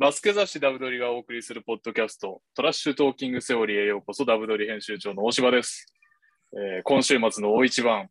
[0.00, 5.92] バスケ雑誌ダブドリがお送りするポッドキャスト、トラッシュトーキングセオリーへようこそ、ダブドリ編集長の大柴です。
[6.54, 8.08] えー今週末の大一番、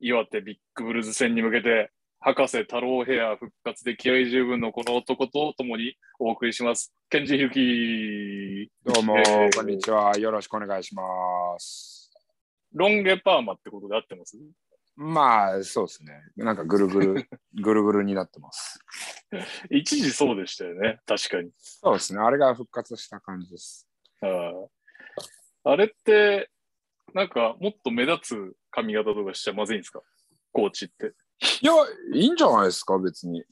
[0.00, 6.94] 岩手ビッグブルーズ戦に向けて、博士太郎ヘア復活で気合十分のこの男と共にお送りします。
[7.10, 10.16] ケンジヒルキどうも、えーこんにちは。
[10.16, 11.04] よろしくお願いしま
[11.58, 12.10] す。
[12.72, 14.38] ロン毛パーマってことで合ってます？
[15.02, 16.12] まあ、そうですね。
[16.36, 17.28] なんかぐるぐる、
[17.62, 18.78] ぐるぐるになってます。
[19.70, 21.50] 一時そうでしたよね、確かに。
[21.56, 22.20] そうですね。
[22.20, 23.88] あれが復活した感じです。
[24.20, 24.68] あー
[25.64, 26.50] あれって、
[27.14, 30.02] なんかもっと目立つ髪型とかしちゃまずいんですか？
[30.52, 31.14] コーチって。
[31.62, 31.72] いや、
[32.14, 33.42] いいんじゃないですか、別に。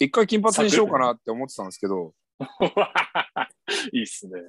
[0.00, 2.14] 一回金髪にしようかなって思ってたんですけど、
[3.92, 4.40] いいっすね。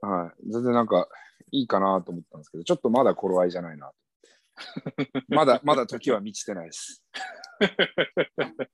[0.00, 0.50] はい。
[0.52, 1.08] 全然なんか、
[1.50, 3.92] いいかなと思ったんですけど、ちょっとまだ頃合いじゃないな。
[5.28, 7.04] まだ、まだ時は満ちてないです。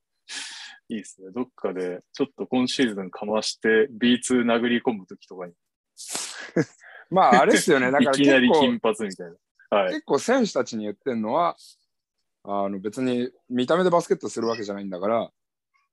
[0.89, 1.31] いいっすね。
[1.33, 5.55] どっかで、ちょっと今シーズンかまして B2 殴り込むときとかに、
[7.11, 7.91] まあ、あれですよね。
[7.91, 9.31] だかいらきなり金髪みたい
[9.71, 9.79] な。
[9.79, 9.93] はい。
[9.95, 11.57] 結構選手たちに言ってるのは、
[12.45, 15.33] あの別に見た目でバスケットするわけじゃないんだから、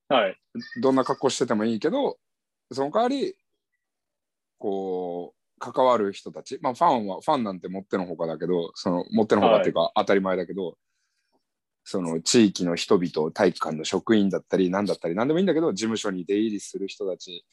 [0.08, 0.36] はい。
[0.82, 2.18] どんな格好しててもいいけど、
[2.72, 3.36] その代わり、
[4.58, 10.76] こう、関わる人たち、まあ、ファンは、ファンなんてもってのほかだけど、その、もってのほかっていうか、当たり前だけど、
[11.84, 17.44] その地域の人々、体育館の職員だったり、なんだったり、なんでもいいんだけど、事務所に出入りする人たち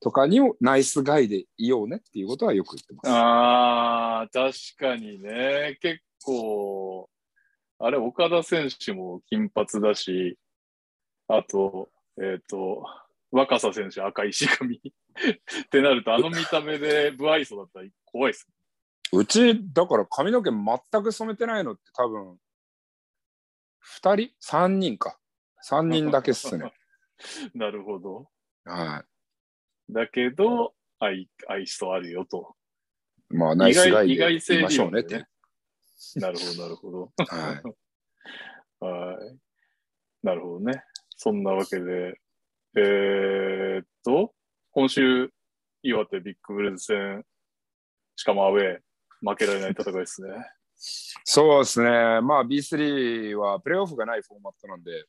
[0.00, 3.06] とかにも、ナイスガイでいようねっていうことはよく言ってます。
[3.08, 5.78] あー、確かにね。
[5.80, 7.08] 結構、
[7.78, 10.38] あれ、岡田選手も金髪だし、
[11.28, 11.88] あと、
[12.20, 12.84] えっ、と、
[13.32, 18.46] 若狭選手赤いし髪 ってなると、あの見た目で不愛想だったら怖いっす
[19.12, 22.38] うち、だから髪の毛全く染めてないのって多分、
[24.00, 25.18] 2人 ?3 人か。
[25.68, 26.64] 3人だけっすね。
[26.64, 26.72] ね。
[27.54, 28.28] なるほど。
[28.64, 29.04] は
[29.88, 29.92] い。
[29.92, 32.56] だけど、愛、愛想あるよと。
[33.28, 35.24] まあ、ナイスガイ意外で言いましょうねって。
[36.16, 37.12] なるほど、なるほど。
[37.26, 37.62] は
[38.80, 38.84] い。
[38.84, 39.38] はい。
[40.22, 40.84] なるほどね。
[41.16, 42.20] そんなわけで、
[42.74, 44.32] えーっと、
[44.70, 45.30] 今週、
[45.82, 47.24] 岩手ビッグブルーズ戦、
[48.16, 48.78] しかもアウェー、
[49.20, 50.30] 負けられない戦いですね。
[51.24, 51.90] そうですね。
[52.22, 55.04] まあ、B3 はプレーオフがないフォーマットなんで、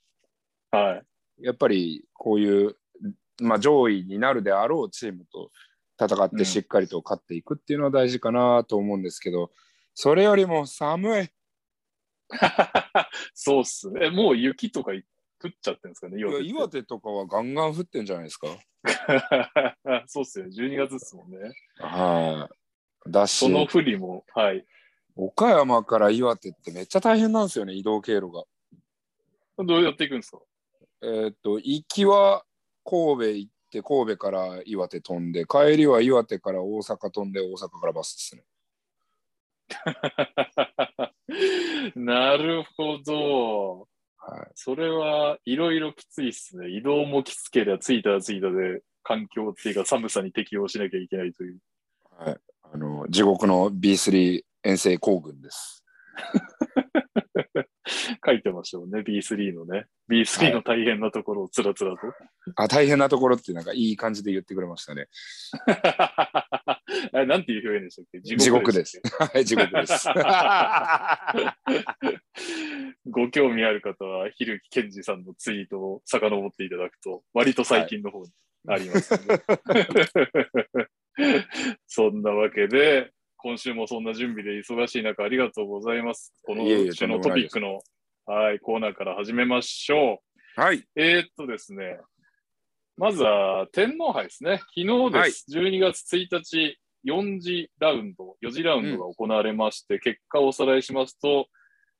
[0.72, 1.01] は
[1.40, 1.46] い。
[1.46, 2.75] やっぱりこういう、
[3.41, 5.50] まあ、上位になるであろうチームと
[5.97, 9.51] 戦っうんてしっかりと勝っていくっていうのは大事かなと思うんですけど、
[9.94, 11.30] それよりも寒い。
[13.34, 14.07] そうっすね。
[14.07, 14.91] えもう雪とか
[15.44, 16.44] 降っちゃってるんですかね、岩手。
[16.44, 18.48] 岩手とかはガンガン降ってんじゃないですか。
[20.08, 20.46] そうっすよ。
[20.46, 21.38] 12月ですもんね。
[21.78, 22.50] は
[23.08, 23.12] い。
[23.12, 24.66] だしそ、の不利も、はい。
[25.16, 28.44] 岡山から岩手ってめっちゃ大変なんですよね、移動経路が。
[29.64, 30.40] どうやっていくんですか？
[31.02, 32.46] えーっと、行きは
[32.86, 38.44] 神戸行って、神戸から岩手飛んで、帰りは岩手から大阪飛んで、大阪からバスですね。
[41.96, 43.88] なるほど。
[44.25, 44.51] はい。
[44.56, 46.69] それはいろいろきついっすね。
[46.69, 51.57] 移動もきつければ着いたら着いたで、環境っていうか寒さに適応しなきゃいけないという。
[52.17, 52.38] はい、
[52.73, 55.83] あの地獄の B3 遠征行軍です。
[58.25, 59.85] 書いてましたもんね、B3 のね。
[60.09, 61.97] B3 の大変なところをつらつらと。
[62.56, 65.07] あ、大変なところってなんかいい感じで言ってくれましたね。
[67.12, 68.22] あれなんていう表現でしたっけ？
[68.22, 69.02] 地獄です。
[69.20, 70.08] はい、地獄です。
[73.09, 78.30] ご興味ある方は、ひるきけんじさんのツイートを遡っていただくと、割と最近の方に
[78.68, 79.44] ありますので、
[81.88, 86.34] そんなわけで、今週もそんな準備で忙しい中、ありがとうございます。
[86.44, 87.81] このいえいえ週のトピックの、
[88.25, 90.24] はい、コーナーから始めましょ
[90.58, 90.62] う。
[90.62, 90.86] はい。
[90.96, 92.00] えーっとですね、
[92.96, 94.60] まずは天皇杯ですね。
[94.60, 95.46] 昨日です。
[95.52, 101.47] 12月1日、4次ラウンド、4次ラウンドが行われまして、結果をおさらいしますと、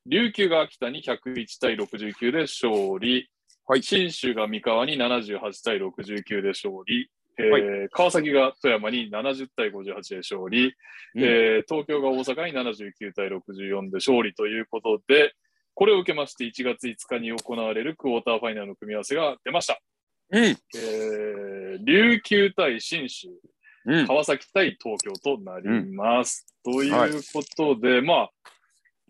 [0.06, 3.28] 琉球が秋田に101対69で勝利、
[3.66, 3.82] はい。
[3.82, 7.08] 信州が三河に78対69で勝利、
[7.38, 10.66] えーは川崎が富山に70対58で勝利、
[11.14, 11.22] うん。
[11.22, 15.32] えー東京が大阪に79対64で勝利ということで、
[15.74, 19.80] これを受けまして1月5日に行われるクォーターファイナルの組み合わせが出ました。
[20.30, 20.44] うん。
[20.44, 23.28] えー琉球対信州、
[23.86, 24.06] うん。
[24.06, 26.46] 川崎対東京となります。
[26.64, 28.30] ということで、まあ、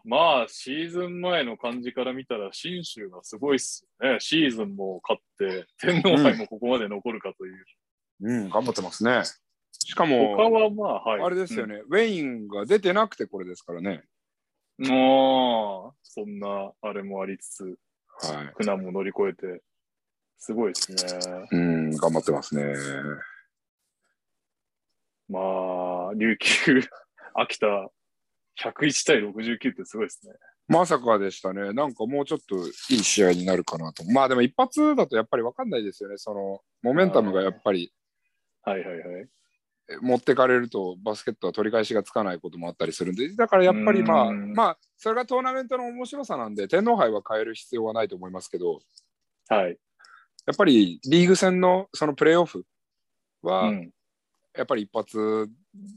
[0.05, 4.21] まあ、シーズン前の感じから見たら、信州がすごいっすよね。
[4.21, 7.65] シーズンも勝って、天皇杯もここまで残るかという。
[8.21, 9.23] うん、頑張ってますね。
[9.73, 11.23] しか他も、はまあ、はい。
[11.23, 14.05] あれですよね、ウェインが出てなくてこれですからね。
[14.79, 14.89] うん。
[14.89, 18.55] もう、そんな、あれもありつつ、はい。
[18.57, 19.63] 苦難も乗り越えて。
[20.37, 21.47] すごいですね。
[21.51, 22.75] うん、頑張ってますね。
[25.35, 26.81] まあ、琉球、
[27.35, 27.67] 秋田、
[28.63, 30.35] 101対69ってすごいですね。
[30.69, 31.73] まさかでしたね。
[31.73, 32.57] なんかもうちょっと
[32.91, 34.05] いい試合になるかなと。
[34.05, 36.17] まあでも一発だとやっぱり分かんないですよね。
[36.17, 37.93] そのモメンタムがやっぱり
[38.63, 39.29] はいはいはい。
[40.01, 48.81] 持ってかれるとバスケットは取り返しがつかないこともあったりするんで、だからやっぱりまあ、うんまあ、それがトーナメントの面白さなんで、天皇杯は変える必要はないと思いますけど、
[49.49, 49.77] はい。
[50.47, 52.65] やっぱりリーグ戦のそのプレーオフ
[53.43, 53.91] は、うん。
[54.57, 55.49] やっぱり一発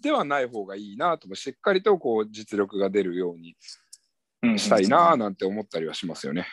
[0.02, 3.56] ではない方がいいなと、しっかりとこう実力が出るように
[4.42, 6.48] うんしたいななんて思ったりはしますよね。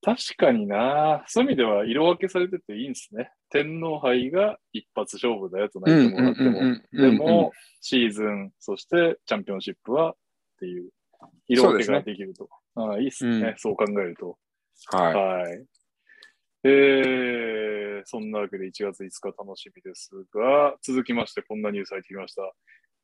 [0.00, 1.24] 確かにな。
[1.26, 3.32] そういう意味では色分けされてていいんですね。
[3.50, 6.60] 天皇杯が一発勝負だよと泣いてもらっても。
[6.92, 10.14] でも、シーズン、そしてチャンピオンシップはっ
[10.60, 10.90] ていう
[11.48, 12.48] 色分けができると。
[12.76, 14.38] ああいいっすね、うんそう考えると。
[14.92, 15.14] はい。
[15.14, 15.64] はい。
[16.64, 22.42] えー、そんなわけで1月5日楽しみですが、続きましてこんなニュース入ってきました。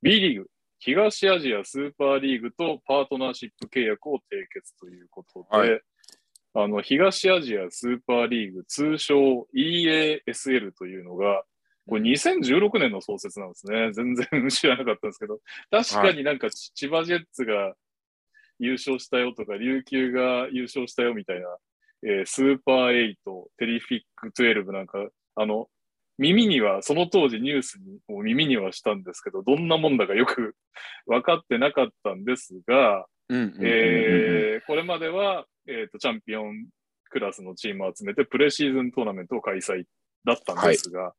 [0.02, 5.80] B リーグ、東アジアスーパーリーグとパートナーシップ契約を締結ということで、はい
[6.56, 11.42] あの東アジアスーパーリーグ、通称 EASL というのが、
[11.88, 13.92] これ2016年の創設なんですね。
[13.92, 15.40] 全然知らなかったんですけど、
[15.70, 17.74] 確かになんかち千葉ジェッツが
[18.60, 21.48] 優勝したよとか、琉球が優勝したよみたいな、
[22.04, 24.98] えースーパー8、テリフィック12なんか、
[25.36, 25.68] あの、
[26.18, 30.54] 耳には、その当時ニュースにも耳にはしたんですけど、どんなもんだかよく
[31.06, 33.06] 分かってなかったんですが、
[34.66, 36.68] これまでは、えーと、チャンピオン
[37.10, 39.84] クラスのチームを集めてプレシーズントーナメントを開催
[40.24, 41.14] だったんですが、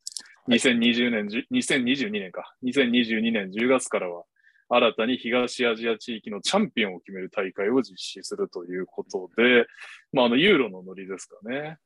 [0.47, 4.23] 2020年じゅ、2022年か、2022年10月からは、
[4.67, 9.67] 新たに東アジア地域のチャンピオンを決める大会を実施するということで、
[10.11, 11.77] まあ、あの、ユーロのノリですかね。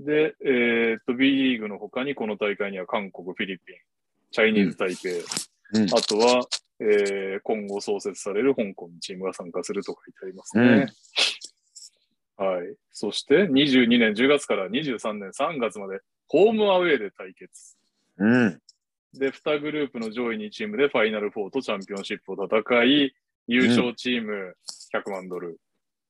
[0.00, 3.76] で、えっと、B リーグの他にこの大会には韓国、フィリピン、
[4.32, 5.24] チャイニーズ台北、うん
[5.86, 6.46] あとは、
[6.80, 10.86] えー今後創設される香港のチームが参加すると書いてありますね。
[12.36, 12.76] はい。
[12.92, 17.76] そして、22年10月から23年3月まで、ホームアウェーで対決。
[18.18, 18.60] うん
[19.18, 23.14] で、2グループの上位2チームでファイナル4とチャンピオンシップを戦い、
[23.46, 24.56] 優勝チーム
[24.92, 25.58] 100万ドル、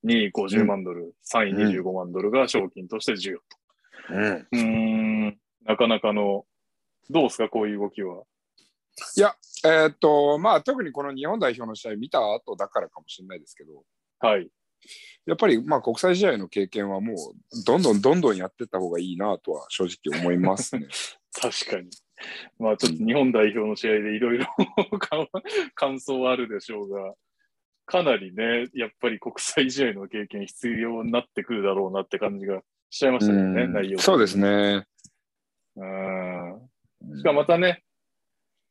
[0.05, 3.43] 2位50万ドル、3位25万ドルが賞金として授与
[4.09, 4.47] うんと。
[4.51, 6.45] うーん、なかなかの、
[7.09, 8.23] どうですか、こういう動きは。
[9.17, 13.83] いや、えーっと、まあ、特にこの日本代表の試合見た後だからかもしれないですけど、
[14.19, 14.49] はい。
[15.25, 20.87] やっぱりまあ国際試合の経験はもうどんどんどんどんやってった方がいいなとは正直思いますね。
[21.33, 21.89] 確かに。
[22.59, 24.45] まあちょっと日本代表の試合でいろいろ
[25.75, 27.13] 感想はあるでしょうが、
[27.85, 33.99] かなりね、やっぱり国際試合の経験必要になってくるだろうなって感じがしちゃいましたよね、うん内容。
[33.99, 34.37] そうです。
[34.37, 34.85] ね。
[35.75, 37.17] うん。
[37.17, 37.83] しかもまたね、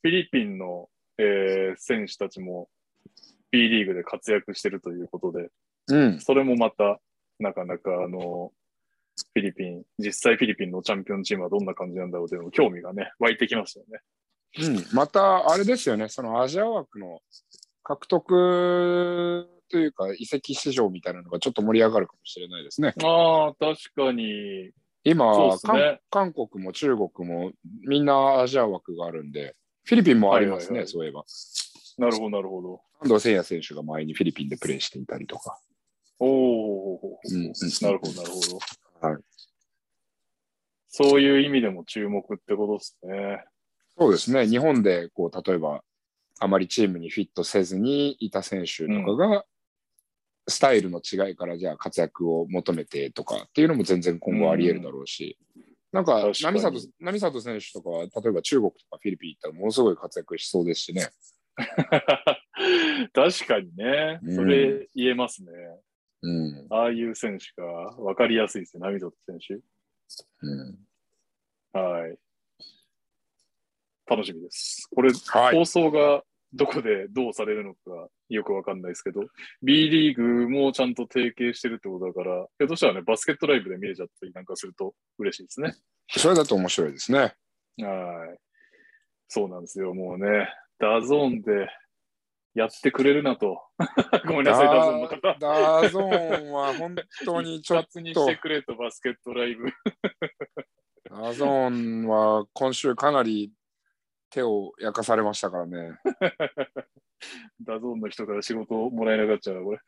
[0.02, 0.88] フィリピンの、
[1.18, 2.68] えー選手たちも
[3.50, 5.50] B リーグで活躍してるということで、
[5.88, 7.00] うん、それもまた、
[7.38, 8.52] なかなか、あの、
[9.16, 14.00] フィリピン、実際フィリピンのチャンピオンチームはどんな感じなんだろうという興味がね、湧いてきましたよね。
[14.60, 17.20] うん、またあれですよね、そのアジア枠の
[17.82, 22.94] 獲得というか移籍市場みたいなのがちょっと盛り上がるかもしれないですね。
[23.02, 24.70] ああ、確かに。
[25.02, 27.52] 今、ね韓韓国も中国も
[27.86, 31.24] みんなアジア枠があるんで、フィリピンもありますね、はいはいはいそういえば。
[31.98, 32.80] なるほど、なるほど。
[33.00, 35.58] 安藤誠也選手が前にフィリピンでプレーしていたりとか。
[36.18, 38.58] おお、うんうんなるほど、なるほど。
[39.04, 39.22] はい。
[40.88, 43.44] そういう意味でも注目ってことですね。
[43.98, 45.82] そうですね、日本でこう例えば
[46.40, 49.44] あまりチームにフィットせずにいた選手とかが、
[50.48, 55.38] スタイルの違いからじゃあ活躍を求めてとかっていうのも全然今後あり得るだろうし、
[55.92, 56.60] なんか確かに。
[56.60, 61.08] 波里波里選手とかは例えば中国とかフィリピン行ったらものすごい活躍しそうですしね。
[63.14, 65.50] 確かにね、うんそれ言えますね。
[65.52, 65.93] うん
[66.70, 69.54] ああいう選手が分かりやすいですね、波里選手。
[70.42, 70.78] うん
[71.72, 72.16] はい。
[74.06, 74.88] 楽しみです。
[74.94, 77.80] これ、はい放送がどこでどうされるのか
[78.28, 79.22] よくわかんないですけど、
[79.62, 85.74] B リーグもちゃんと提携してるってことだから、ひょっとしたらね、バスケットライブで見れちゃったりなんかすると嬉しいですね。
[86.08, 87.34] それだと面白いですね。
[87.78, 88.38] はい。
[89.28, 90.48] そうなんですよ、もうね、
[90.78, 91.68] DAZN で
[92.54, 93.62] やってくれるなと。
[94.26, 95.20] ごめんなさい、 DAZN の方。
[95.20, 96.94] ダ DAZN は本
[97.24, 99.66] 当にちょっ一括にとしてくれと、バスケットライブ。
[101.10, 103.52] ダゾーンは今週かなり
[104.30, 105.98] 手を焼かされましたからね。
[107.60, 109.78] DAZN の人から仕事をもらえなかったら、これ。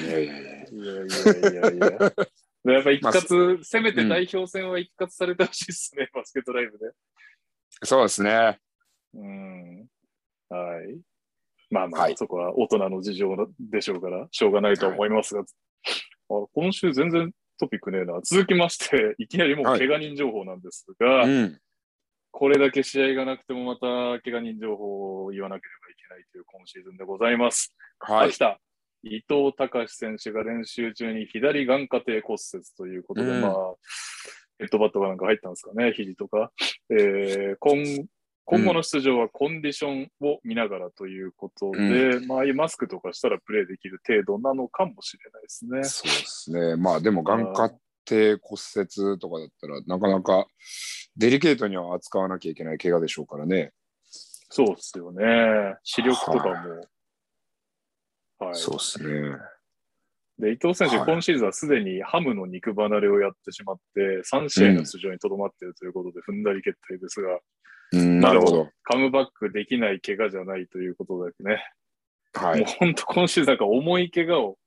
[0.00, 2.80] いやいやいやいやいやいやいや。
[2.80, 6.90] っぱ一括、せめて代表戦は一括されてほしいですね、バスケットライブで。
[7.84, 8.58] そうですね。
[9.14, 9.86] うん。
[10.48, 11.07] はい。
[11.70, 15.44] まあまあ、はいそこは大人の事情でしょうから、しょうがないと思いますが、あ
[16.54, 18.20] 今週全然トピックねえな。
[18.22, 21.60] 続きまして、 いきなりもうはい怪我人情報なんですが、うん。
[22.30, 27.74] これだけ試合がなくてもまた怪我人情報を言わなければいけないという今シーズンでございます。
[27.98, 28.38] はい秋。
[28.38, 28.60] 田、
[29.02, 33.52] 伊藤隆選手が練習中に左眼下底骨折ということで、うんまあ、
[34.58, 36.52] ヘッドバットがなんか入ったんですかね、肘とか。
[36.90, 38.08] えー今
[38.50, 45.84] 今後の出場はコンディションを見ながらということで、まあ、ああいうマスクとかしたらプレーできる程度なのかもしれないですね。
[45.84, 46.76] そうですね。
[46.76, 50.46] まあでも眼下底骨折とかだったらなかなか
[51.16, 53.72] デリケートには扱わなきゃいけない怪我でしょうからね。
[54.50, 55.24] そうですよね。
[55.84, 58.46] 視力とかも。
[58.46, 58.54] はい。
[58.54, 59.36] そうですね。
[60.38, 67.40] で、伊藤選手、はい今シーズンはすでにハムの肉離れをやってしまって、3試合の出場にとどまっているということで、踏んだり決定ですが、うん、
[67.92, 68.68] なるほど。
[68.82, 71.64] カムバックできない怪我じゃないということだけね。
[72.34, 72.68] はいもう。
[72.78, 74.58] 本当、今シーズンなんか重い怪我を、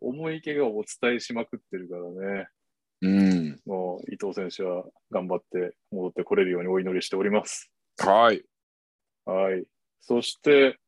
[0.00, 2.48] 重い怪我をお伝えしまくってるからね。
[3.02, 3.60] うん。
[3.66, 7.70] もう伊藤選手は頑張って戻ってこれるようにお祈りしております。
[7.98, 8.42] はい。
[9.24, 9.64] はい。
[10.00, 10.78] そして、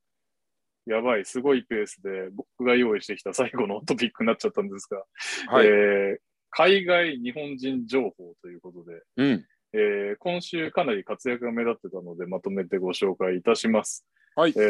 [0.87, 5.05] やばい、すごいペースで僕が用意してきた最後のトピックになっちゃったんですが、
[5.49, 5.67] はい。
[5.67, 6.17] えー
[6.51, 9.47] 海外日本人情報ということで、うん。
[9.73, 14.07] えー今週かなり活躍が目立ってたのでまとめてご紹介いたします。
[14.35, 14.61] はいえ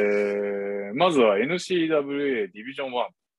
[0.93, 2.93] ーまずは NCWA ディビジョン1、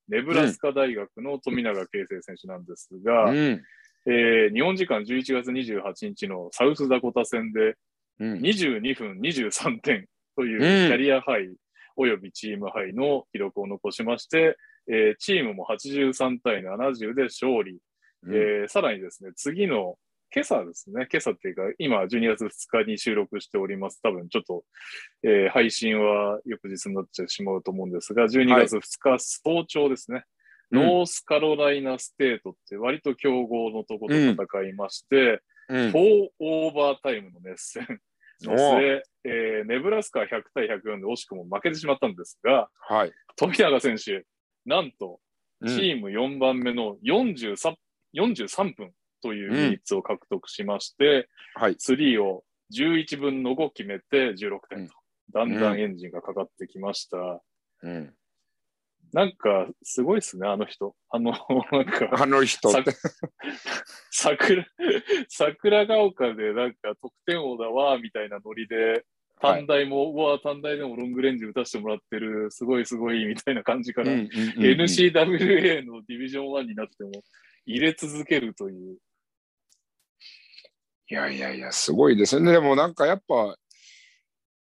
[0.09, 3.61] ネブラスカ大学の富永啓生選手なんですが、うん。
[4.05, 7.75] えー日本時間11月28日のサウスダコタ戦で
[8.19, 8.33] うん。
[8.39, 11.49] 22分23点といううんキャリアハイ
[11.95, 14.55] およびチームハイの記録を残しまして、
[14.87, 17.79] えーチームも83対70で勝利。
[18.23, 19.97] うんえーさらにですね、次の
[20.33, 24.00] 今朝ですね、今朝っていうか、今12月2日に収録しております。
[24.01, 24.63] 多分ちょっと、
[25.24, 30.24] えー配信は翌日になってしまうと思うんですが、12月2日早朝ですね、
[30.71, 30.83] うん。
[30.83, 35.91] ノースカロライナステートって割と強豪のとこと戦いまして、うん。
[35.91, 38.00] フォーオーバータイムの熱戦
[38.43, 43.12] のお末、えーネブラスカは100対104で惜しくも負けてしまったんですが、はい。
[43.36, 44.24] 富永選手、
[44.67, 45.19] なんと
[45.62, 45.75] うん。
[45.75, 47.74] チーム4番目の43、
[48.13, 51.75] 43分という比率を獲得しまして、はい。
[51.77, 54.93] スリーを11分の5決めて16点と、
[55.33, 57.41] だんだうんんエンジンがかかってきました。
[57.83, 58.13] うん。
[59.11, 60.95] なんか、すごいですね、あの人。
[61.09, 61.31] あの、
[61.71, 62.91] なんか、あの人って。
[64.11, 64.65] 桜、
[65.27, 69.03] 桜ヶ丘でなんか得点王だわ、みたいなノリで、はい
[69.41, 77.11] 短大も、うわ、短大でもロングレンジ打たせてもらってる、すごいすごい、みたいな感じから、うんうんうんうん NCWA のディビジョン1になっても
[77.65, 78.97] 入れ続けるという。
[81.09, 82.51] いやいやいや、すごいですね。
[82.51, 83.57] でもなんかやっぱ、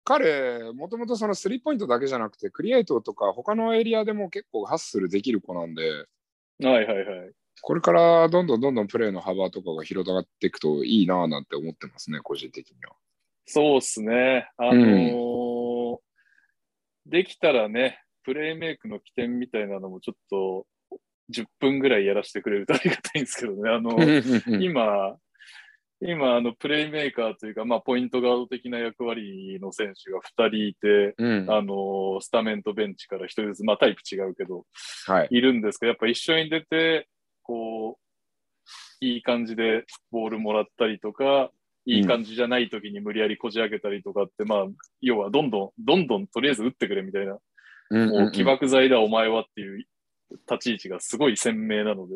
[0.04, 6.06] 彼、もともとそのスリーポイントだけじゃなくて、クリエイトとか他のエリアでも結構ハッスルできる子なんで、
[6.64, 7.32] はいはいはい。
[7.62, 12.96] これからどんどんどんどんプレーの幅とかが広がっていくといいなぁなんて思ってますね、個人的には。
[13.46, 14.50] そうっすね。
[14.58, 15.98] あのー
[17.10, 20.68] できたらね、プレイメイクの起点みたいなのもちょっと
[21.32, 23.70] 10分ぐらいやらせてくれるとありがたいんですけどね。
[23.70, 23.98] あの、
[24.60, 25.18] 今、
[26.00, 31.52] 今、あの、プレイメーカーというか、まあ、ポイントガード的な役割の選手が2人いて、うん。
[31.52, 34.66] あの、スタメンとベンチから1人ずつ、まあ、タイプ違うけど、
[35.08, 35.28] はい。
[35.32, 37.08] いるんですけど、やっぱ一緒に出て、
[37.42, 41.52] こう、いい感じでボールもらったりとか、
[41.86, 44.66] いい感じじゃない時に無理やりこじ開けたりとかって、まあ、
[45.02, 47.38] 要はどんどん、どんどんとりあえず打ってくれみたいな、
[47.90, 49.86] もう起爆剤だお前はっていう
[50.50, 52.16] 立ち位置がすごい鮮明なので、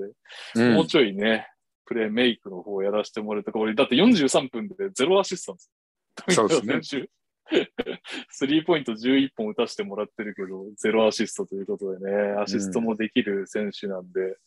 [0.55, 0.73] うん。
[0.73, 1.47] もうちょいね、
[1.91, 6.49] プレイメイクの方をやらせてもらえたか、俺、だって43分でゼロアシストなんですよ。
[6.49, 7.07] そうですね
[8.31, 14.37] スリーポイント11本打たせてもらってるけど、ゼロアシストということでね、アシストもできる選手なんで、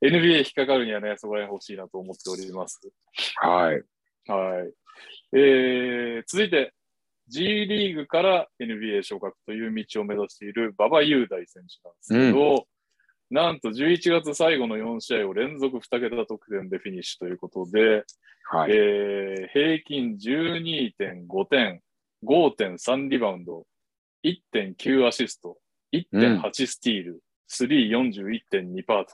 [0.00, 2.80] NBA 引っかかるにはね、そこら辺欲しいなと思っております。
[3.36, 3.82] はい。
[4.30, 4.72] はい。
[5.36, 6.72] えー、続いて、
[7.26, 12.66] G リーグから NBA 昇格という道を目指している馬場雄大選手なんですけど、
[13.30, 15.80] なんと11月最後の4試合を連続2
[16.10, 18.04] 桁得点でフィニッシュということで、
[18.50, 18.72] はい。
[18.72, 21.80] えー平均12.5点、
[22.24, 23.66] 5.3リバウンド、
[24.24, 25.58] 1.9アシスト、
[25.92, 29.10] 1.8スティール、341.2パート。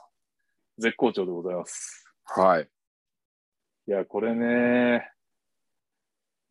[0.77, 2.05] 絶好調でございます。
[2.25, 2.69] はい。
[3.87, 5.09] いや、これね、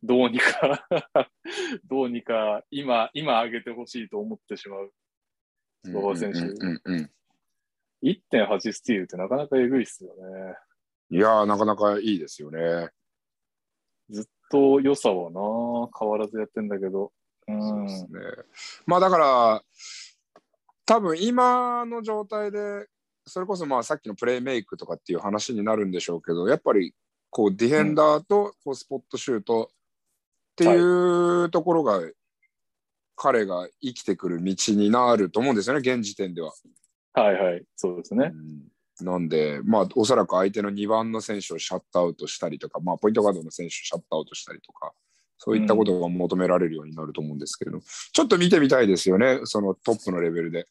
[0.03, 0.87] どうにか
[1.89, 4.91] どうにか、今、今上げてほしいと思ってしまう。
[5.85, 7.11] 馬場選手うんうんうんうん
[8.05, 10.55] 1.8スティールってなかなかえぐいっすよね。
[11.09, 12.89] いやー、なかなかいいですよね。
[14.09, 17.11] ずっと良さはな、変わらずやってんだけど。
[17.47, 17.61] うん。
[17.61, 18.09] そうですね。
[18.85, 19.63] まあだから、
[20.85, 22.87] 多分今の状態で、
[23.25, 26.93] それこそまあさっきのプレイメイクとかっていう話になるんでしょうけど、やっぱり
[27.31, 32.01] こうディフェンダーとこうスポットシュートっていうところが、
[33.15, 36.51] 彼が生きてくる道になると思うんですよね、現時点では。
[37.15, 37.63] はいはい。
[37.75, 38.31] そうですね。
[38.33, 44.93] うんなんで、まあ、おそらく相手の2番の選手をシャットアウトしたりとか、まあ、ポイントガードの選手をシャットアウトしたりとか、
[45.37, 50.65] そういったことが求められるようになると思うんですけれど、ちょっと見てみたいですよね、そのトップのレベルで。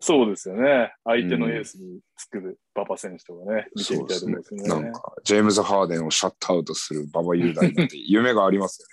[0.00, 0.92] そうですよね。
[1.04, 4.62] 相手のエースにつく馬場選手とかね、見てみたいと思いますね。
[4.68, 8.84] なんか、ジェームズ・ハーデンをシャットアウトする馬場雄大なんて夢があります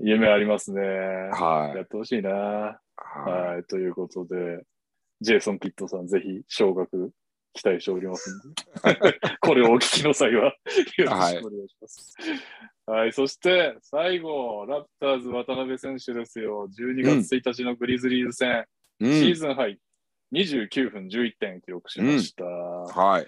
[0.00, 0.80] 夢ありますね。
[0.80, 1.28] よね。
[1.32, 1.76] はい。
[1.76, 2.30] やってほしいな。
[2.30, 3.64] ははい。
[3.64, 4.64] ということで、
[5.20, 7.10] ジェイソン・キッドさん、ぜひ、昇格
[7.52, 12.16] 期待しておりますんで、 これをお聞きの際は、よろしくお願いします。
[12.86, 13.12] はい。
[13.12, 16.68] そして、最後、ラプターズ渡辺選手ですよ。
[16.68, 18.64] 12月1日のグリズリーズ戦、
[19.00, 19.04] い。
[19.04, 19.34] シーうん。
[19.34, 19.78] ズンハイ、
[20.32, 22.44] 29分11点記録しました。
[22.44, 23.26] はい。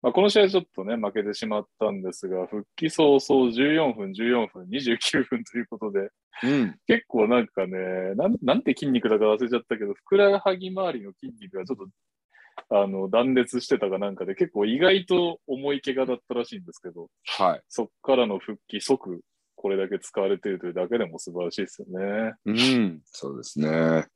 [0.00, 6.10] まあ、この試合ちょっとね、負けてしまったんですが、復帰早々14分、14分、29分ということで、
[6.44, 6.76] うん。
[6.86, 7.78] 結構なんかね、
[8.14, 17.62] なんなんて筋肉だか忘れちゃったけど、ふくらはぎ周りの筋肉がちょっと、あの、断裂してたかなんかで、結構意外と重い怪我だったらしいんですけど、はい。
[17.68, 19.20] そっからの復帰即、
[19.56, 22.34] これだけ使われているというだけでも素晴らしいですよね。
[22.46, 23.00] うん。
[23.04, 24.06] そうですね。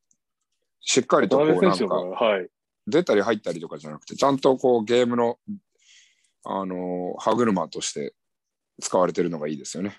[0.81, 2.49] しっかりとこうなんかはい。
[2.87, 5.39] 出たり入ったりとかじゃなくて、ちゃんとこうゲームの、
[6.45, 8.15] あの歯車として
[8.81, 9.97] 使われてるのがいいですよね。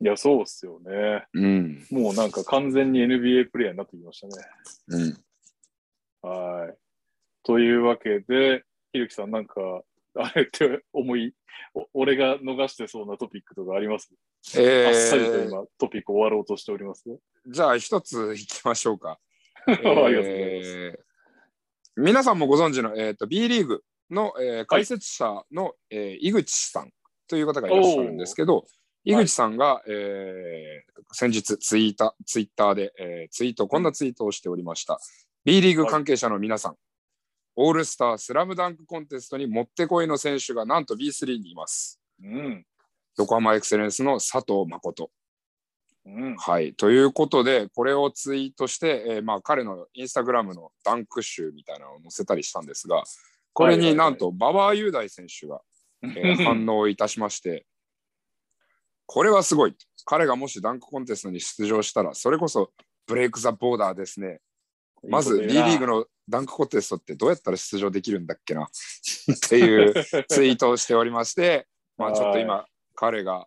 [0.00, 1.26] いや、そうっすよね。
[1.32, 1.86] うん。
[1.90, 4.44] もうなんか完全に NBA プレイヤーになってきましたね。
[4.88, 6.28] うん。
[6.28, 6.76] はい。
[7.44, 9.82] というわけで、ひるきさん、なんか、
[10.14, 11.34] あれって思い、
[11.74, 14.10] お俺が逃してそうなトピックとかあります、
[14.56, 17.08] えあっさりとー、今、トピック終わろうとしております？
[17.08, 17.18] よ。
[17.46, 19.18] じゃあ一ついきましょうか。
[19.66, 20.28] ありがとうございます。
[20.28, 21.02] えー
[21.94, 26.90] 皆さんもご存知の、えー、と B リーグの、えー解説者の、えー井口さん
[27.28, 28.66] という方がいらっしゃるんですけど、
[29.04, 34.98] 井口さんが、えー先日ツイータツイッターで、えーツイート、こんなツイートをしておりました。
[35.44, 36.76] B リーグ関係者の皆さん、
[37.56, 42.00] オールスタースラムダンクコンテストにもってこいの選手がなんと B3 にいます。
[42.22, 42.64] うん。
[43.18, 45.10] 横浜エクセレンスの佐藤誠。
[46.06, 46.36] うん。
[46.36, 46.74] はい。
[46.74, 53.04] ということで、これをツイートして、えーまあ、彼のインスタグラムのダンク集みたいなのを載せたりしたんですが、
[53.52, 55.60] これになんと馬場雄大選手が、
[56.02, 57.66] えー 反応いたしまして、
[59.06, 59.76] これはすごい。
[60.04, 62.72] 彼がもしダンクコンテストに出場したら、それこそ
[63.06, 64.40] ブレイク・ザ・ボーダーですね。
[65.08, 68.68] まず B リーグののダンクコンテストってどうやったら出場できるんだっけなっ
[69.48, 69.94] ていう
[70.28, 73.46] ツイートをしておりまして、まあちょっと今、彼が、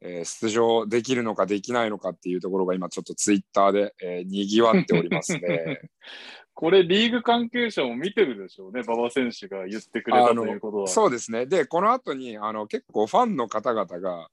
[0.00, 5.80] えー出場できるのかできないのかっていうところが今ちょっとツイッターで、えー、にぎわっておりますね。
[6.54, 10.86] これ、リーグ関係者も見てるでしょうね、馬場選手が言ってくれたということは。
[10.86, 11.46] そうですね。
[11.46, 14.28] で、この後にあの結構ファンの方々が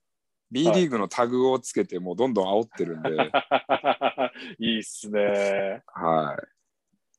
[0.51, 3.09] B リーグのタグをつけてもうどんどん煽ってるんで、
[4.59, 5.83] いいっすね。
[5.87, 6.47] はい。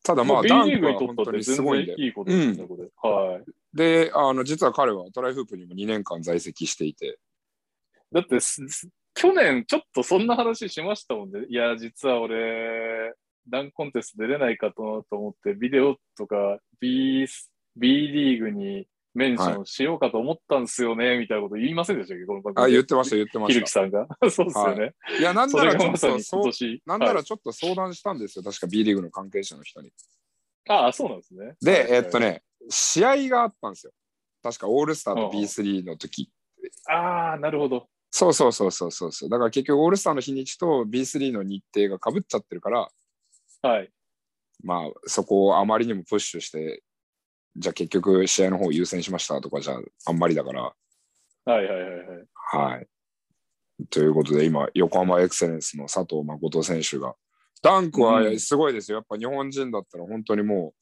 [0.03, 1.95] ただまあ、ダリーグンクは本当にとったって全にすごいんで。
[1.97, 3.11] 然いいことですね、これ。
[3.11, 3.45] はい。
[3.75, 7.19] で、あの実は彼はトライフープにも2年間在籍していて、
[8.13, 8.39] だって
[9.15, 11.47] 去年ちょっとそんな話しましたもんね。
[11.49, 13.15] いや、実は俺、
[13.49, 17.27] ダンクコンテスト出れないかとと思って、ビデオとか B,
[17.77, 22.27] B リーグにメンションしようかと思ったんですよね、みたいなこと言いませんでしたっけ？
[22.27, 24.07] この番組あ、で言ってました、言ってまひるきしさんが。
[24.31, 24.95] そうですよね。
[25.05, 25.17] た。
[25.17, 26.07] いや、なんそならちょっとそ。
[26.87, 29.93] なんなはいらちょっと相談したんですよ、確か B リーグの関係者の人に。
[30.69, 31.57] ああ、そうなんですね。
[31.61, 32.21] で、はいえっと。
[32.21, 33.93] ね、試合があったんですよ。
[34.43, 36.31] 確かオールスターとうんうん B3 の時。
[36.87, 37.89] ああ、なるほど。
[38.13, 39.29] そうそうそうそうそうそう。
[39.29, 42.89] だから結局オールスターの日にちと B3 の日程がかぶっちゃってるから、
[43.63, 43.91] はい。
[44.63, 46.83] まあそこをあまりにもプッシュして、
[47.57, 49.75] じゃあ結局試合の方を優先しましたとかじゃ
[50.07, 50.75] あんまりだから、は
[51.47, 52.75] いはいはいはい。
[52.75, 52.87] はい。
[53.89, 57.15] ということで今、横浜エクセレンスの佐藤誠選手が、
[57.63, 58.99] ダンクはすごいですよ。
[58.99, 60.81] やっぱ日本人だったら本当にもう、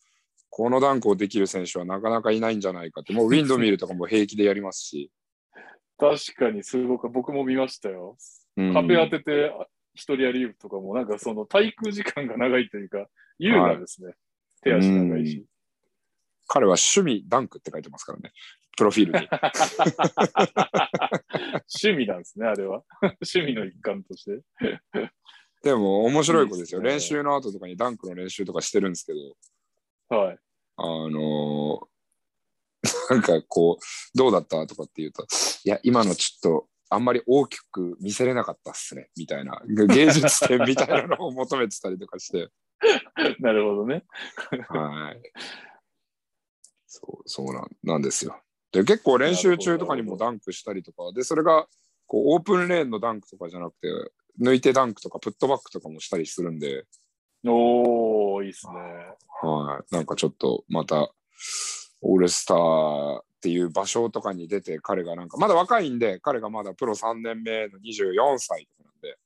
[0.50, 5.10] このダンクをできる選手はなかなかいないんじゃないかって、もうウィンドミルとかも平気でやりますし。
[5.98, 8.16] 確かにすごく僕も見ましたよ。
[8.56, 9.66] うん壁当ててあ
[9.98, 13.08] 一人やりーとかも、なんかその滞空時間が長いというか、
[13.38, 14.14] 優雅ですね。
[14.62, 15.44] 手足長いし。
[16.46, 18.32] 彼は趣味ダンクって書いてますからね。
[18.76, 19.28] プロフィールに。
[21.74, 22.84] 趣味なんですね、あれは。
[23.02, 24.40] 趣味の一環として。
[25.64, 26.80] でも面白い子ですよ。
[26.80, 29.12] いいですね練習の後とかにダンクの練習とかしてるんですけ
[30.08, 30.38] ど、はい。
[30.76, 31.98] あのー
[33.10, 35.26] なんかこう、どうだったとかって言うと、
[35.64, 39.62] いや、今のちょっと、あんまり大きく見せれなかったっすね、みたいな。
[39.66, 42.50] 芸術点みたいなのを求めてたりとかして。
[43.40, 44.04] なるほどね。
[44.68, 45.22] はい。
[46.86, 48.40] そう、そうなんなんですよ。
[48.72, 51.66] で、結構練習中とかにもダンクしたりとか、で、それが、
[52.06, 53.88] こう、オープンレーンのダンクとかじゃなくて、
[54.40, 56.84] 抜いてダンクとかプットバックとかもしたりするんで、
[57.46, 58.74] おー、いいっすね。
[59.42, 59.94] はい。
[59.94, 61.12] なんかちょっとまた、
[62.00, 69.16] オールスターっていう場所とかに出て、彼がなんか、まだ若いんで、彼がまだプロ3年目の24歳とかなんで、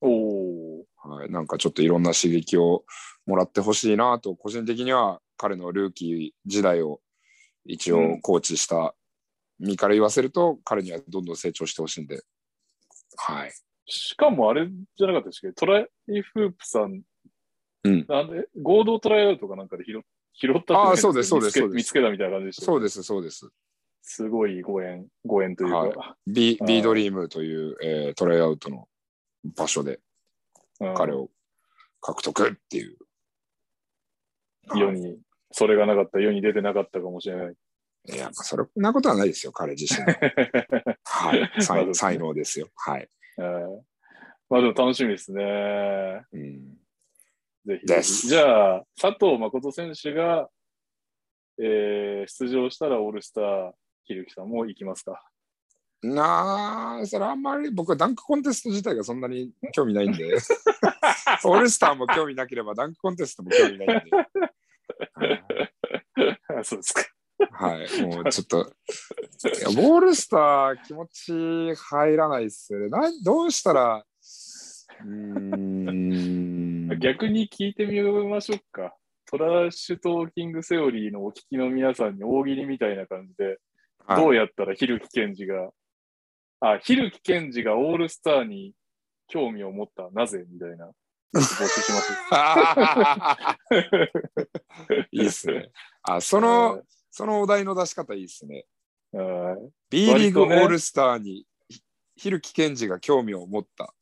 [0.00, 0.82] おー。
[1.04, 2.84] はい、なんかちょっといろんな刺激を
[3.26, 7.00] もらってほしいなと、個人的には彼のルーキー時代を
[7.66, 8.94] 一応コーチした
[9.58, 12.22] 身から言わせると、彼にはどんどん成長してほしいんで、
[13.16, 13.52] はい。
[13.86, 15.48] しかもあれじゃなかったですけ？
[15.48, 15.86] ど、トライ
[16.22, 17.02] フープさん、
[17.84, 18.06] うん。
[18.08, 20.00] なんで合同トライアウトかなんかで拾
[20.34, 22.64] 拾ったあーそうですそうです見つけたみたいな感じでした。
[22.64, 23.48] そうです、そうです。
[24.02, 28.88] すごいご縁、ご縁というか、は B, あー B ドリームという、えートライアウトの
[29.44, 30.00] 場所で
[30.80, 31.28] うん彼を
[32.00, 32.96] 獲得っていう。
[34.74, 35.18] 世に、
[35.50, 37.54] それがなかった、世に出てなかったかもしれない。
[38.12, 40.04] いや、そんなことはないですよ、彼自身。
[41.04, 41.62] はい。
[41.62, 42.68] 才才能ですよ。
[42.74, 43.08] はい。
[43.38, 43.80] えー
[44.52, 46.26] まあでも楽しみですね。
[46.30, 46.76] うん、
[47.66, 48.28] ぜひ。
[48.28, 50.48] じゃあ、佐藤誠選手が、
[51.58, 53.72] えー出場したらオールスター、
[54.04, 55.20] ひるきさんも行きますか。
[56.02, 60.34] なあ、それあんまり僕はダンクコンテスト自体がそんなに興味ないんで、
[61.44, 64.10] オールスターも興味なければダンクコンテストも興味ないんで、
[66.48, 67.02] あ そうですか。
[67.50, 72.88] はい、もうちょっと、オールスター気持ち入らないっすよね。
[72.88, 74.04] などうしたら、
[75.04, 76.51] うーん、
[77.02, 78.94] 逆に聞いてみましょうか。
[79.26, 83.56] トラッシュトーキングセオリーのお聞きの皆さんに大喜利みたいな感じで、はい
[84.16, 85.70] どうやったらひるきけんじが、
[86.58, 88.74] あ、ひるきけんじがオールスターに
[89.28, 90.90] 興味を持った、なぜみたいな、
[91.32, 92.12] 募集します。
[95.12, 95.70] いいっすね。
[96.02, 98.66] あ、その、そのお題の出し方いいっすね。
[99.12, 101.80] はい、B リーグオールスターに、ひ
[102.16, 103.94] ひるきけんじが興味を持った。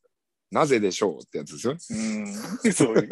[0.51, 1.73] なぜでしょうってやつですよ。
[1.73, 3.09] うん、そう。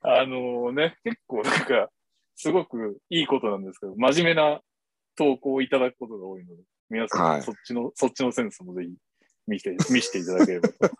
[0.00, 1.90] あのね、結構なんか、
[2.34, 4.60] すごくいいことなんですけど、真面目な
[5.16, 8.94] 投稿をいただくことが多いので、皆さん、はいそっちの、そっちのセンスもぜひ
[9.46, 10.90] 見て、見せていただければと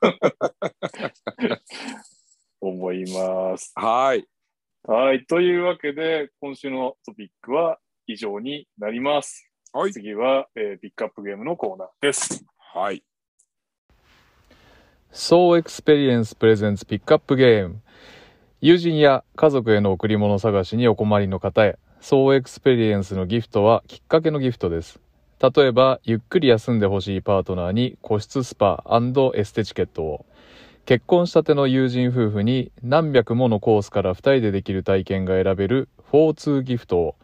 [2.61, 3.73] 思います。
[3.75, 4.27] はい。
[4.85, 5.27] はい。
[5.27, 9.51] というわけで、今週のトピックは以上になります。
[9.73, 9.93] はい。
[9.93, 12.45] 次は、えーピックアップゲームのコーナーです。
[12.57, 13.03] はい。
[15.17, 17.77] So Experience Presents Pickup Game
[18.61, 21.79] 友人や家族への贈り物探しにお困りの方へ。
[22.03, 25.01] So Experience のギフトはきっかけのギフトです。
[25.41, 28.85] 例えばゆっくり休んでほしいパートナーに個室スパ
[29.35, 30.27] エステチケットを。
[30.85, 37.15] 結婚したての友人夫婦に何百ものコースから2人でできる体験が選べる4-2ギフトを。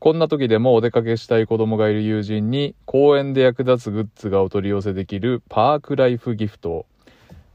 [0.00, 6.86] こんな時でもお出かけしたい子供がいる友人に公園で役立つグッズがお取り寄せできるパークライフギフトを。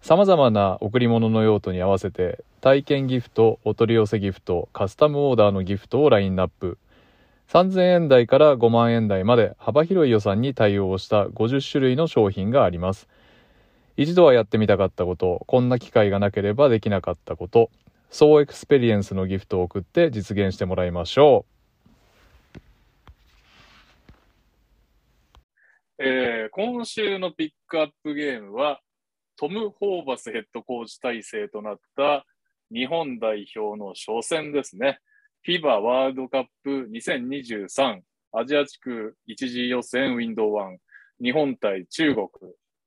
[0.01, 6.77] 様々な贈り物の用途に合わせて体験ギフト、お取り寄せギフト、カスタムオーダーのギフトをラインナップ。
[7.49, 13.07] 3000円台から5万円台まで幅広い予算に対応した50種類の商品があります。
[13.97, 17.69] 一度はやってみたかったこと、こんな機会がなければできなかったこと、
[18.09, 22.59] ソウ・エクスペリエンスのギフトを送って実現してもらいましょう
[26.03, 28.81] えー今週のピックアップゲームは、
[29.37, 32.25] トム・ホーバスヘッドコーチ体制となった
[32.73, 34.99] 日本代表の初戦ですね。
[35.47, 38.01] FIBA ワールドカップ2023
[38.33, 40.77] アジア地区一次予選ウィンドウ1
[41.21, 42.27] 日本対中国。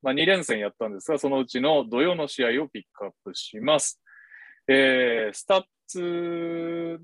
[0.02, 4.00] まあ、2連戦やったんですが、そのうちの土曜の試合をピックアップします。
[4.68, 7.00] えースタッツ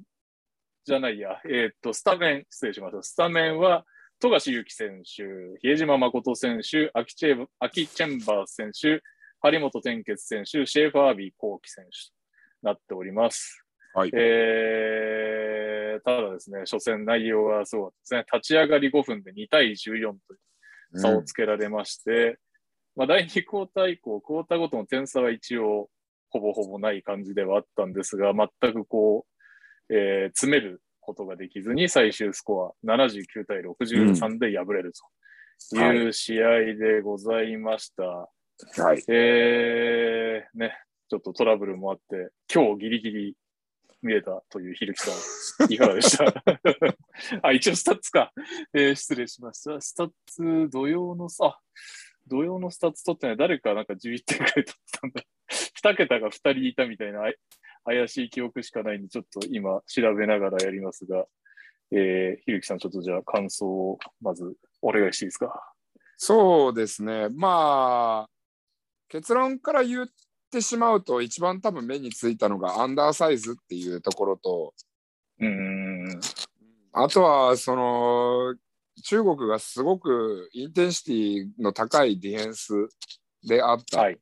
[0.84, 3.02] じゃないや、えーっと、スタメン、失礼しました。
[3.02, 3.84] スタメンは、
[4.18, 5.22] 富樫勇樹選手、
[5.60, 9.02] 比江島誠選手、アキチェアキ・チェンバース選手、
[9.40, 12.14] 張本天傑選手、シェーファーアヴィ幸樹選手と
[12.62, 13.64] なっております。
[13.94, 14.10] はい。
[14.14, 18.24] えー、ただですね、初戦内容がすごかったですね。
[18.32, 19.76] 立ち上がり5分で2対14
[20.26, 20.36] とい
[20.94, 22.38] う差をつけられまして、
[22.96, 25.88] まあ、第2クォーター以降、クォーターごとの点差は一応、
[26.28, 29.26] ほぼほぼない感じではあったんですが、全くこ
[29.88, 34.92] う、えー詰めることができずに、最終スコア79対63で敗れる
[35.70, 38.02] という試合でございました。
[38.04, 38.39] はい。
[39.08, 43.36] えー、ね、ちょっとトラブルもあって、今日ギリギリ
[44.02, 45.10] 見れたというひるきさ
[45.66, 46.24] ん、 いかがでした？
[47.42, 48.32] あ、一応スタッツか。
[48.74, 49.80] えー失礼しました。
[49.80, 51.60] スタッツ、土曜のさ、あ
[52.26, 53.36] 土曜のスタッツ取ってない。
[53.36, 55.22] 誰かなんか11点くらい取ってたんだ。
[55.82, 57.22] 2桁が2人いたみたいな
[57.84, 61.26] 怪しい記憶しかないんで、ちょっと今調べながらやりますが、
[61.92, 65.74] えー、ひるきさん、ちょっとじゃあ感想をまずお願いしていいですか？
[66.16, 67.28] そうですね。
[67.30, 68.30] まあ、
[69.10, 70.06] 結論から言っ
[70.50, 74.72] てしまうと、一番多分目についたのがアンダーサイズっていうところと、
[75.40, 76.20] うーん。
[76.92, 78.54] あとは、その、
[79.02, 82.88] 中国がすごくインテンシティの高いディフェンス
[83.46, 84.00] であった。
[84.00, 84.18] はい。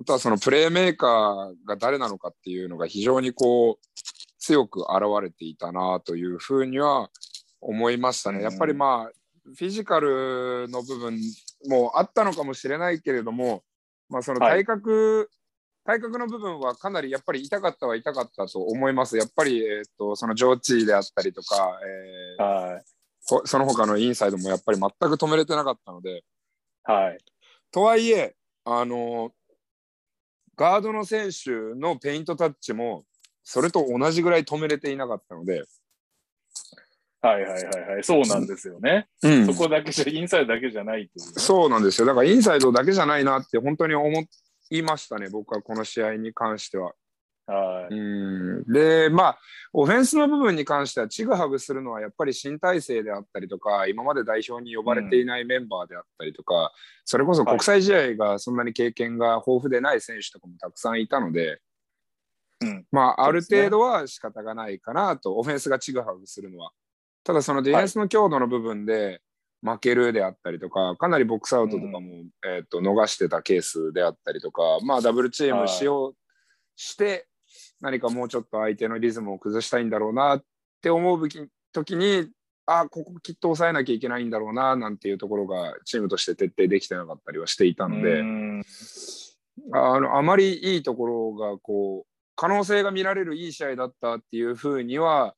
[0.00, 3.86] あとはそのプレーメーカーが誰なのかっていうのが非常にこう
[4.38, 7.10] 強く現れていたなというふうには
[7.60, 8.38] 思いましたね。
[8.38, 9.12] うんやっぱりまあ
[9.44, 11.20] フィジカルの部分
[11.68, 13.62] もあったのかもしれないけれども、
[14.14, 15.28] まあ、そのはい体格、
[15.84, 19.16] 体格の部分はかなりやっぱり痛かったは痛かったと思います。
[19.16, 21.80] やっぱり、えー、とその上地であったりとか、
[22.38, 22.84] えーはい。
[23.26, 26.22] ほその他のインサイドもやっぱり全く止めれてなかったので、
[26.84, 27.18] はい。
[27.72, 29.32] とはいえ、あの
[30.54, 33.04] ガードの選手のペイントタッチも
[33.42, 35.64] それと同じぐらい止めれていなかったので、
[37.28, 38.04] はいはいはいはい。
[38.04, 39.08] そうなんですよね。
[39.22, 42.06] うんそこだけじゃ、インサイドだけじゃないというね、そうなんですよ。
[42.06, 44.24] だからインサイドだけじゃないなって本当に思
[44.70, 46.92] いましたね、僕はこの試合に関しては。
[47.46, 47.94] はい。
[47.94, 49.38] うんで、まあ、
[49.72, 56.72] オフェンスの部分に関しては、ちぐはぐするのはやっぱり新体制であったりとか、今まで代表に呼ばれていないメンバーであったりとか、
[57.06, 61.60] それこそ国際試合がそんなに経験が豊富でない選手とかもたくさんいたので、
[62.60, 62.86] うん。
[62.92, 66.72] まあ、ある程度は仕方がないかなと、オフェンスがちぐはぐするのは。
[67.24, 69.20] ただ、そのディフェンスの強度の部分で
[69.62, 76.14] 負けるであったりとか、かなりボックスアウトとかも、えー、と逃してたケースであったりとか、まあ、ダブルチームしよう
[76.76, 77.26] して、
[77.80, 80.44] 何かもうちょっと相手のリズムを崩したいんだろうなっ
[80.82, 81.28] て思う
[81.72, 82.28] 時に、
[82.66, 88.20] あここきっと抑えなきゃいけないんだろうななんていうところがチームとして徹底できてなかったりはしていたので。
[88.20, 88.64] うん。
[89.72, 92.06] あのあまりいいところがこう
[92.36, 95.34] 可能性が見られるいい試合だったっていうふうには、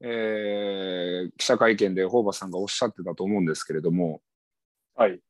[0.00, 4.20] えー記者会見でホーバスさんがおっしゃってたと思うんですけれども
[4.94, 5.20] はい。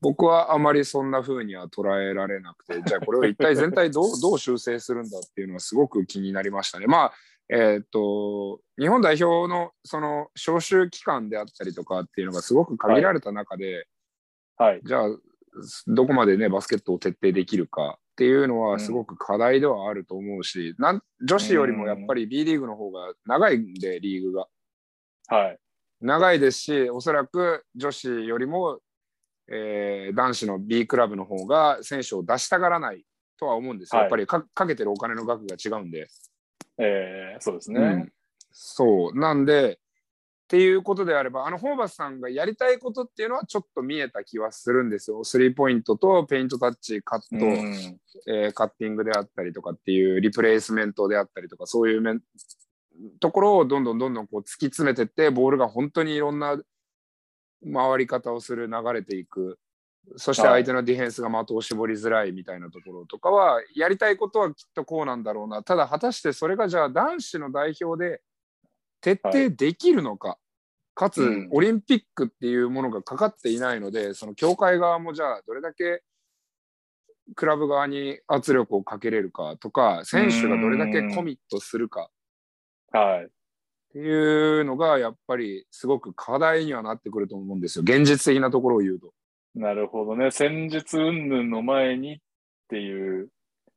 [0.00, 6.86] 僕はあまりそんなふうには捉えられなくて じゃあこれを一体全体どうどう修正するんだっていうのはすごく気になりましたね。
[6.86, 7.14] まあ
[7.48, 13.86] えーっと日本代表のその招集期間であったりとかっていうのがすごく限られた中で、
[14.56, 14.80] はい。
[14.84, 15.08] じゃあ
[15.86, 24.46] どこまでねバスケットを徹底できるかっていうのはすごく課題ではあると思うし、なん女子よりもやっぱり B リーグの方が長いんでリーグが。
[25.26, 25.58] はい。
[26.00, 28.78] 長いですしおそらく女子よりも、
[29.48, 33.04] えー男子の B クラブの方が選手を出したがらない
[33.36, 34.06] とは思うんですよ、はい。
[34.06, 36.06] やっぱりかかけてるお金の額が違うんで。
[36.78, 37.80] えー、そうですね。
[37.80, 38.12] うん。
[38.52, 39.18] そう。
[39.18, 39.80] なんで
[40.54, 45.24] っていうことであればあのホーバスさんがやりたいことっていうのはちょっと見えた気はするんですよ。
[45.24, 47.98] スリーポイントとペイントタッチカット、うん。
[48.28, 52.22] えーカッティングであったりとかっていうリプレイスメントであったりとかそういう面
[53.18, 56.56] ところをどんどんどんどんこう突き詰めてってボールが本当にいろんな
[57.72, 59.58] 回り方をする流れていく。
[60.16, 65.64] そして相手のディフェンスが的を絞りづらいみたいなところとかはやりたいことはきっとこうなんだろうな。
[65.64, 68.20] ただ果たしてそれがじゃあ男子の代表で
[69.00, 70.38] 徹底できるのか、
[70.94, 76.02] かつうんオリンピックっていうものがかかっていないのでその協会側もじゃあどれだけ
[77.34, 82.10] クラブ側に圧力をかけれるかとか選手がどれだけコミットするか
[82.92, 83.24] はい。
[83.24, 83.28] っ
[83.92, 89.12] ていうのがやっぱりすごく課題にはなってくると思うんですよ現実的なところを言うと。
[89.54, 90.30] なるほどね。
[90.30, 92.18] 戦術云々の前にっ
[92.68, 93.28] ていう、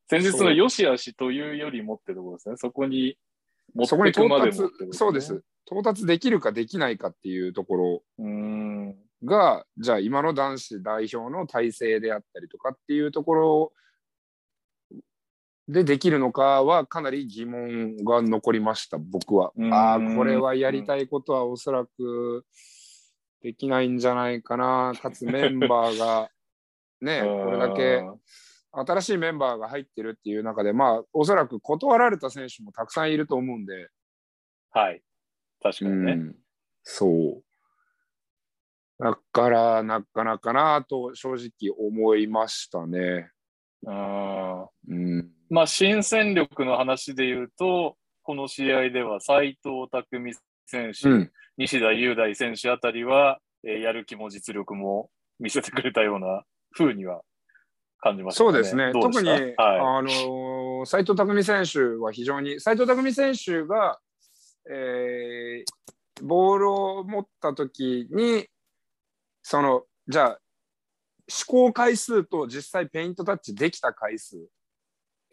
[0.10, 2.56] 戦術の良し悪しというよりもってところですね。
[2.58, 3.18] そこに
[3.74, 4.92] 持っそこに到てくまでね。
[4.92, 5.44] そうです。
[5.66, 8.96] 到達できるかできないかっていうところうーん。
[9.24, 13.74] がじゃあ今の男子代表の体制であったりとかっていうところ
[15.68, 19.52] でできるのかはかなり疑問が残りました僕は。
[19.58, 19.74] うん。
[19.74, 22.46] ああこれはやりたいことはおそらく
[23.42, 24.94] できないんじゃないかな。
[25.02, 26.30] かつメンバーが
[27.02, 28.04] ね これだけ
[28.86, 33.90] 新しいメンバーが入ってるっていう中でまあおそらく断られた選手もたくさんいると思うんで
[34.78, 35.02] はい。
[35.62, 36.12] 確かにね。
[36.12, 36.36] うん、
[36.84, 37.44] そう。
[39.00, 43.30] だから、なかなかなと正直思いましたね。
[43.84, 44.66] うんう
[45.22, 45.32] ん。
[45.50, 50.34] まあ、新戦力の話で言うと、この試合では斎藤匠
[50.66, 55.10] 選手、うん、西田雄大選手あたりは、えーやる気も実力も
[55.40, 57.22] 見せてくれたような風には
[58.00, 58.52] 感じましたね。
[58.52, 58.92] そうですね。
[58.94, 59.56] 特に、はい。
[59.58, 64.00] あの斎藤匠選手は非常に斎藤匠選手が、
[64.70, 68.48] えー、ボールを持った時に
[69.42, 70.40] そのじゃあ
[71.28, 74.48] 試行回数と実際ペイントタッチできた回数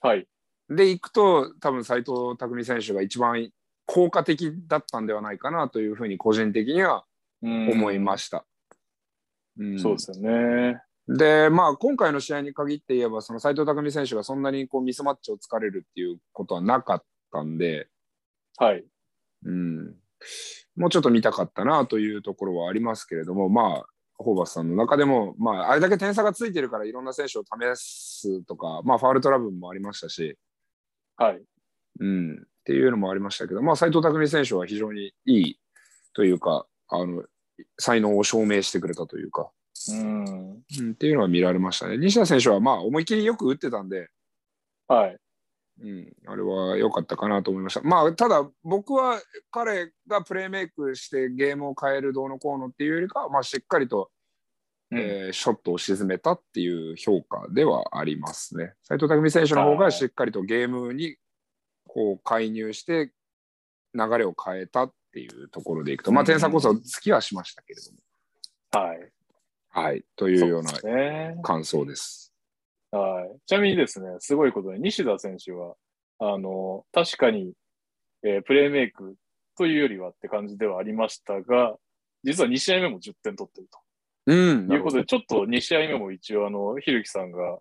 [0.00, 0.26] はい。
[0.68, 3.50] でいくと多分斎藤匠選手が一番
[3.86, 7.04] 効果的だったんではないかなというふうに個人的には
[7.42, 8.46] 思いましした。
[9.58, 10.80] うんそうですよね。
[11.08, 17.88] で、まあ、今回の試合に限って言えば、その斉藤匠選手がそんなにこうミスマッチを突かれるっていうことはなかったんで、
[18.56, 18.84] はい。
[19.44, 19.94] うん、
[20.76, 23.86] もうちょっと見たかったなというところはありますけれども、まあ、
[24.16, 30.38] ホーバスさんの中でも、まあ、あれだけ点差がついてるからいろんな選手を試すとか、まあ、ファールトラブルもありましたし、
[31.16, 31.42] はい。
[32.00, 35.60] うん、っていうのもありましたけど、まあ、斉藤匠選手は非常にいい
[36.14, 37.24] というか、あの
[37.78, 39.50] 才能を証明してくれたというか、
[39.90, 40.24] うん。
[40.78, 41.98] うん、っていうのは見られましたね。
[41.98, 44.08] 西田選手はまあ思い切りよく打ってたんで、
[44.88, 45.16] はい。
[45.80, 47.82] うん、あれは良かったかなと思いました。
[47.82, 54.10] まあ、ただ僕は彼がプレーメイクしてゲームを変えるどうのこうのっていうよりかは、まあ、しっかりと、
[54.90, 58.74] うんえーショットを沈めたっていう評価ではありますね。
[58.84, 61.16] 斉藤匠選手の方がしっかりとゲームに
[61.88, 63.10] こう介入して
[63.94, 67.90] 流れを変えたっていうところでいくと、まあ、点差こそつきはしましたけれど
[68.80, 68.84] も。
[68.86, 69.13] はい。
[69.74, 71.36] はい、というようなそうですね。
[71.42, 72.32] 感想です。
[72.92, 73.38] はい。
[73.44, 75.74] ちなみにですね、すごいことに、西田選手は、
[76.20, 77.54] あの、確かに、
[78.22, 79.16] えープレーメイク
[79.58, 81.74] というよりはって感じではありましたが、
[82.22, 83.68] 実は2試合目も10点取ってる
[84.26, 87.58] うん、ということで、ちょっと2試合目も一応、あの、ひるきさんが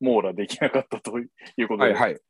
[0.00, 2.20] 網羅できなかったということで、はいはい。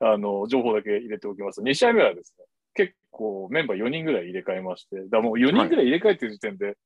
[0.00, 1.62] あの、情報だけ入れておきます。
[1.62, 6.76] 2試合目はですね、結構メンバー4人ぐらい入れ替えまして、だもう4人ぐらい入れ替えてる時点で、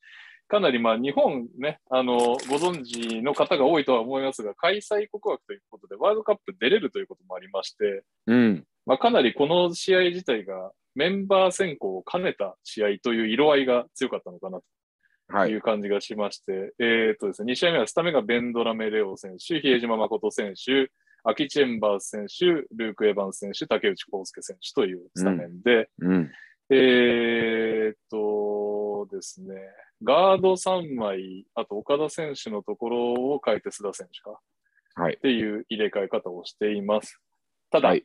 [0.53, 8.65] かなりまあ日本ね、あの、ご存知の方が多いとは思いますが、開催国枠ということで、ワールドカップ出れるということもありまして、うん。
[8.85, 14.61] まあ、かなりこの試合自体がメンバー選考を兼ねた試合という色合いが強かったのかな
[15.29, 15.49] はい。
[15.49, 20.91] という感じがしまして、えーっとですね、2試合目はスタメンがベンドラメレオ選手、比江島誠選手、
[21.25, 22.45] アキチェンバース選手、
[22.77, 26.15] ルーク・エヴァンス選手、竹内康介選手というスタメンで、うん。
[26.15, 26.33] えーっと
[29.23, 29.55] ですね、
[30.03, 34.41] ガード3枚、あと岡田選手のところを変えて須田選手か
[34.95, 35.21] はいっ。
[35.21, 37.21] ていう入れ替え方をしています。
[37.71, 38.05] ただ、はい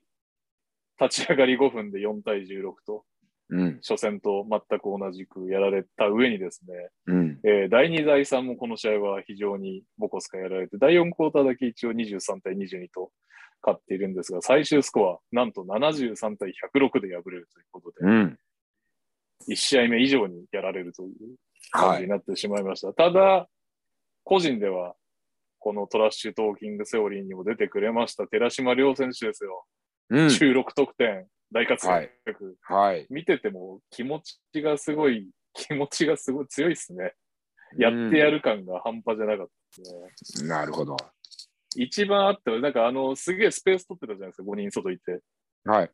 [1.00, 3.06] 立ち上がり5分で4対16と、
[3.50, 3.76] うん。
[3.88, 7.40] 初戦と全く同じくやられた上にですね、うん。
[7.44, 13.12] えー第2、第3もこの試合は非常にボコスカやられて、第4クォーターだけ一応23対22と
[13.62, 18.40] 勝っているんですが、最終スコア、なんと73対106で敗れるということで、うん。
[19.50, 21.12] 1試合目以上にやられるという
[21.72, 21.98] 感はい。
[22.00, 22.94] じになってしまいました。
[22.94, 23.48] ただ、
[24.24, 24.96] 個人では、
[25.60, 29.66] このトラッシュトーキングセオリーにも出てくれました寺島亮選手ですよ。
[30.10, 30.26] うん。
[30.28, 32.56] 16得点、大活躍。
[32.62, 33.08] はい。
[33.10, 34.22] 見てても気持
[34.54, 37.14] ちがすごい、気持ちがすごい強いですね。
[37.78, 39.86] やってやる感が半端じゃなかったで
[40.24, 40.50] すね。
[40.50, 40.96] なるほど。
[41.76, 45.20] 一番あったのは、なんかあの、すげえスペース取ってたじゃないですか、5人外いて。
[45.66, 45.92] はい。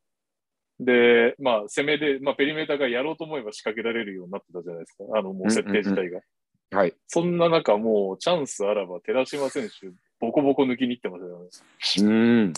[0.79, 5.17] で、まあ、攻めで、まあ、ペリメーターがやろうと思えば仕掛けられるようになってたじゃないですか。
[5.17, 6.19] あの、もう設定自体が。
[6.71, 6.93] はい。
[7.07, 11.49] そんな中、もうチャンスあらば、寺島選手、ボコボコ抜きに行ってましたよね。
[12.01, 12.53] うん。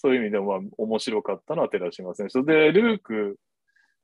[0.00, 2.42] そういう意味でも、まあ、面白かったのは寺島選手。
[2.42, 3.36] で、ルーク、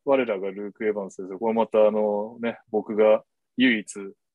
[0.04, 1.38] 我らがルーク・エヴァンスですよ。
[1.38, 3.24] これまた、あのね、僕が
[3.56, 3.86] 唯一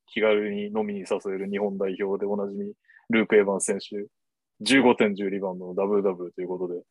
[0.08, 2.74] 気軽に飲みに誘える日本代表でおなじみ、
[3.10, 3.96] ルーク・エヴァンス選手、
[4.64, 6.82] 15点10リバウンドのダブルダブルということで。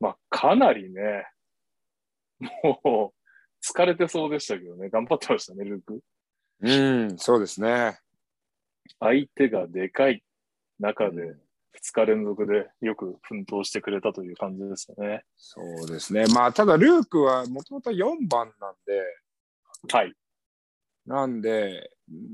[0.00, 0.10] はい。
[0.10, 1.26] まあ、かなりね、
[2.62, 3.16] もう、
[3.64, 6.00] 疲れてそうでしたけどね、頑張ってましたね、ルーク。
[6.60, 7.18] うん。
[7.18, 7.98] そうですね。
[9.00, 10.22] 相手がでかい
[10.78, 11.34] 中で、
[11.76, 15.24] 2日連続でよく奮闘してくれたという感じですよね。
[15.36, 16.24] そうですね。
[16.34, 19.02] まあ、ただ、ルークはもともと4番なんで、
[19.92, 20.14] はい。
[21.06, 21.90] なんで、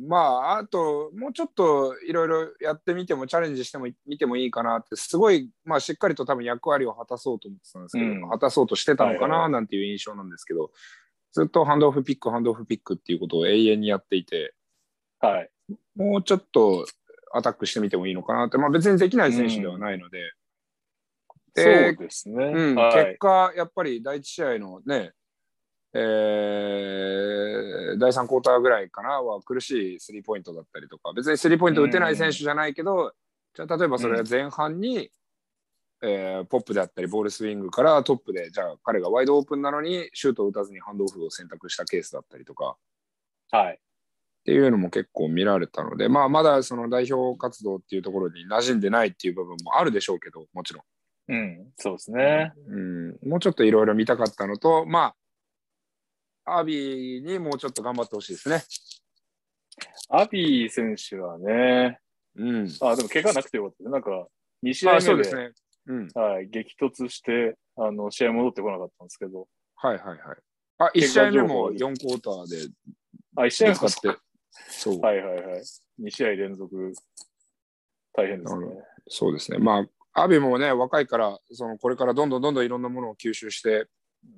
[0.07, 10.71] まあ、あと、もうちょっといろいろやってみても、チャレンジしてもみてもいいかなって、すごい、まあ、しっかりと多分役割を果たそうと思ってたんですけど、うん果たそうとしてたのかないなんていう印象なんですけど、
[11.33, 14.55] ずっとハンドオフピック、ハンドオフピックっていうことを永遠にやっていて、
[15.21, 15.51] はい。
[15.97, 16.87] もうちょっと
[17.33, 20.33] アタックしてみてもいいのかなって、まあ、別にできない選手ではないので、
[21.55, 22.45] そうでですね。
[22.45, 23.19] うんはい結。
[23.19, 25.13] 果、やっぱり第一試合のね、
[25.95, 33.13] えー第3クォーターぐらいかなは苦しいスリーポイントだったりとか、別にスリーポイント打てない選手じゃないけど、
[33.55, 35.11] じゃあ例えばそれが前半に、
[36.03, 42.77] えーポップであったり、ボールスイングからトップで、じゃあ彼がワイドオープンなのにシュートを打たずにハンドオフを選択したケースだったりとか、
[43.51, 43.75] はい。
[43.75, 50.85] っていうのも結構見られたので、まあ、まだその代表活動っていうところに馴染んでないっていう部分もあるでしょうけど、もちろん。
[51.29, 52.53] うん、そうですね。
[52.67, 55.15] うん、もうちょっといろいろ見たかったのと、まあ、
[56.45, 58.63] アビーにもうちょっと頑張ってほしいですね。
[60.09, 62.01] アビー選手はね、
[62.37, 62.69] うん。
[62.81, 63.91] あ、でも怪我なくてよかった。
[63.91, 64.27] なんか、
[64.63, 65.53] 2試合あ目でそうですね。
[65.87, 66.09] うん。
[66.15, 70.19] はい、激突して、あの、試合戻ってこなかったんですけど、はいはいはい。
[70.79, 72.73] あ、1試合目も4クォーターで
[73.37, 74.19] あ、1試合目使って、
[74.69, 75.63] そう、はいはいはい。
[76.01, 76.93] 2試合連続、
[78.13, 78.67] 大変ですね。
[79.09, 79.59] そうですね。
[79.59, 83.91] まあ、アビもね、若いから、そのこれからどんどんどんどんいろんなものを吸収して、う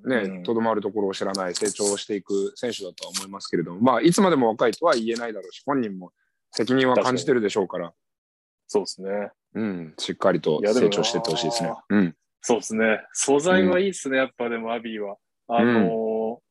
[0.05, 6.11] ね、んとどまるところを知らない、成長していく選手だとは思いますけれども、まあ、いつまでも若いとは言えないだろうし、本人も
[6.51, 7.93] 責任は感じてるでしょうから、
[8.67, 9.31] そうですね。
[9.53, 11.73] うん、しっかりと成長していってほしいですね。
[11.89, 12.15] うん。
[12.41, 13.01] そうですね。
[13.13, 15.17] 素材はいいですね、やっぱでもアビーは。
[15.47, 16.45] あのー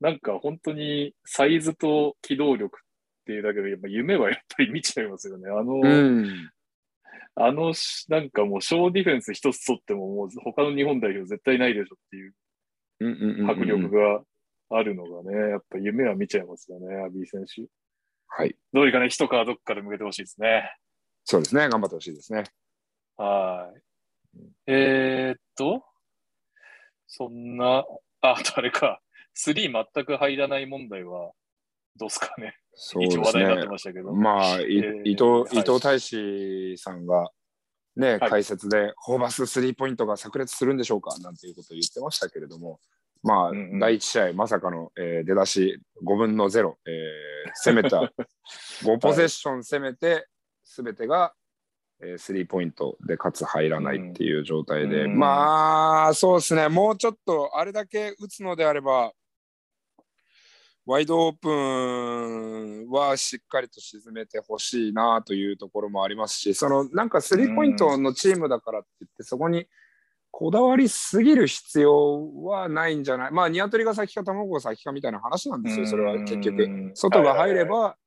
[0.00, 5.50] なんか本当にサイズと機動力っていうだけで、やっぱ夢はやっぱり見ちゃいますよね。
[5.50, 6.50] あの、うん。
[7.40, 12.34] あのし、なんかもう小ディフェンス一つ取っても、もう他の日本代表絶対ないでしょっていう
[13.48, 14.22] 迫力が
[14.70, 17.68] あるのがね、やっぱ夢は見ちゃいますよね、アビー選手。
[18.26, 18.56] はい。
[18.72, 20.76] どうにかね、一皮どっかで向けてほしいですね。
[21.24, 21.68] そうですね。
[21.68, 22.44] 頑張ってほしいですね。
[23.16, 24.40] はい。
[24.66, 25.84] えー、っと、
[27.06, 27.84] そんな、
[28.20, 29.00] あ、あれか、
[29.32, 31.32] スリー全く入らない問題は、
[31.96, 32.56] どうですかね。
[32.80, 33.66] そうですね。
[34.14, 34.80] まあ、伊
[35.14, 35.58] 藤、はい。
[35.58, 37.28] 伊藤大志さんが、
[37.96, 38.30] ね、はい。
[38.30, 42.78] 解説で、ホーバススリーポイントが炸裂するんでしょうかなんていうことを言ってましたけれども、
[43.24, 43.78] まあ、うんうん。
[43.80, 48.12] 第1試合、まさかの、えー出だし5分の0、えー攻めた、
[48.86, 50.28] 5ポゼッション攻めて、
[50.62, 51.34] すべてが、
[52.00, 55.18] えースリーポイントでかつ入らないっていう状態で、うん。
[55.18, 59.12] まあ、そうですね、もうちょっとあれだけ打つのであれば、
[60.88, 69.66] ワイドオープンはしっかりと沈めてほしいなというところもありますし、そのなんかスリーポイントのチームだからって言って、そこに
[70.30, 76.90] こだわりすぎる必要はないんじゃない、まあ、ニワトリが先か卵が先かみたいな話なんですよ、それは結局。
[76.94, 77.98] 外が入れば、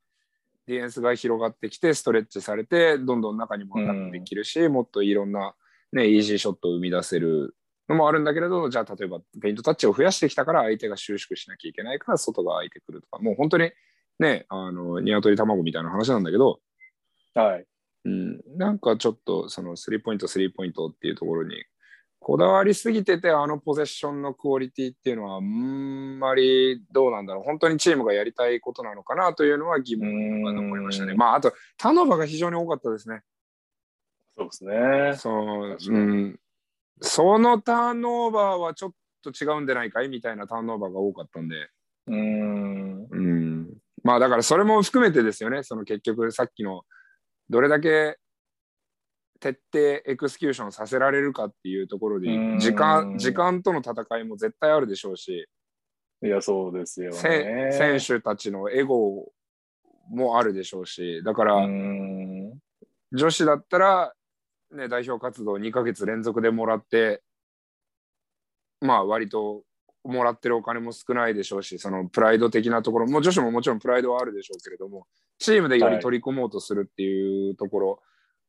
[0.66, 5.54] ディフェンスが広がってきて、ストレッチされて、どんどん中にもアタックできるし、もっといろんな、
[5.92, 7.56] ね、イージーショットを生み出せる
[7.92, 13.72] のもあるんだけれど、じゃあ例えばペイントタッチを増やしてきたから相手が収縮しなきゃいけないから外が空いてくるとか、もう本当に
[14.20, 16.60] ね、あの、ニワトリ卵みたいな話なんだけど、
[17.34, 17.66] はい。
[18.04, 21.64] うん、なんかちょっとそのスリーポイント、スリーポイントっていうところに
[22.24, 31.14] こだわりすぎてて、あのポゼッションのクオリティっていうのは、あんまりどうなんだろう、本当にチームがやりたいことなのかなというのは疑問が残りましたね。
[31.14, 33.22] うんまあ、あと、ターンオーバーが非常に多かったですね。
[34.38, 35.14] そうですね。
[35.18, 36.40] そううん、
[37.00, 38.92] そのターンオーバーはちょっ
[39.24, 40.10] と違うんじゃないかい？
[40.10, 41.70] みたいなターンオーバーが多かったんで、
[42.08, 43.08] うーん。
[43.10, 43.74] うん、
[44.04, 46.84] まあだからそれも含めてですよね、その結局さっきの
[47.50, 48.18] どれだけ
[49.40, 52.60] 徹底エクスキューションさせられるかっていうところでうん。
[52.60, 55.48] 時間時間との戦いも絶対あるでしょうし、
[56.24, 57.72] いや、そうですよせね。
[57.72, 59.32] 選手たちのエゴ
[60.10, 61.24] もあるでしょうし。
[61.24, 61.68] だから。
[63.14, 64.14] 女子だったら、
[64.74, 67.22] ね、代表活動2ヶ月連続でもらって
[68.80, 69.64] まあ割と
[70.04, 75.06] もらってるお金も少ないでしょうしそのプライド的なところも女子ももちろんプライドはあるでしょうけれども
[75.38, 78.00] チームでより取り込もうとするっていうところ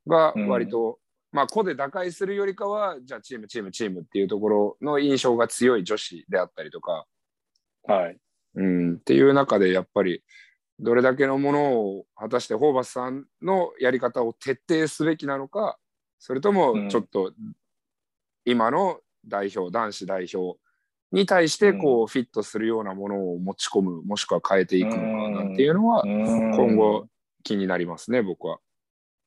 [0.07, 0.99] が割と、
[1.31, 7.07] まあ個で打開するよりかはじゃあチームチームチームっていうところの印象が強い女子であったりとか、
[7.85, 8.18] はい。
[8.55, 10.23] うん、っていう中でやっぱり
[10.79, 15.79] どれだけのものを果たしてホーバスさんのやり方を徹底すべきなのか
[16.25, 17.33] それともちょっと
[18.45, 20.57] 今の代表、男子代表
[21.11, 25.01] に対してこうフィットするようなものを持ち込むもしくは変えていくのか
[25.43, 27.09] なんていうのは今今後
[27.43, 28.59] 気になりますね僕は。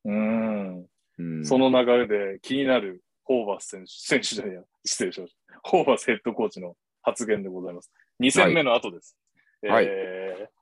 [0.06, 0.86] うん。
[1.18, 5.60] うん、その流れで気になるホーバス選手、選手じゃねえや、失礼しました。
[5.64, 7.92] ホーバスヘッドコーチの発言でございます。
[8.22, 9.18] 2戦目の後です。
[9.68, 10.56] はいえー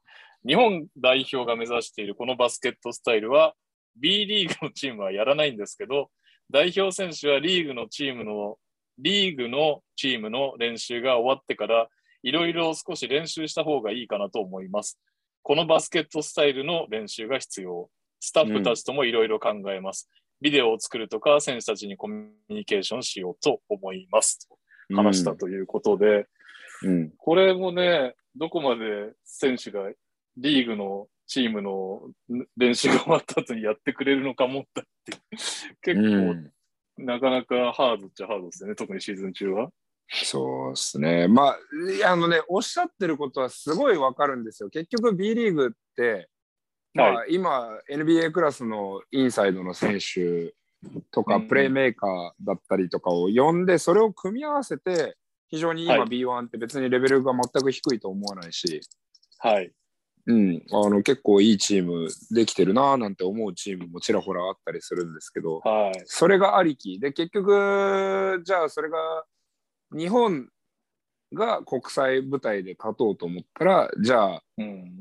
[0.46, 3.54] 日本代表が目指しているこのバスケットスタイルは、
[3.96, 6.10] B リーグのチームはやらないんですけど、
[6.54, 8.58] 代表選手はリーグのチームの、
[8.98, 11.88] リーグのチームの練習が終わってから、
[12.22, 15.00] いろいろ少し練習した方がいいかなと思います。
[15.42, 17.90] このバスケットスタイルの練習が必要。
[18.20, 20.08] スタッフたちともいろいろ考えます。
[20.40, 24.48] ビデオを作るとか、選手たちにコミュニケーションしようと思います。
[24.48, 24.56] と
[24.94, 26.28] 話したということで、
[26.84, 29.90] うんこれもね、どこまで選手が
[30.36, 32.02] リーグのチームの
[32.56, 35.12] 練習が終わった後にやってくれるのか問題って、
[35.82, 36.44] 結うん
[36.96, 39.70] 構なかなかハードっちゃハードですよね、特にシーズン中は。
[40.08, 41.28] そうですね。
[41.28, 41.56] ま
[42.04, 44.68] あ、あのね、おっしゃってることはすごいわかるんですよ。
[44.68, 46.28] 結局 B リーグって、
[46.92, 50.54] まあ、は今 NBA クラスのインサイドの選手
[51.10, 55.16] とか、うんプレーメーカーだったりとかを呼んで、それを組み合わせて、
[55.48, 58.80] 非常に今はい B1 って別にレベルが全く低いと思わないし、
[59.38, 59.72] はい。
[60.26, 66.02] うん、あの結構いいチームできてるなーなんて思うチームもちらほらあったりするんですけど、はい。
[66.06, 68.96] それがありきで結局じゃあそれが
[69.92, 70.48] 日本
[71.34, 74.92] が国際舞台で勝とうと思ったらじゃあ、うん。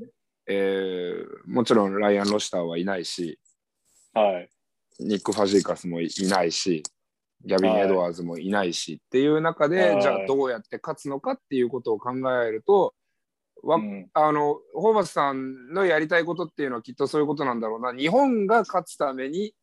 [0.48, 3.40] えーもちろんライアン・ロシターはいないし
[4.14, 4.50] はい。
[5.00, 6.84] ニック・ファジーカスもいないし
[7.46, 12.12] ギャビン・エドワーズもいないしっていう中で、はいじゃあどうやって勝つのかっていうことを考
[12.44, 12.94] えると
[13.64, 19.53] わうんあのホーバスさんのやりたいことっていうのはきっとそういうことなんだろうな日本が勝つためにっ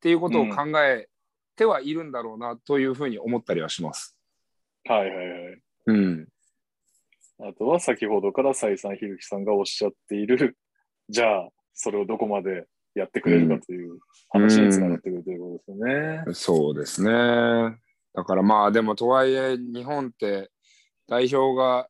[0.00, 1.08] ていうことを考え
[1.56, 4.16] てはいるんだろうなというふうに思ったりはします。
[4.84, 5.60] はいはいはい。
[5.86, 6.28] うん、
[7.40, 10.56] あとは先ほどから再三ひるきさんがおっしゃっている、
[11.10, 13.98] じゃあ、それをどこまでやってくれるかという
[14.28, 16.34] 話につながってくるということですよね。
[16.34, 17.78] そうですね。
[18.14, 20.50] だからまあでもとはいえ日本って
[21.06, 21.88] 代表が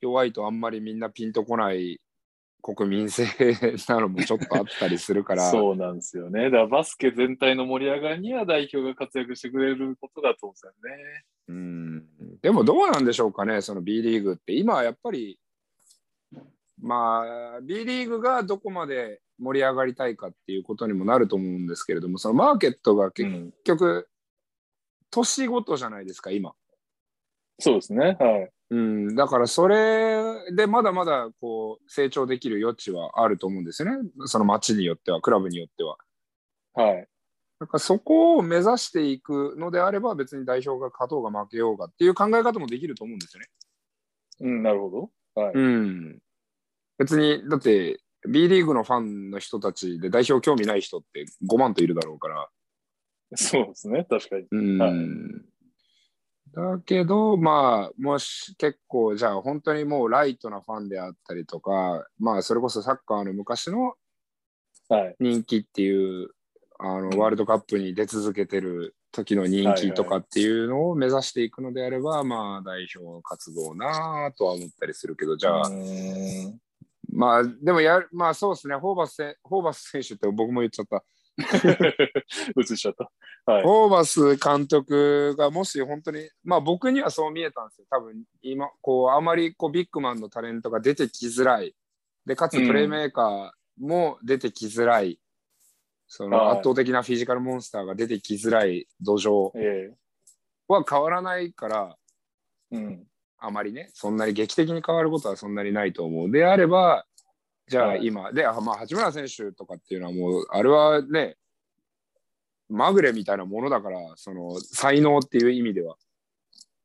[0.00, 2.00] 弱いとあんまりみんなピンとこない
[2.62, 3.26] 国民性
[3.88, 5.48] なのもちょっとあったりするから。
[5.50, 6.44] そうなんですよね。
[6.44, 11.24] だからバスケ全体の盛り上がりには代表が活躍してくれることだと思うんですよね。
[11.48, 14.54] うんでもどうなんでしょうかね、その B リーグって。
[14.54, 15.38] 今はやっぱり、
[16.80, 24.08] まあ、B リーグがどこまで盛り上がりたいかっていうことにもなると思うんですけれども、そのマーケットが結うん、局、
[25.10, 26.54] 年ごとじゃないですか、今。
[27.58, 28.16] そうですね。
[28.18, 28.50] はい。
[28.70, 35.96] うん、だからそれでまだまだこう成長できる余地はあると思うんですよね、その街によっては、クラブによっては。
[36.74, 37.08] はい。
[37.58, 43.48] だからそこを目指していくのであれば、別に代表が勝とうが負けようがっていう考え方もできると思うんですよね。
[44.40, 45.42] うん、なるほど。
[45.42, 45.52] はい。
[45.54, 46.18] うん。
[46.96, 52.48] 別に、だって、B リーグのファンの人たちで代表興味ない人って5万といるだろうから。
[53.34, 54.06] そうですね。
[54.08, 54.46] 確かに。
[54.50, 54.78] うん。
[54.78, 55.50] はい
[56.54, 63.94] だけど、まあ、もし結構、じゃあ本当にもうライトなファンであったりとか、まあ、それこそサッカーの昔の
[64.88, 65.16] はい。
[65.20, 66.30] 人気っていう、
[66.78, 75.70] あの、うんワールドカップに出続けてる時の人気とかっていうのを目指していくのであれば、まあ、代表活動なぁとは思ったりするけど、じゃあ、
[77.12, 81.04] まあ、でもやる、まあそうですね、ホーバスせホーバス選手って僕も言っちゃった。
[81.42, 83.52] 映しちゃった。
[83.52, 83.62] はい。
[83.62, 87.86] ホーバス監督がもし本当に、まあ僕にはそう見えたんですよ。
[87.90, 91.74] 多分今、こう、あまりこうビッグマンのタレントが出てきづらい。
[92.26, 93.50] で、かつプレーメーカー
[93.84, 95.18] も出てきづらい。
[96.06, 99.94] そのはい圧倒的なフィジカルモンスターが出てきづらい土壌え
[100.66, 101.96] は変わらないから、
[102.72, 103.06] えうん。
[103.38, 106.30] あまりね、そんなに劇的に変わることはそんなにないと思う。
[106.30, 107.06] であれば、
[107.70, 111.36] じゃあはい今、で、あまあ、八村選手とかっていうのはもう、あれはね、
[112.68, 115.94] まぐれみたいなものだから、その才能っていう意味では。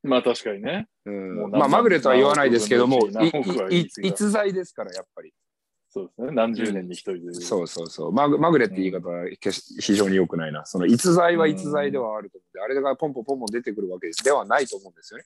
[0.04, 0.88] まあ確かにね。
[1.06, 3.00] うんまあ、まぐれとは言わないですけども、
[4.00, 5.34] 逸材ですから、やっぱり。
[5.90, 6.32] そうですね。
[6.34, 7.34] 何十年に一人で。
[7.34, 8.12] そうそうそう。
[8.12, 10.68] まぐまぐれって言い方は決し非常に良くないな。
[10.68, 15.26] その逸材は逸材ではあると思うんで、あれがポンポンポンポン出てくるわけではないと思うんですよね。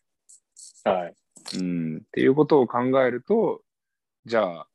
[0.86, 1.16] はい。
[1.58, 3.62] うん、っていうことを考えると、
[4.26, 4.68] じゃあ、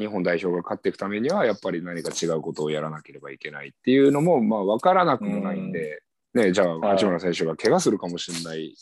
[0.00, 6.02] 日本代表が勝っていくためには、やっぱり何か違うことをやらなければいけないっていうのも、まあ、分からなくもないんで、
[6.34, 8.74] ね、じゃあ、はい八村選手が怪我するかもしれない、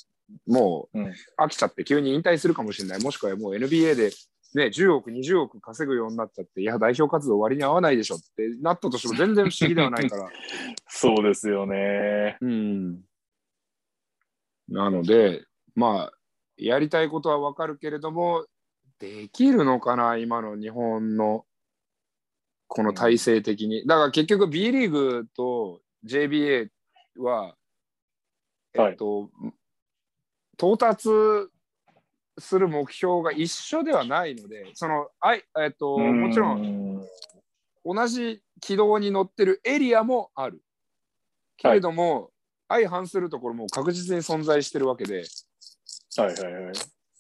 [0.47, 1.13] もううん。
[1.39, 4.11] 飽きちゃって急に引退するかもしれない、もしくはもう NBA で、
[4.55, 10.31] ね、10億、20億稼ぐようになっちゃって、いや、代表活動割に合わないでしょってなったとしても全然不思議ではないから。
[10.89, 12.39] そうですよね。
[12.41, 13.01] うん。
[14.69, 15.45] なので、
[15.75, 16.13] まあ、
[16.57, 18.47] やりたいことはわかるけれども、
[18.99, 21.45] できるのかな、今の日本の
[22.67, 23.87] この体制的に。
[23.87, 26.69] だから結局 B リーグと JBA
[27.19, 27.57] は、
[28.75, 29.31] えっと、
[30.57, 31.09] 到達
[32.39, 37.07] する目標が一緒ではないので、その、あいえっと、もちろんん。
[37.85, 40.63] 同じ軌道に乗ってるエリアもある。
[41.57, 42.31] けれども、
[42.69, 45.25] 相反するところも確実に存在してるわけで、
[46.17, 46.75] はいはいはい。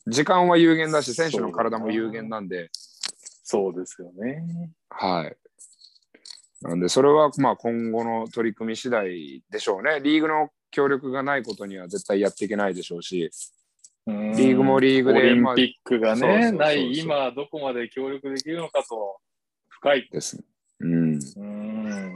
[0.08, 2.70] 時間は有限だし、選手の体も有限なんで、
[3.44, 4.72] そうですよね。
[4.90, 5.36] はい。
[6.60, 10.00] なんで、それはまあ今後の取り組み次第でしょうね。
[10.02, 13.30] リーグの協力がないことには絶対やっていけないでしょうし、
[14.06, 19.18] リリーグもリーグでオリンピックがね、ない今、どこまで協力できるのかと、
[19.68, 20.08] 深い。
[20.10, 20.42] です。
[20.80, 21.18] うん。
[21.36, 22.14] うん。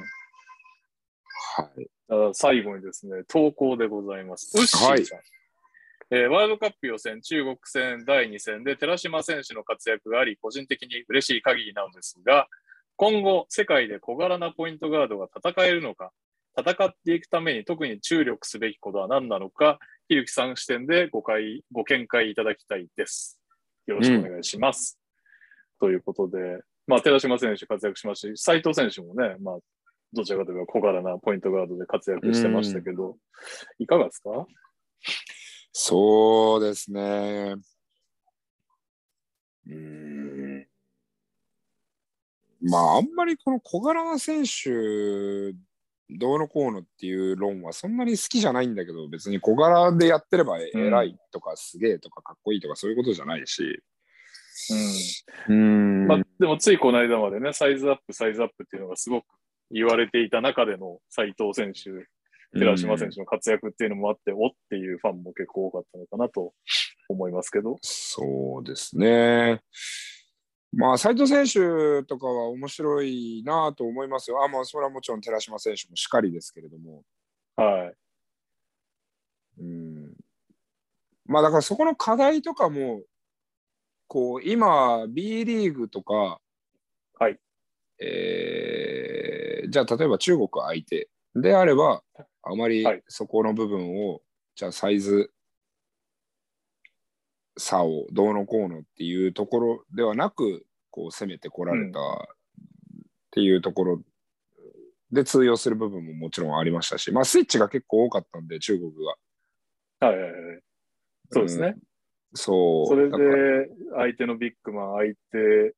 [1.56, 1.86] はい。
[2.08, 4.56] あ最後にですね、投稿でございます。
[4.58, 4.90] ウッシーさん。
[4.90, 5.04] はい
[6.14, 12.48] えーワールドカップ予選、中国戦第2戦で寺島選手の活躍があり、個人的に嬉しい限りなのですが、
[12.96, 16.12] 今後、世界で小柄なポイントガードが戦えるのか、
[16.54, 23.40] 戦っていくために特に注力すべきことは何なのか、ひるきさん視点でご回ご見解いただきたいです。
[23.86, 24.98] よろしくお願いします。
[25.80, 29.58] ということで、まあ、寺島選手活躍しましたし、斉藤選手もね、まあ、
[30.12, 33.16] どちらかというと小柄なポイントガードで活躍してましたけど、
[33.78, 34.46] いかがですか？
[35.72, 37.54] そうですね。
[39.66, 40.66] うん。
[42.60, 45.52] まあ、あんまりこの小柄な選手、
[46.10, 53.82] どうのこうのっていう論はそんなに好きじゃないんだけど、別に小柄でやってれば偉いとかすげえとかかっこいいとかそういうことじゃないし。
[55.48, 55.54] うん。
[55.54, 55.58] う
[56.04, 59.26] んまあ、でもついこの間までね、サイズアップ、サイズアップっていうのがすごく
[59.70, 62.06] 言われていた中での斉藤選手、
[62.52, 66.52] 寺島選手の活躍っていうのもあって、おっていうファンも結構多かったのかなと
[67.08, 67.78] 思いますけど。
[67.82, 69.62] そうですね。
[70.74, 74.42] まあ、斉藤選手とかは面白いなと思いますよ。
[74.42, 77.02] あまあ、それはもちろん寺島選手もしかりですけれども。
[77.56, 77.94] はい。
[79.60, 80.14] うん。
[81.26, 83.02] まあ、だからそこの課題とかも、
[84.08, 86.40] こう、今、B リーグとか、
[87.18, 87.38] はい。
[87.98, 88.72] えー
[89.72, 92.02] じゃあ、例えば中国相手であれば、
[92.42, 94.20] あまりはいそこの部分を、
[94.54, 95.30] じゃあサイズ
[97.56, 102.02] 差をどうのこうのっていうところではなく、こう攻めてこられたっ
[103.30, 104.02] ていうところ
[105.10, 108.92] で通用する部分ももちろんありましたし、まあスイッチが結構多かったんで、中国
[110.00, 110.06] が。
[110.06, 110.60] はいはいはい。
[111.30, 111.76] そうですね。
[112.34, 112.86] そう。
[112.86, 115.74] それで、相手のビッグマン、相手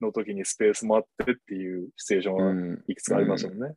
[0.00, 3.74] の時にスペースもあってっていうシチュエーションはうん、いくつかありましたもんね。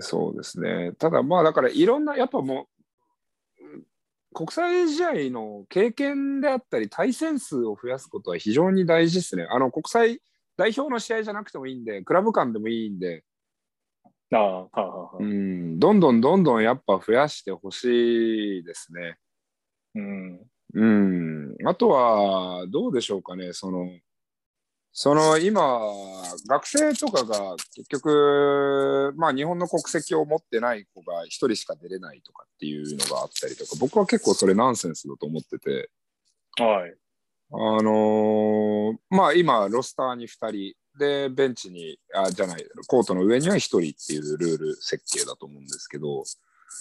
[0.00, 0.92] そうですね。
[0.98, 2.68] ただまあだからいろんな、やっぱも
[3.60, 9.46] う、国際試合の経験であったり、対戦数を増やすことは非常に大事ですね。
[9.50, 10.20] あの国際
[10.56, 13.24] 代表の試合じゃなくてもいいんで、クラブ間でもいいんで、
[14.30, 15.24] ああ、はあ、はあはうあ。
[15.24, 19.16] ん、どんどんどんどんやっぱ増やしてほしいですね。
[19.94, 20.40] うん。
[20.74, 23.88] うん、あとは、どうでしょうかね、その、
[25.00, 25.78] その今、
[26.48, 35.88] 学生とかが結局、まあ日本の国籍を持ってない子が一人しか出れないとかっていうのがあったりとか、僕は結構それナンセンスだと思ってて、
[36.60, 36.94] はい。
[37.52, 46.24] あのーまあ今、ロスターに2人、で、ベンチに、あ、じゃない、コートの上には1人っていうルール設計だと思うんですけど、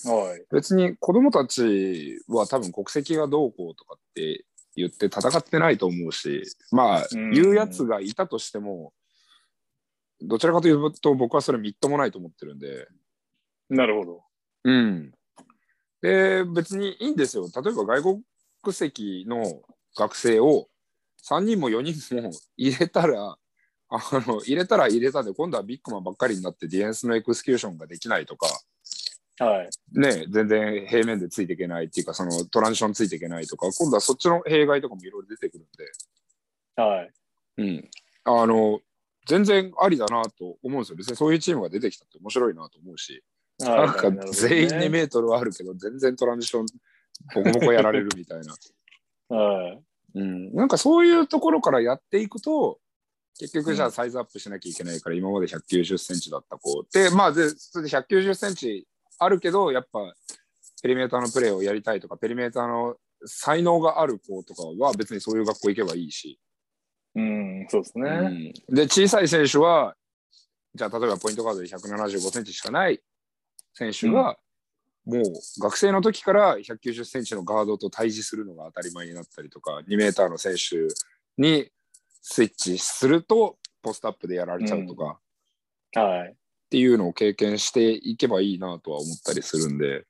[0.06, 0.44] はい。
[0.52, 4.44] 別に子供たちは多分国籍がどうこうとかって
[4.78, 8.94] 言って戦ってないと思うし、まあ、うん言うやつがいたとしても、
[10.22, 12.88] どちらかというと僕はそれみっともないと思ってるんで、
[13.70, 14.24] なるほど。
[14.64, 15.12] うん。
[16.02, 17.48] で、別にいいんですよ。
[17.54, 18.24] 例えば外
[18.62, 19.62] 国籍の
[19.98, 20.68] 学生を
[21.28, 23.38] 3人も4人も入れたら、
[23.90, 28.48] あの入れたら入れたで、今度はビッグマンばっかりになってディフェンスのエクスキューションができないとか、
[29.40, 29.70] はい。
[29.94, 37.12] ね、全然平面でついていけないっていうか、そのトランジションついていけないとか、今度はそっちの弊害とかもいろいろ出てくるんはい。
[37.58, 37.90] で、うん。
[38.24, 38.80] あの、
[39.28, 40.96] 全然ありだなと思うんですよ。
[40.96, 43.22] 別にそういうチームが出てきたって面白いなと思うし、はい
[43.60, 46.66] なんか全員2メートルはあるけど、全然トランジション
[47.34, 49.36] ボコボコやられるみたいな。
[49.36, 49.84] はい。
[50.16, 50.54] うん。
[50.54, 52.80] なんかそういうところからやっていくと、
[53.40, 58.88] 結局じゃうんあサイズアップしなきゃいけないから、今まで190センチだった子で、まあで190センチ
[59.20, 60.14] あるけど、やっぱ
[60.82, 62.96] ペリメーターのプレーをやりたいとか、ペリメーターの
[63.26, 66.40] 才能がある子とかは別にそういう学校行けばいいし、
[67.16, 68.54] うん、そうですね。
[68.70, 68.76] うん。
[68.76, 69.96] で、小さい選手は、
[70.76, 73.02] じゃあ例えばポイントガードで175センチしかない
[73.74, 74.38] 選手が、
[75.06, 75.24] もう
[75.60, 80.88] 学生の時から190センチのガードと対峙するのが当たり前になったりとか、2メーターの選手
[81.42, 81.72] に
[82.22, 85.18] スイッチするとポストアップでやられちゃうとか、っ
[86.00, 86.36] はい。
[86.70, 90.06] ていうのを経験していけばいいなとは思ったりするんで、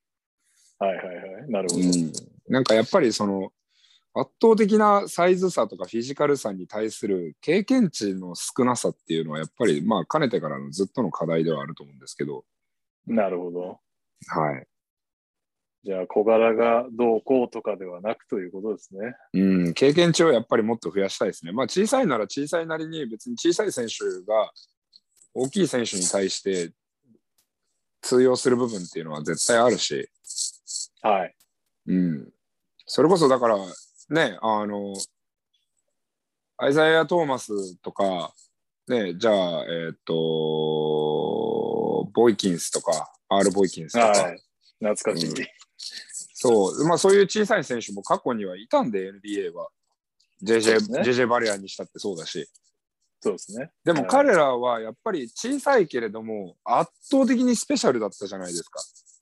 [0.80, 1.50] はいはいはい。
[1.50, 1.82] なるほど。
[1.82, 2.12] うん、
[2.50, 3.52] なんかやっぱりその
[4.14, 12.44] 圧倒的なサイズ差とかフィジカル差に対する経験値の少なさっていうのはやっぱりまあかねてからのずっとの課題ではあると思うんですけど、
[13.06, 13.80] なるほど。
[14.28, 14.68] はい。
[15.84, 19.16] じゃあ、小柄がどうこうとかではなくということですね。
[19.34, 21.54] うん、経験値をやっぱりもっと増やしたいですね。
[21.54, 24.52] まあ小さいなら小さいなりに別に小さい選手が
[25.38, 26.72] 大きい選手に対して
[28.02, 30.10] 通用する部分っていうのは絶対あるし、
[31.02, 31.36] はい。
[31.88, 32.30] うん。
[32.86, 33.58] それこそだから
[34.10, 34.94] ね、あの、
[36.58, 38.34] アイザイア・トーマスとか、
[38.88, 40.14] ね、じゃあ、えっ、と、
[42.14, 44.42] ボイキンスとか、R ボイキンスとか、はい。
[44.80, 45.30] 懐かしい。
[45.30, 45.36] うん
[46.40, 49.70] そう、まあそういう小さい選手も過去にはいたんで、NBA は。
[50.44, 52.48] JJ, ね JJ バレアにしたってそうだし。
[53.20, 53.72] そうですね。
[53.84, 58.80] でもはい彼らはやっぱり小さいけれども、圧倒的にスペシャルだったじゃないですか。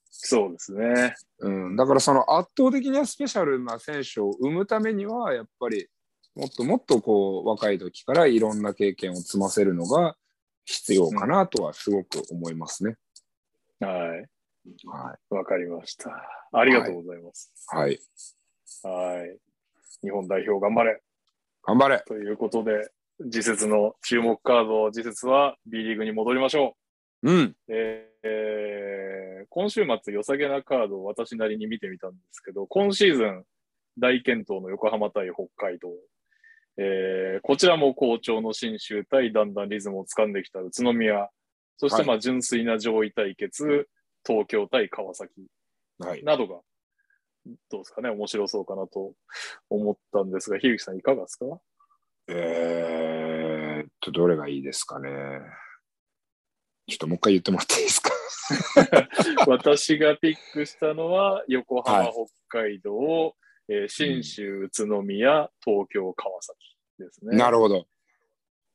[0.10, 1.16] そうですね。
[1.40, 5.88] うん、だからその圧倒的にスペシャルな選手を生むためには、やっぱり
[6.36, 10.16] もっともっとこう若い時からいろんな経験を積ませるのが
[10.66, 12.96] 必要かなとはすごく思いますね。
[13.80, 13.90] はい。
[14.88, 15.34] はい。
[15.34, 16.12] わかりました。
[16.52, 17.54] ありがとうございます。
[17.68, 18.00] はい。
[18.84, 19.38] はい。
[20.02, 21.02] 日本代表頑張れ。
[21.64, 22.04] 頑張れ。
[22.06, 22.92] ということで、
[23.32, 26.76] 次節の注目カード、次節は B リーグに戻りましょ
[27.24, 27.36] うん。
[27.38, 27.56] う。
[27.70, 33.46] えーえー今週末、良さげなカードを私なりに見てみたんですけど、今シーズン
[33.98, 35.90] 大健闘の横浜対北海道。
[36.78, 41.30] えーこちらも好調の新州対だんだんリズムを掴んできた宇都宮。
[41.78, 43.88] そして、はいまあ、純粋な上位対決、
[44.26, 45.32] 東京対川崎。
[46.00, 46.24] はい。
[46.24, 46.60] などが、
[47.70, 49.14] どうですかね、面白そうかなと
[49.70, 51.46] 思ったんですが、ひゆきさんいかがですか？
[52.28, 55.10] えーっと、どれがいいですかね。
[56.88, 58.12] ちょっともう一回言ってもらっていいですか？
[59.48, 62.14] 私がピックしたのは、横浜、はい
[62.48, 63.36] 北海道、
[63.68, 67.38] えー信州、宇都宮、東京、川崎ですね。
[67.38, 67.88] なるほど。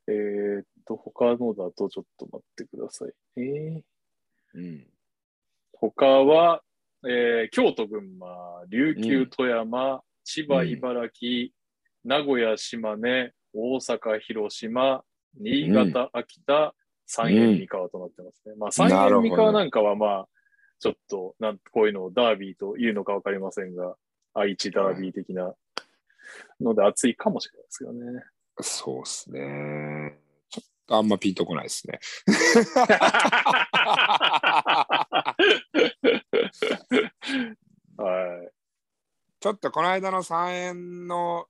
[0.08, 3.12] えーっと、他のだとちょっと待ってください。
[3.36, 3.82] えー
[4.54, 4.90] うん。
[5.72, 6.62] 他は、
[7.04, 11.52] えー京都、群馬、琉球うん、富山、千葉、うん茨城、
[12.04, 15.04] 名古屋、島根、大阪、広島、
[15.38, 16.74] 新潟、秋田、
[17.06, 18.54] 三重、三河となってますね。
[18.56, 20.28] まあ、三重、なるほど三河なんかはまあ、
[20.78, 23.96] ちょっと、なんこういうのをダービーというのかわかりませんが、
[24.34, 25.54] 愛知ダービー的な
[26.60, 28.22] ので熱いかもしれないですけどね。
[28.60, 30.18] そうですね。
[30.48, 31.98] ちょっとあんまピンとこないですね。
[37.96, 38.52] はい。
[39.40, 41.46] ちょっとこの間の3円の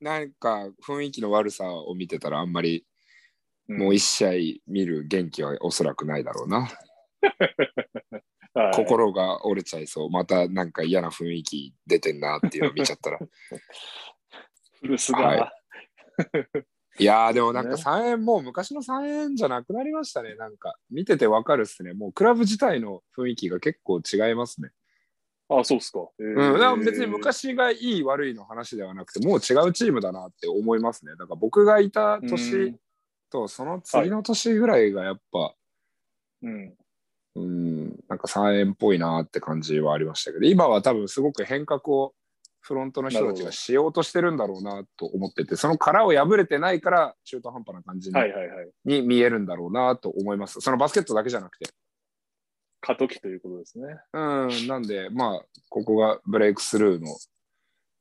[0.00, 2.86] なんか雰囲気の悪さを見てたらあんまり
[3.68, 4.30] もう一試合
[4.66, 6.70] 見る元気はおそらくないだろうな。
[8.54, 10.10] はい、心が折れちゃいそう。
[10.10, 13.18] またなんか嫌な雰囲気出てんなっていうのを見ちゃったら。
[14.80, 15.52] 古巣が、はい
[17.00, 20.34] いやーでもなんかね3円もう昔の3円じゃなくなりましたね。
[20.34, 21.92] なんか見ててわかるっすね。
[21.92, 24.70] もうクラブ自体の雰囲気が結構違いますね。
[25.48, 26.00] あ、そうっすか。
[26.20, 31.12] えうん、だから別に昔がいい悪いの話ではなくてもう違うチームだなって思いますね。
[31.12, 32.78] だから僕がいたう年ん
[33.30, 35.54] とその次の年ぐらいがやっぱ、
[36.42, 36.74] うん。
[37.36, 42.12] うん、なんか3円っぽいなって感じはありましたけど今は多分すごく変革を
[42.60, 48.10] フロントの人たちがしようとしてるんだろうなと思っててその殻を破れてないから中途半端な感じ。
[48.84, 51.70] に見えるんだろうなと思いますそのバスケットだけじゃなくて
[52.80, 53.98] 過渡期ということですね。
[54.12, 57.16] うんなんでまあここがブレイクスルーの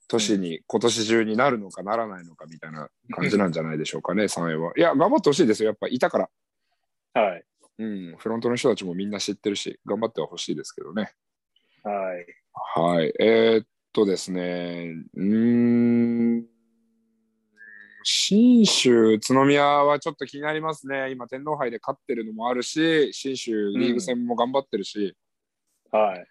[0.07, 4.71] 年に、今年中になるのかならないのかみたいな感じなんじゃないでしょうかね3円は。
[4.77, 5.69] いや頑張ってほしいですよ。
[5.69, 6.29] やっぱいたか
[7.13, 7.21] ら。
[7.21, 7.43] はい。
[7.79, 8.15] うん。
[8.17, 11.11] フロントの人たちもみんな知ってるし頑張ってはほしいですけどね。
[11.83, 12.25] はい。
[12.53, 13.13] はい。
[13.19, 16.45] えーっとですね、うーん、
[18.09, 21.11] 信州、宇都宮はちょっと気になりますね。
[21.11, 25.13] 今、天皇杯で勝ってるのもあるし、信州リーグ戦も頑張ってるし、
[25.91, 26.25] はい。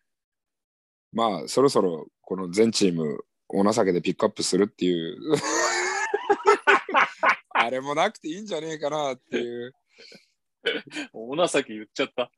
[1.12, 5.18] まあ、そろそろこの全チーム、お情けでピックアップするっていう、
[7.52, 9.74] あれもなくていいんじゃねえかなっていう。
[11.12, 12.30] お情け言っちゃった。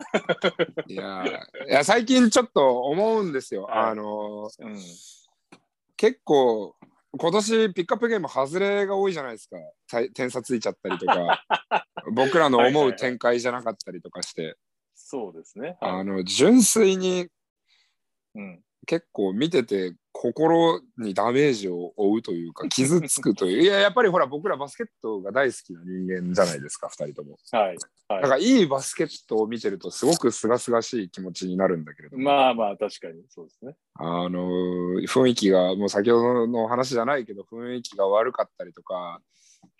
[0.88, 3.62] いやー、いや最近ちょっと思うんですよ。
[3.66, 4.76] はいあのうん。
[5.96, 6.74] 結構
[7.18, 9.56] 今年ピックアップゲーム外れが多いじゃないですか
[9.86, 11.44] た点差ついちゃったりとか
[12.14, 14.56] 僕らの思う展開じゃなかったりとかして
[14.94, 15.76] そうですね。
[15.80, 16.04] あはい。
[16.04, 17.28] の純粋に
[18.34, 18.62] うん。
[18.86, 27.78] 結構見てて心にダメージを負うというか 傷つくといういややっぱりほら僕らバスケットが大好きな人間じゃないですか2人ともはい。
[28.08, 33.76] だからいいバスケットを見てるとすごく清々しい気持ちになるんだけれども、まあまあ、確かにそうですね。
[33.94, 34.48] あの
[35.02, 39.20] 雰囲気がもう先ほどの話じゃないけど雰囲気が悪かったりとか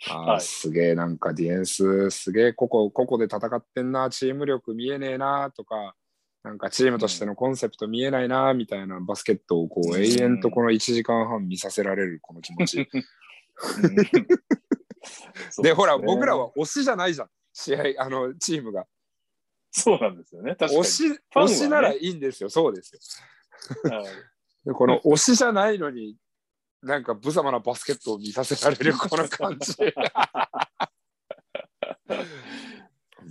[0.09, 5.95] あー、はいすげえなんかディフェンスすげえここここで戦ってんなチーム力見えねえなとか
[6.49, 12.89] なんかチームとしてのコンセプト見えないなみたいなバスケットをこう永遠とこの1時間半見させられるこの気持ち。
[12.91, 12.99] う
[15.61, 15.63] ん。
[15.63, 17.29] でほら僕らは推しじゃないじゃん。
[17.53, 18.87] 試合あのチームが。
[19.71, 20.57] そうなんですよね。
[20.57, 20.79] 確かに。
[20.79, 21.19] 推しね。
[21.37, 22.49] 推しならいいんですよ。
[22.49, 22.95] そうです
[23.85, 23.91] よ。
[23.93, 24.05] はい。
[24.65, 26.17] でこの推しじゃないのに、
[26.83, 29.75] なんか無様なバスケットを見させられる この感じ。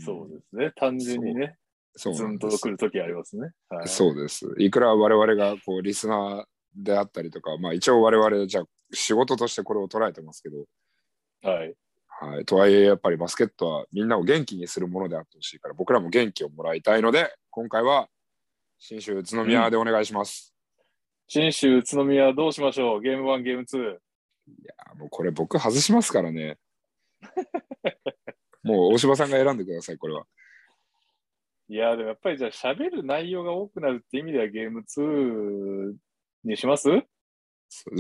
[0.06, 0.72] そうですね。
[0.76, 1.58] 単純にね。
[1.98, 3.52] そうズンとるときありますね。
[3.70, 4.46] はい、そうです。
[4.60, 10.66] いくら我々がこうリスナーであったりとか、まあ一応我々じゃあ仕事としてこれを捉えてますけど、
[11.42, 11.74] はい。
[12.08, 12.46] はい。
[12.46, 18.08] とはいえやっぱりバスケットはみんなを元気にするものであってほしいから、僕らも元気をもらいたいので、今回は
[18.80, 20.54] 新州宇都宮でお願いします。
[21.28, 23.02] 新州宇都宮どうしましょう？
[23.02, 23.78] ゲーム1、ゲーム2。
[23.78, 23.98] い
[24.64, 26.58] やもうこれ僕外しますからね。
[28.64, 30.26] もう大柴さんが選んでください、これは。
[31.70, 35.96] いや、でもやっぱりじゃあ喋る内容が多くなるって意味ではゲーム2
[36.46, 36.90] にします？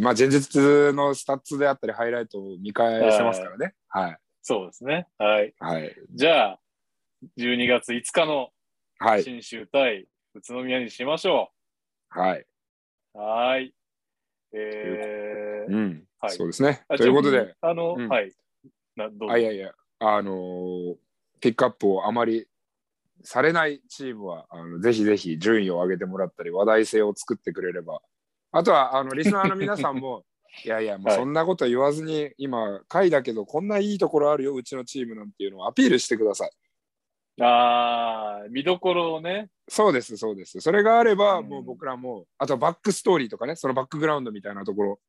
[0.01, 0.55] まあ前日
[0.93, 3.73] のスタッツであったりハイライトを見返せますからね。
[3.89, 4.17] はい。
[4.41, 5.07] そうですね。
[5.17, 5.53] はい。
[5.59, 5.95] はい。
[6.13, 6.59] じゃあ、
[7.37, 8.49] 12月5日の
[8.99, 9.23] はい。
[9.23, 11.51] 信州対宇都宮にしましょ
[12.09, 12.45] はい。
[13.13, 13.17] う。
[13.17, 13.75] はーい。
[14.53, 16.07] えー、うん。
[16.19, 16.85] はいそうですね。
[16.87, 18.31] あということであの、うんはい。
[18.95, 20.95] などういやいや、あのー
[21.41, 22.47] ピックアップをあまり
[23.29, 27.99] されないチームは、あのぜひぜひ順位を上げてもらったり、話題性を作ってくれれば。
[28.53, 30.23] あとは、あのリスナーの皆さんも、
[30.63, 36.51] いやいや、もうはいそんなこと言わずに、今、回だけど、こんないいところあるよ、うちのチームなんていうのをアピールしてください。
[37.41, 39.49] あー見どころをね。
[39.67, 40.61] そうです、そうです。
[40.61, 44.99] それがあれば、うんもう僕らも、あとはバックストーリーとかね、そのバックグラウンドみたいなところ、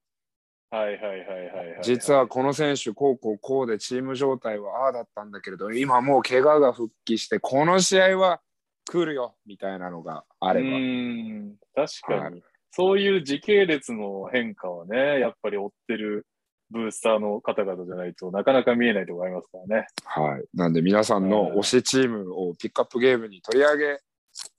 [0.70, 1.78] はいはいはいはいはい。
[1.82, 8.40] 実はこの選手、こうこうこうでチーム状態はああだったんだけれど、今もう怪我が復帰して、この試合は
[8.84, 10.68] 来るよみたいなのがあれば。
[10.68, 16.26] うーん、確かに、はそういう時系列の変化はね、やっぱり追ってる
[16.70, 19.86] ブースターの方々じゃないとなかなか見えないところありますからね。
[20.04, 20.44] はい。
[20.54, 23.98] なんで皆さんの推しチームをピックアップゲームに取り上げ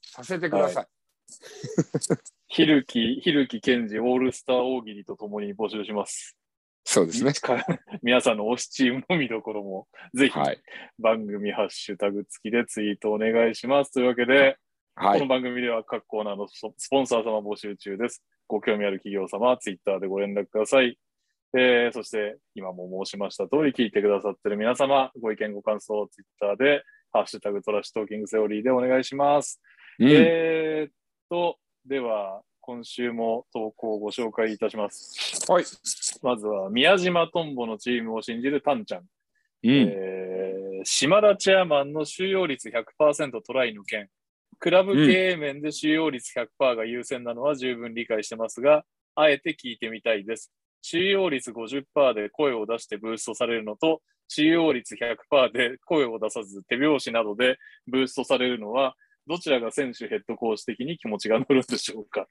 [0.01, 0.87] させてください。
[2.51, 6.35] ひるき、ひるきけんじ、オールスター大喜利とともに募集します。
[6.83, 7.31] そうですね。
[7.33, 7.63] か
[8.01, 10.59] 皆さんの推しチームの見どころも、ぜひはい。
[10.97, 13.93] 番組ハッシュタグ付きでツイートお願いします。
[13.93, 14.57] というわけで、
[14.95, 15.19] はい。
[15.19, 18.25] この番組では各コーナーのススポンサー様募集中です。
[18.47, 20.97] ご興味ある企業様はツイッターでご連絡ください。
[21.55, 29.61] えーそして、今も申しました通り聞いてくださってる皆様、ご意見ご感想をツイッターで、ハッシュタグトラッシュトーキングセオリーでお願いします。
[29.99, 30.91] うんえーっ
[31.29, 31.59] と、
[31.89, 35.51] では、今週も投稿をご紹介いたします。
[35.51, 35.65] はい。
[36.21, 39.01] まずは、宮島トンボのチームを信じるタンちゃん。
[39.01, 39.07] うん。
[39.63, 44.07] えー島田チェアマンの収容率100%トライの件。
[44.59, 48.85] クラブ経営面で収容率100%が優先なのは十分理解してますが、
[49.15, 50.53] あえて聞いてみたいです。
[50.81, 58.95] 収容率50%で声を出してブーストされるのと、収容率100%で声を出さず手拍子などでブーストされるのは、
[59.27, 62.27] どちらが選手ヘッドコーチ的に気持ちが乗るんでしょうか。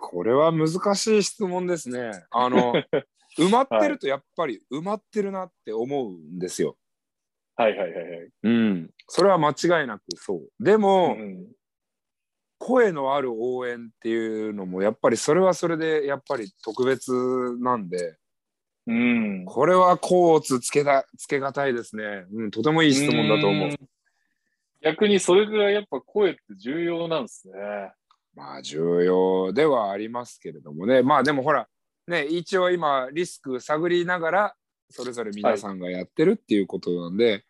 [0.00, 2.12] これは難しい質問ですね。
[2.30, 2.74] あの、
[3.38, 6.76] 埋まってるとやっぱり埋まってるなって思うんですよ。
[7.56, 8.30] はいはいはいはい。
[8.44, 8.90] うん。
[9.08, 10.64] それは間違いなくそう。
[10.64, 11.52] でも、うん
[12.60, 17.12] 声のある応援っていうのもやっぱりそれはそれでやっぱり特別
[17.60, 18.16] なんで
[18.86, 19.44] うん。
[19.44, 23.76] これはコーツつけたつけがたいですね、うん、とてもいい質問だと思ううん
[24.82, 27.54] 逆にそれぐらいやっぱ声って重要なんですね。
[28.34, 31.02] まあ重要ではありますけれどもね。
[31.02, 31.66] まあでもほら
[32.06, 34.54] ね一応今リスク探りながら
[34.90, 37.44] それぞれ皆さんがやってるっていうことなんで、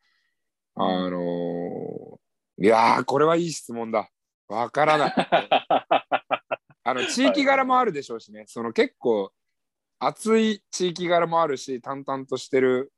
[0.75, 2.19] はいあのー
[2.61, 4.11] いやーこれはいい質問だ。
[4.49, 5.15] わからない。
[6.83, 9.31] あの地域柄もあるでしょうしね、その結構
[10.01, 12.93] 熱い地域柄もあるし、淡々としてる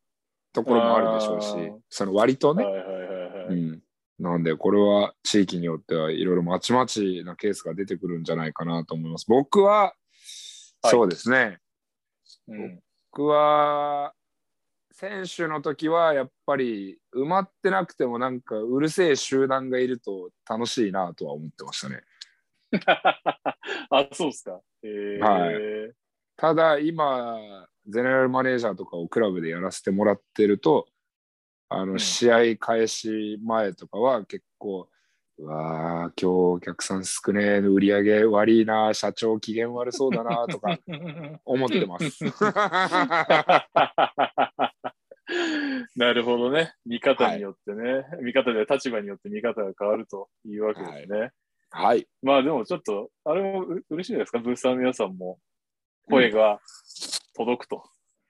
[0.55, 3.47] ところもあるでしょうしその割とね、はいはいはいはい。
[3.49, 3.83] うん。
[4.21, 9.25] なんで、これは地域によってはいろいろまちまちなケースが出てくるんじゃないかなと思います。
[9.27, 9.95] 僕は、
[10.83, 11.59] はいそうですね、
[12.49, 12.81] うん
[13.13, 14.15] 僕は、
[14.93, 22.03] 選手の時はやっぱり埋まってなくてもなんかうるせえ集団がいると楽しいなとは思ってましたね。
[23.91, 24.61] あ、そうっすか。
[24.83, 25.93] えー、は
[26.37, 30.87] ただ今ゼネラルマネージャーとかをクラブでやらせてもらってると
[31.73, 34.89] あのん試合開始前とかは結構、
[35.39, 40.77] うわー今日お客さん少ねえ売り上げ悪いな社長機嫌悪そうだなとか
[41.47, 42.25] 思ってます。
[45.95, 46.75] なるほどね。
[46.85, 51.31] 見方によってね、見方で立場によって見方が変わるというわけですね。
[51.71, 52.09] はい。
[52.21, 55.39] まあでもちょっと、あれもう嬉しいですか、ブースターの皆さんも
[56.09, 56.59] 声が
[57.37, 57.85] 届くと。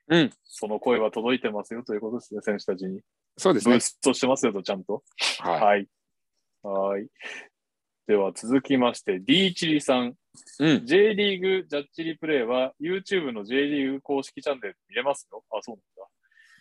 [0.09, 0.31] うん。
[0.45, 3.01] その声は届いてますよということですね、選手たちに。
[3.37, 3.81] そうですねブー。
[3.81, 5.03] ストしてますよと、ちゃんと。
[5.41, 5.87] ははい。
[6.63, 7.07] はい。
[8.07, 10.09] では続きまして、D チリさん。
[10.09, 10.65] い。
[10.65, 10.87] うん。
[10.87, 15.43] J リーグジャッジリプレイは YouTube の J リーグ公式チャンネルで見れますよ。
[15.51, 16.11] あ、そうなんだ。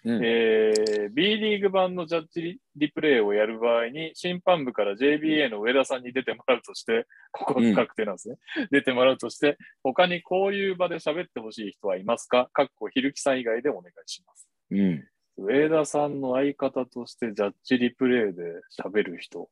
[0.05, 8.37] うんえー B リーグ版のジャッジリリプレイをやる場合に、審判部から JBA の上田さんに出てもらうとして、 ここうん確定なんですね。
[8.71, 12.49] 出てもらうとして、他にこういう場で喋ってほしい人はいますか？
[12.53, 14.47] かっこひるきさん以外でお願いします。
[14.71, 15.07] うん。
[15.41, 18.41] 上田さんの相方としてジャッジリプレイで
[18.81, 19.49] 喋る人、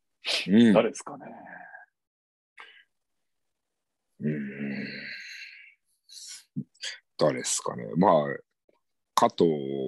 [0.48, 0.74] うん。
[0.74, 1.26] 誰ですかね？
[4.20, 4.88] うん
[7.20, 7.86] 誰ですかね？
[7.98, 8.14] まあ、
[9.16, 9.46] 加藤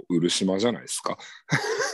[0.09, 1.17] 漆島じゃないですか？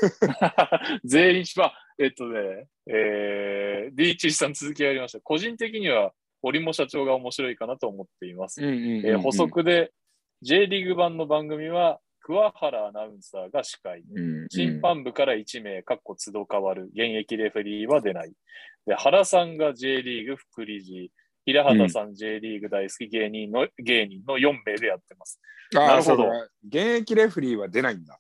[1.04, 5.20] 全員し、まあ、えっとね、えー、D チさん続きありました。
[5.22, 8.62] 個人的には、堀も社長が面白いかなと思っています。
[9.22, 9.92] 補足で、
[10.42, 14.04] J リーグ版の番組は、桑原アナウンサーが司会。
[14.16, 18.34] うん審判部から1名、かっこ都度変わる、現役レフェリーは出ない。
[18.88, 21.12] で、原さんが J リーグ副理事、
[21.46, 25.40] 平畑さん、J リーグ大好き芸人の芸人の4名でやってます。
[25.72, 26.30] なるほど
[26.68, 28.20] 現役レフェリーは出ないんだ。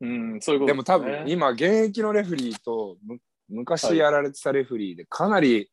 [0.00, 3.18] うん、そういうことでも多すね分今、現役のレフェリーとむ
[3.50, 5.70] 昔やられてたレフェリーでかなり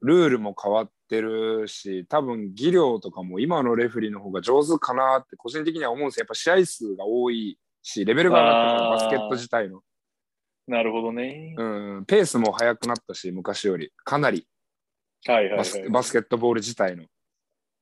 [0.00, 6.22] ルールも変わってるし、多分技量とかも今のレフェリーの方が上手かなって個人的には思うんですよ。
[6.22, 9.80] やっぱ試合数が多いし、レベルが上がったからあーバスケット自体の。
[10.66, 11.54] なるほどね。
[11.56, 11.64] う
[12.00, 13.90] ん、ペースも速くなったし、昔より。
[14.04, 14.46] かなり
[15.26, 16.12] はいはいはいバス,、。
[16.12, 17.06] ケットボール自体の。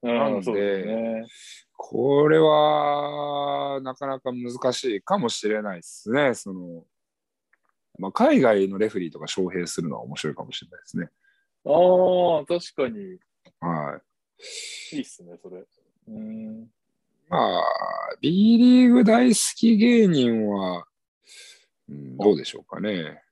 [0.03, 1.25] うん、なんでですね。
[1.77, 6.35] これはなかなか難しいかもしれないですね。
[6.35, 6.85] その
[7.99, 11.09] まあ、海外のレフェリーとか招聘するのは面白いかもしれないですね。
[11.67, 13.19] ああ、確かに。
[13.61, 14.01] は
[14.93, 14.97] い。
[14.97, 15.65] いいっすね、それ。
[16.09, 16.69] うん。
[17.29, 17.63] まあ、
[18.21, 20.87] B リーグ大好き芸人は、
[21.89, 23.23] うん、どうでしょうかね。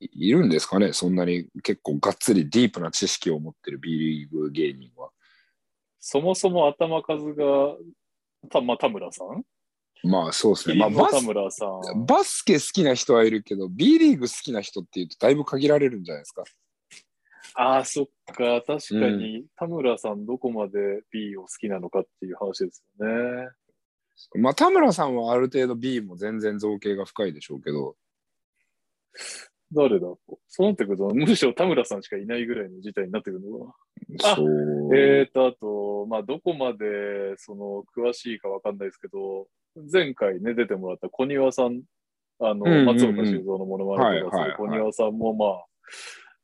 [0.00, 5.10] いいるんですかねそんなに結構がっつりディープな知識を持ってる B リーグ芸人は。
[5.98, 7.44] そもそも頭数が、
[8.50, 9.44] たまあ、田村さん
[10.02, 10.74] まあそうですね。
[10.76, 12.06] まあバス村さん。
[12.06, 16.44] バスケ好きな人はいるけど、B リーグ好きな人っていうとだいぶ限られるんじゃないですか。
[17.54, 18.62] ああ、そっか。
[18.66, 23.48] 確かに、田村さんどこまで B を好きなのかっていう話ですよね。
[24.36, 27.96] まあ田村さんはある程度 B も全然造形が深いでしょうけど、
[29.72, 30.06] 誰だ
[30.48, 33.74] そうなってくると、むしろ田村さんしかいないぐらいの事態になってくるのか
[34.32, 34.48] あそう。
[34.88, 34.96] な。
[34.96, 39.46] えーと、あと、まあ、どこまで、その、詳しいかわかんないですけど、
[39.76, 41.82] 前回ね、出てもらった小庭さん、
[42.40, 45.64] あの、うんうんうん松岡修造のものまねとかす小庭さんも、まあ、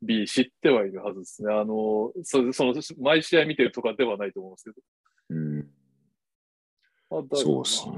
[0.02, 1.52] B 知ってはいるはずですね。
[1.52, 4.80] あの、そその、毎試合見てるとかではないと思うんですけ
[5.30, 5.60] うん、
[7.10, 7.18] ど。
[7.18, 7.96] あそうですね。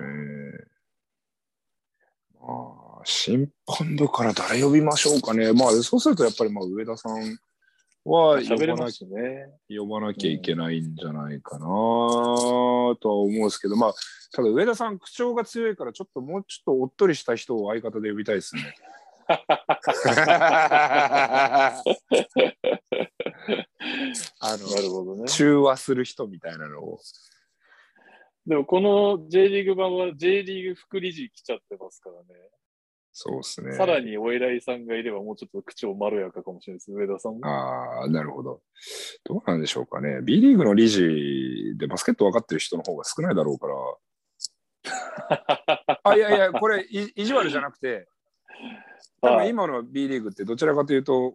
[2.40, 5.52] まあ、審判部から誰呼びましょうかね。
[5.52, 7.38] まあ、そうするとやっぱりまあ上田さん
[8.08, 9.50] は呼ばなますしね。
[9.68, 11.66] 呼ばなきゃいけないんじゃないかなと
[13.04, 13.94] は思うんですけど、まあ、
[14.32, 18.74] ただ上田さん口調が強いからちょっともうちょっとおっとりした人を相方で呼びたいですね。
[24.40, 25.28] あのなるほどね。
[25.28, 26.98] 中和する人みたいなのを。
[28.46, 32.24] でも、この J リーグ版は J リーグ副理事来ちゃってますからね。
[33.20, 33.72] そうですね。
[33.72, 36.92] さらにお偉いさんがいればもうちょっと口調まろやかかもしれないです。
[36.92, 37.40] 上田さんも。
[37.44, 38.60] ああ、なるほど。
[39.24, 40.20] どうなんでしょうかね。
[40.22, 41.02] B リーグの理事
[41.76, 43.74] でバスケット分かってる人の方が少ないだろうから。
[46.04, 48.06] あ、いやいや、これい意地悪じゃなくて、
[49.20, 51.34] 多はい分今の B リーグってどちらかというと、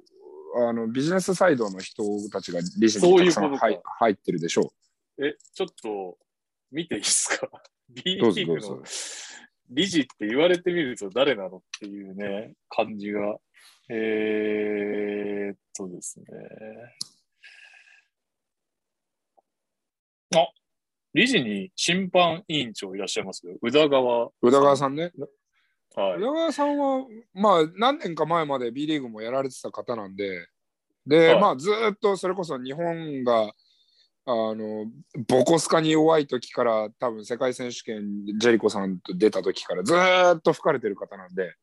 [0.55, 4.71] あのビジネスサイドの人たちが理事にたくさん入入ってるでしょ
[5.21, 6.17] え、ちょっと
[6.71, 7.49] 見ていいですか
[7.89, 8.21] ?B リう。
[8.21, 8.85] どうぞどうぞーグの。
[9.73, 13.37] 理事って言われてみると誰なのっていうね、感じが。
[13.89, 16.25] えーっとですね。
[20.35, 20.47] あ
[21.13, 23.55] 理事に審判委員長いらっしゃいますよ。
[23.61, 24.29] 宇田川。
[24.41, 25.11] 宇田川さんね。
[25.95, 30.47] はい宇田川さんは、まあ、何年か前まで B リーグもやられてた方なんで、
[31.05, 33.51] で、はいまあ、ずーっとそれこそ日本が、
[34.25, 34.85] あの、
[35.27, 41.55] ボコスカに弱い時から、多分世界選手権、ジェリコさんと出た時から、ずーっと吹かれてる方なんで、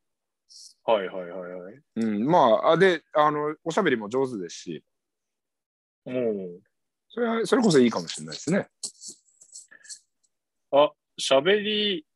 [0.85, 1.75] はいはいはいはい。
[1.97, 4.85] うん、まあ、あで、あの、おしゃべりも上手ですし、
[6.05, 6.61] もう、
[7.09, 8.69] それはそれこそいいかもしれないですね。
[10.73, 12.07] あ、喋り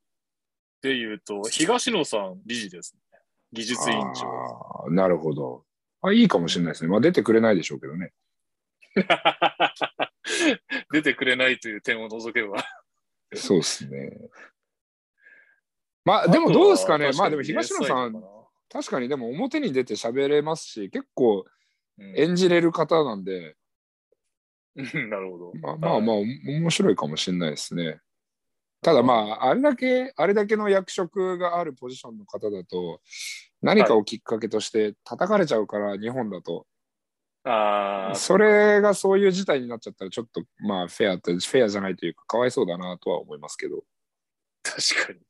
[0.83, 3.19] で言うと、東野さん理事ですね。
[3.53, 4.91] 技術委員長。
[4.91, 5.65] なるほど。
[6.03, 6.91] あ、いいかもしれないですね。
[6.91, 8.13] まあ、出てくれないでしょうけどね。
[10.93, 12.65] 出てくれないという点を除けば。
[13.35, 14.11] そうですね。
[16.05, 17.11] まあ、でもどうですかね。
[17.17, 18.23] まあ、でも東野さん、
[18.71, 21.45] 確かにでも表に出て喋れますし、結構
[21.99, 23.57] うん演じれる方なんで、
[24.77, 25.53] うんなるほど。
[25.61, 28.01] まあまあまあ、面白いかもしれないですね。
[28.83, 33.01] ただまあ、あれだけ、あれだけの役職があるポジションの方だと、
[33.63, 36.67] 何かをきっかけとして叩かれちゃうから、日本だと。
[37.45, 43.85] ああ、それがそういう事態になっちゃったら、ちょっとまあ、フェアって、フェアじゃないというか、かわいそうだなとは思いますけど。
[44.63, 45.21] 確かに。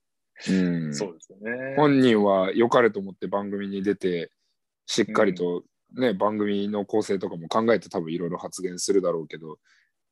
[0.54, 0.94] うん。
[0.94, 1.74] そうですよね。
[1.76, 4.30] 本人は良かれと思って番組に出て、
[4.86, 5.64] しっかりと
[5.96, 9.58] ね、番組の構成とかも考えて多分いろいろ発言するだろうけど、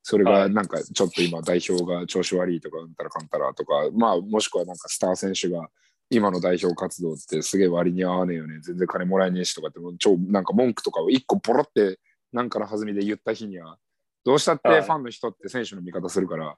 [0.02, 5.68] それはいがなんかちょっと今代表が調子悪いとかうんたらかんたらとか、まあもしくはなんかスター選手が
[6.12, 11.98] 今の代表活動ってすげえ割に合わねえよね、全然金もらえねえしとかって、超なんか文句とかを一個ポロって
[12.32, 13.78] なんかの弾みで言った日には、
[14.24, 16.56] どうしたってはいファンの人って選手の味方するから、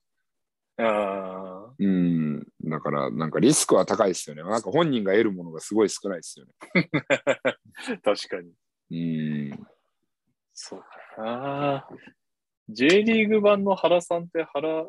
[0.77, 4.43] あうん、だからなんかリスクは高いですよね。
[4.43, 6.53] なんか本人が得るものがすごい少ないですよね。
[7.45, 7.57] あ、
[8.03, 8.53] 確かに。
[8.91, 9.67] うん。
[10.53, 10.85] そう
[11.17, 11.89] だな。
[12.69, 14.87] J リーグ版の原さんって、原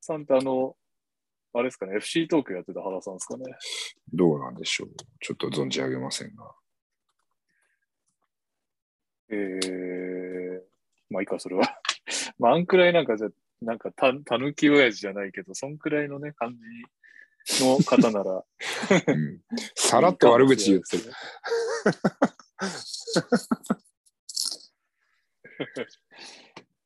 [0.00, 0.76] さんってあの、
[1.58, 3.44] あれですかね、FC トークやってた原さんですかね。
[4.12, 4.90] どうなんでしょう。
[5.20, 6.52] ちょっと存じ上げませんが。
[9.30, 10.60] えー、
[11.08, 11.80] まあいいか、それは。
[12.38, 13.28] まあ、あんくらいなんかじゃ、
[13.62, 16.58] なんかた、たぬき親父じゃないけど、そんくらいのね、感
[17.48, 18.44] じの方なら。
[19.08, 19.40] うん、
[19.74, 21.10] さらっと悪口言ってる。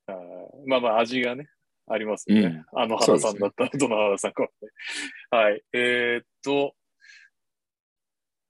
[0.06, 0.14] あー
[0.66, 1.50] まあまあ、味がね、
[1.92, 2.64] ありますよね。
[2.74, 4.68] あの原さんだったら、どの原さんかはね。
[5.30, 5.62] はい。
[5.72, 6.74] えーっと、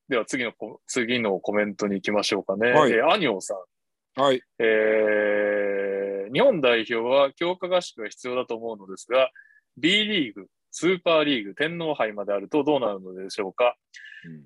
[0.08, 2.72] では次のコ、次のコメントに行きましょうかね。
[2.72, 4.20] はいえーアニョンさん。
[4.20, 4.42] はい。
[4.58, 9.30] えー日本代表は強化合宿が必要だと思うのですが、
[9.76, 13.76] B リーグ、スーパーリーグ、天皇杯まであるとどうなるのでしょうか。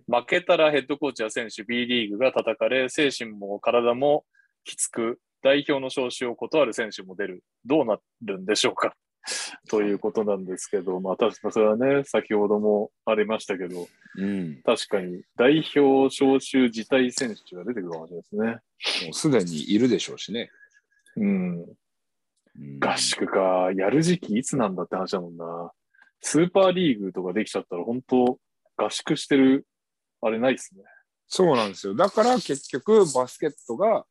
[0.07, 4.25] 負けたらヘッドコーチや選手 B リーグが叩かれ、精神も体も
[4.65, 7.45] きつく、代表の招集を断る選手も出る。
[7.67, 8.97] どうなるんでしょうか？
[9.71, 13.87] ということなんですけど、まあ確かそれはね、先ほどもありましたけど、
[14.17, 14.63] うん。
[14.63, 19.07] 確かに代表招集辞退選手が出てくるかもしれないですね。
[19.07, 20.51] もうすでにいるでしょうしね。
[21.17, 21.63] うん。
[21.63, 21.77] うん
[22.81, 25.73] 合宿か、やる時期いつなんだって話だもんな。
[26.21, 28.39] スーパーリーグとかできちゃったら、本当
[28.77, 29.67] 合宿してる、
[30.21, 30.85] あれないっすね。
[31.27, 31.95] そうなんですよ。
[31.97, 34.07] だから結局バスケットが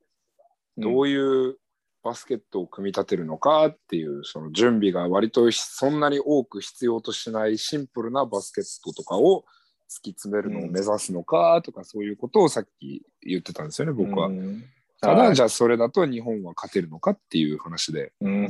[0.78, 1.58] どういう
[2.04, 9.46] バスケットを組み立てるのかっていう、その準備が割とそんなに多く必要としないシンプルなバスケットとかを
[9.90, 14.28] 突き詰めるのを目指すのかとか、そういうことをさっき言ってたんですよね、僕は。
[14.28, 14.64] うん
[15.04, 18.14] ただ、はいじゃあそれだと日本は勝てるのかっていう話で。
[18.22, 18.50] 難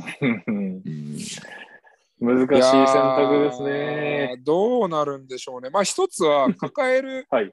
[2.46, 4.36] しい選択ですね。
[4.44, 5.70] どうなるんでしょうね。
[5.70, 7.52] まあ一つは抱える、 はい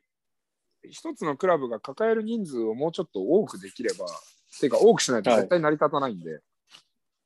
[0.89, 4.05] 一つのクラブが抱える人数をもうちょっと多くできれば、
[4.61, 6.39] っていうか多くしないと絶対成り立たないんで。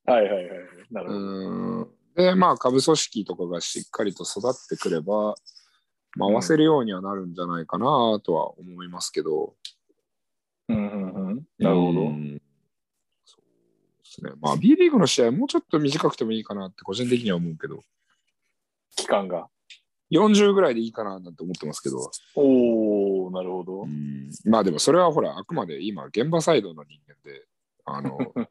[0.06, 0.48] はいはいはい。
[0.90, 1.18] なるほど。
[1.18, 5.34] うんで、まあ株組織とかがしっかりと育ってくれば、
[6.18, 7.84] 回せるようにはなるんじゃないかな
[8.24, 9.54] とは思いますけど。
[10.68, 11.42] うんうんうん。
[11.58, 12.00] なるほど。
[12.00, 12.40] うん
[13.26, 13.42] そう
[14.02, 14.30] ですね。
[14.40, 17.82] まあ B リーグの試合もうちょっと短くてもいいかなって個人的には思うけど、
[18.96, 19.48] 期間が。
[20.10, 22.10] 40ぐらいでいいかななんて思ってますけど。
[22.36, 22.46] おー、
[23.36, 23.86] なるほどう。
[23.86, 27.46] んまあでもそれはほら、あくまで今、現場サイドの人間で、
[27.84, 28.18] あの、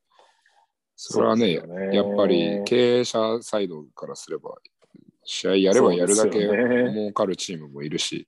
[0.96, 4.56] それはねねやっぱり経営者サイドからすれば、
[5.24, 8.28] 試合やればやるだけ儲かるチームもいるし、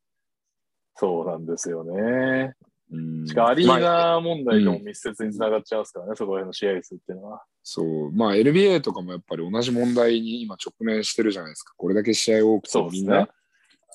[0.95, 2.55] そうなんですよね。
[2.89, 7.43] うんしかもアリーまあナ問題とも密接につながっちゃいますからね、そこら辺の試合数っていうのは。
[7.63, 11.73] そう、まあ NBA とかもやっぱり同じ問題に今直面してるじゃないですか。
[11.75, 13.27] これだけ試合多くてみんな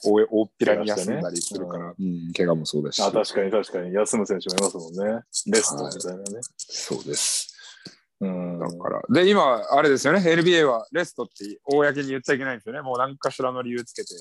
[0.05, 3.01] 大大っぴらに休んだりするから、うん、怪我もそうだし。
[3.03, 3.95] あ、確かに確かに。
[3.95, 5.23] 休む選手もいますもんね。
[5.47, 6.41] レストみたいなね。
[6.57, 7.55] そうです。
[8.21, 8.59] うん。
[8.59, 9.03] だから。
[9.11, 12.81] で、今、あれですよね、NBA はレストって公に言っちゃいけないんですよね。
[12.81, 14.15] もう何かしらの理由つけて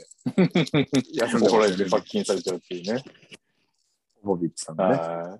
[1.13, 1.85] 休んで怒られて。
[1.85, 3.03] 罰金されちゃうっていうね。
[4.23, 4.95] ボビッチさんがね。
[4.97, 5.39] はい。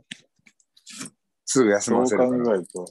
[1.46, 2.56] すぐ休そう考ませるから。
[2.56, 2.86] えると。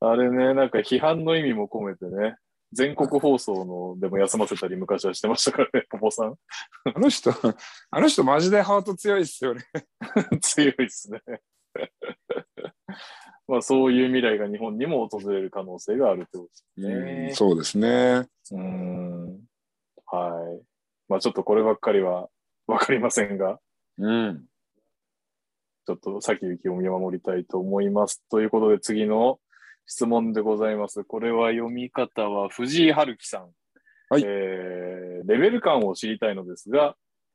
[0.06, 2.36] あれね、なんか批判の意味も込めてね、
[2.72, 6.36] 全国放送のでも休ませたり昔はしてましたからね、 ポポさん。
[6.84, 7.30] あの人、
[7.90, 9.64] あの人マジでハート強いっすよね。
[10.40, 11.20] 強いですね。
[13.48, 17.32] まあそういう未来が日本にも訪れる可能性があるってことですね。
[17.34, 18.28] そうですね。
[18.52, 19.40] うん。
[20.06, 20.64] はい。
[21.08, 22.28] まあちょっとこればっかりは
[22.68, 23.58] わかりませんが、
[23.98, 24.46] うん。
[25.86, 28.22] ちょっと先行きを見守りたいと思います。
[28.30, 29.40] ということで次の
[29.90, 31.02] 質問でございます。
[31.02, 33.50] これは読み方は藤井春樹さん。
[34.08, 36.94] はいえーレベル感を知りたいのですが、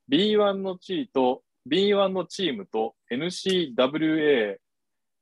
[0.10, 4.56] B1 の地位と B1 のチームと NCWA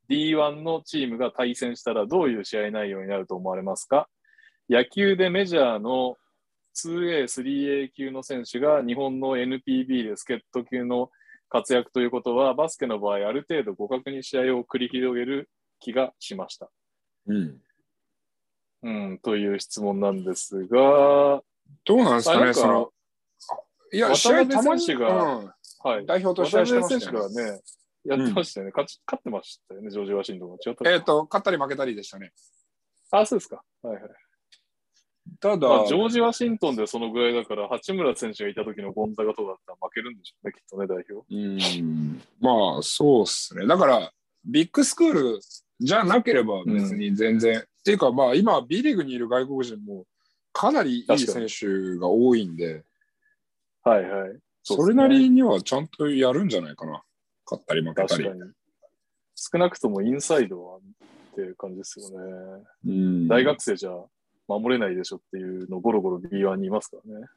[0.10, 4.08] D1 のチームが対戦したらどういう試合内容になると思われますか？
[4.70, 6.16] 野球でメジャーの
[6.76, 11.10] 2A、3A 級の選手が日本の NPB で助っ人級の
[11.50, 15.50] 活躍ということは、バスケの場合、ある程度互角に試合を繰り広げる
[15.80, 16.70] 気がしました。
[17.28, 17.62] うん。
[18.84, 21.42] うん、という質問なんですが、
[21.86, 22.92] どうなんですかね、その。
[23.92, 26.06] いや、試合たまに選手がうんはい。
[26.06, 27.36] 代表と試合してま選手したよね。
[27.36, 27.62] がね、
[28.06, 28.72] やってましたよね。
[28.72, 30.56] 勝ち勝ってましたよね、ジョージ・ワシントンが。
[30.66, 32.32] 違ったえっ、と、勝ったり負けたりでしたね。
[33.12, 33.62] あ、そうですか。
[33.82, 34.04] はいはい。
[35.40, 41.26] ただ、まあ、ジョージ・ワシントンでそのぐらいだから、八村選手がいた時のゴンザガとかだったら負けるんでしょうね、きっとね、代表。
[41.30, 43.68] うん、まあ、そうっすね。
[43.68, 44.12] だから、
[44.46, 45.40] ビッグスクール
[45.84, 47.60] じゃなければ別に全然。
[47.60, 50.06] っていうか、まあ、今、B リーグにいる外国人も
[50.54, 52.84] かなりいい選手が多いんで、
[53.84, 54.40] はいはい。
[54.64, 57.04] それなりにはちゃんとやるんじゃないかな。
[57.46, 58.46] 勝ったり負けたり確か。
[58.46, 58.52] に。
[59.36, 60.80] 少なくともインサイドはっ
[61.36, 62.64] ていう感じですよね。
[62.86, 63.92] うん大学生じゃ
[64.48, 67.28] 守れないでしょっていうのゴロゴロ B1 にいますからね。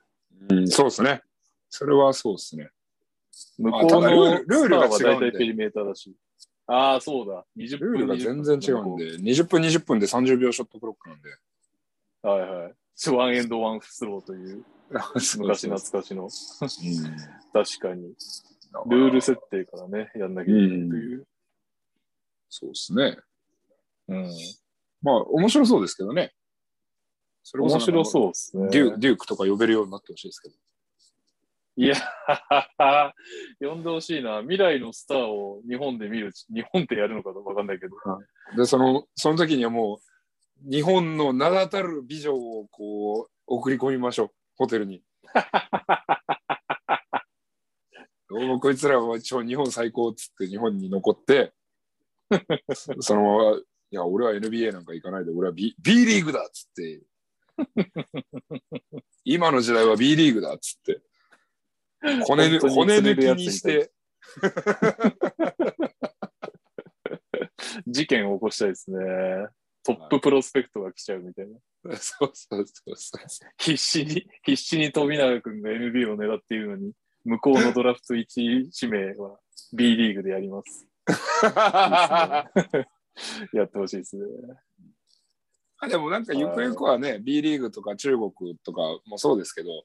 [0.50, 1.22] うん、そうですね。
[1.68, 2.70] それはそうですね。
[3.58, 6.14] 向こうのルルールが大体ペリメーターだし。
[6.66, 7.44] ああ、そうだ。
[7.56, 11.30] 20分ルールが全然違うんで、20分、20分で30秒ショットクロックなんで。
[12.22, 12.74] はいはい。
[13.10, 16.24] ワンエンドワンスローという 昔懐かしの。
[16.24, 16.30] うん
[17.52, 18.14] 確かに。
[18.86, 21.26] ルール設定からね、やんなきゃいけないという。
[22.48, 23.16] そうですね。
[24.08, 24.30] うん。
[25.02, 26.32] まあ、面白そうですけどね。
[27.42, 28.68] それ面白そうですね。
[28.70, 30.54] デュデュークとか呼べるようになってほしいですけど。
[31.78, 31.94] いや、
[33.60, 34.40] 呼んでほしいな。
[34.40, 37.96] 未来のスターを日本で見る、日本でやるのかわかんないけど。
[38.56, 40.00] で、その、その時にはも
[40.66, 44.30] う、日本の名だたる美女をこう、送り込みましょう。
[44.56, 45.02] ホテルに。
[48.28, 51.52] どうもこいつらは一応日本最高っつって日本に残って、
[52.74, 57.02] そ そのまま、いや、俺は NBA なんか行かないで、俺は B, B リーグだっつって、
[59.24, 61.00] 今の時代は B リーグだっつって、
[62.00, 63.92] 骨骨抜きにして、
[67.86, 68.98] 事件を起こしたいですね。
[69.82, 71.58] トッププロスペクトが来ちゃうみたいな。
[71.96, 73.20] そうそうそうそう。
[73.58, 76.92] 必死に、必死に富永君が NBA を狙っているのに、
[77.24, 79.38] 向こうのドラフト1位指名は
[79.72, 80.86] B リーグでやります。
[83.52, 84.24] やってほしいですね。
[85.78, 88.32] あでもなんかゆくゆくはね、B リーグとか中国
[88.64, 89.84] とかもそうですけど、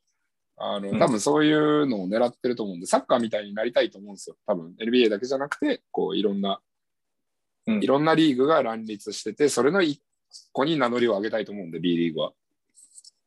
[0.64, 4.36] あのうん多分そういうのを狙ってると思うんで、サッカーみたいになりたいと思うんですよ。
[4.46, 6.62] 多分 NBA だけじゃなくて、こういろんな、
[7.68, 10.02] うんいろんなリーグが乱立してて、それの一
[10.52, 12.32] 個に名乗りを上げたいと思うんで、B リーグは。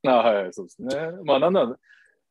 [0.06, 0.96] あはい、そうですね。
[1.24, 1.76] まあ、なんなら、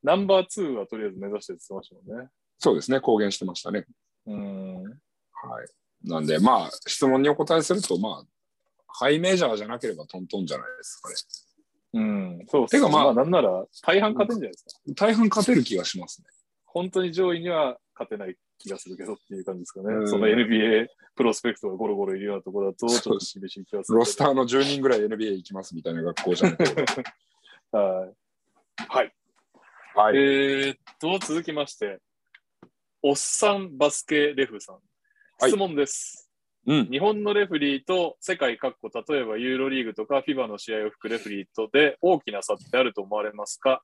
[0.03, 2.30] ナンバー2はとりあえず目指してって言ってましたもんね。
[2.59, 3.85] そうですね、公言してましたね。
[4.27, 4.84] うん。
[4.84, 4.89] は
[5.63, 6.09] い。
[6.09, 8.25] なんで、まあ、質問にお答えすると、まあ、
[8.88, 11.15] ハイメジャーじゃなければトントンじゃないですかね。
[11.94, 12.68] うん、そう。
[12.68, 14.72] てかまあなんなら、大半勝てんじゃないですか。
[14.95, 16.28] 大半勝てる気がしますね。
[16.65, 19.94] 本当に上位には勝てない気がするけどっていう感じですかね。
[19.94, 23.99] うんその NBA プロスペクトがゴロゴロいるようなところだと、ちょっと厳しい気がする。
[23.99, 26.86] ロスターの10人ぐらい NBA 行きますみたいな学校じゃなくて。
[27.72, 28.14] はい。
[28.88, 29.14] はい。
[29.95, 30.18] はい。
[30.18, 31.99] えーっと、続きまして、
[33.03, 34.76] おっさんバスケレフさん。
[34.76, 36.22] はい質問です。
[36.65, 36.85] うん。
[36.90, 43.84] 日本のレフリーと世界各国、例えばユーロリーグとか FIBA の試合を吹くレフリーとで大きな差ってあると思われますか？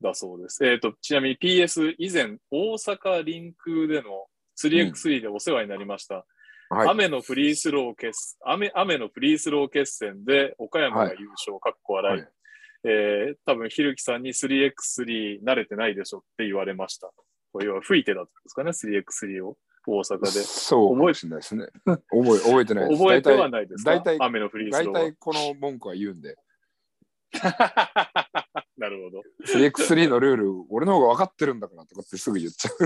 [0.00, 0.64] だそうです。
[0.66, 4.26] えーっと、ちなみに PS 以前、大阪リンクでの
[4.60, 6.26] 3x3 でお世話になりました。
[6.68, 6.88] はい。
[6.88, 12.20] 雨のフリースロー決雨雨のフリースロー決戦で岡山が優勝、かっこ笑い。
[12.20, 12.28] はい
[12.86, 17.10] えー多分ひるきさんに 3x3 慣れてないでしょって言われました。
[17.52, 20.26] これは吹いてだったんですかね、3x3 を大阪で。
[20.30, 21.66] そうかもしれないですね。
[21.84, 21.98] 覚
[22.36, 23.02] え覚えてないです。
[23.02, 23.90] 覚えてはないですか？
[23.90, 25.00] 大体雨のフリース大ローは。
[25.00, 26.36] 体この文句は言うんで、
[28.76, 29.22] なるほど。
[29.46, 32.76] 3x3 のルール、俺の方が分かってるんだからとかってすぐ言っちゃう。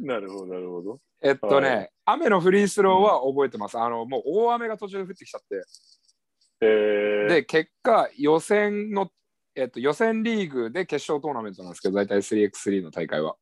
[0.04, 1.00] なるほど、なるほど。
[1.22, 3.78] えっとね、はい雨のフリースローは覚えてます。
[3.78, 5.64] あの、もう大雨が途中で降ってきちゃって。
[6.60, 9.10] えー、で、結果、予選の、
[9.56, 13.36] えっと、予選リーグで決勝トーナメントなんですけど、大体 3x3 の大会は。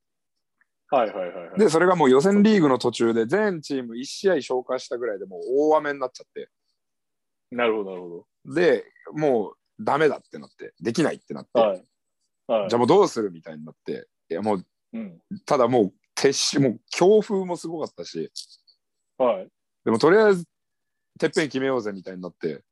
[0.90, 1.58] はいはいはいはい。
[1.58, 5.40] で、それがもう予選リーグの途中で全チーム1試合消化したぐらいでもう
[5.70, 6.48] 大雨になっちゃって。
[7.50, 11.60] なるほど、なるほで、もうダメだってなって、できないってなって、ど。
[11.60, 11.84] はい。
[12.46, 12.68] はい。
[12.68, 15.18] じゃあもうどうするみたいになって、いやもう、うん。
[15.46, 18.30] ただもう、撤し、もう強風もすごかったし、
[19.16, 19.48] はい。
[19.84, 20.44] でもとりあえず、
[21.18, 22.62] てっぺん決めようぜみたいになって、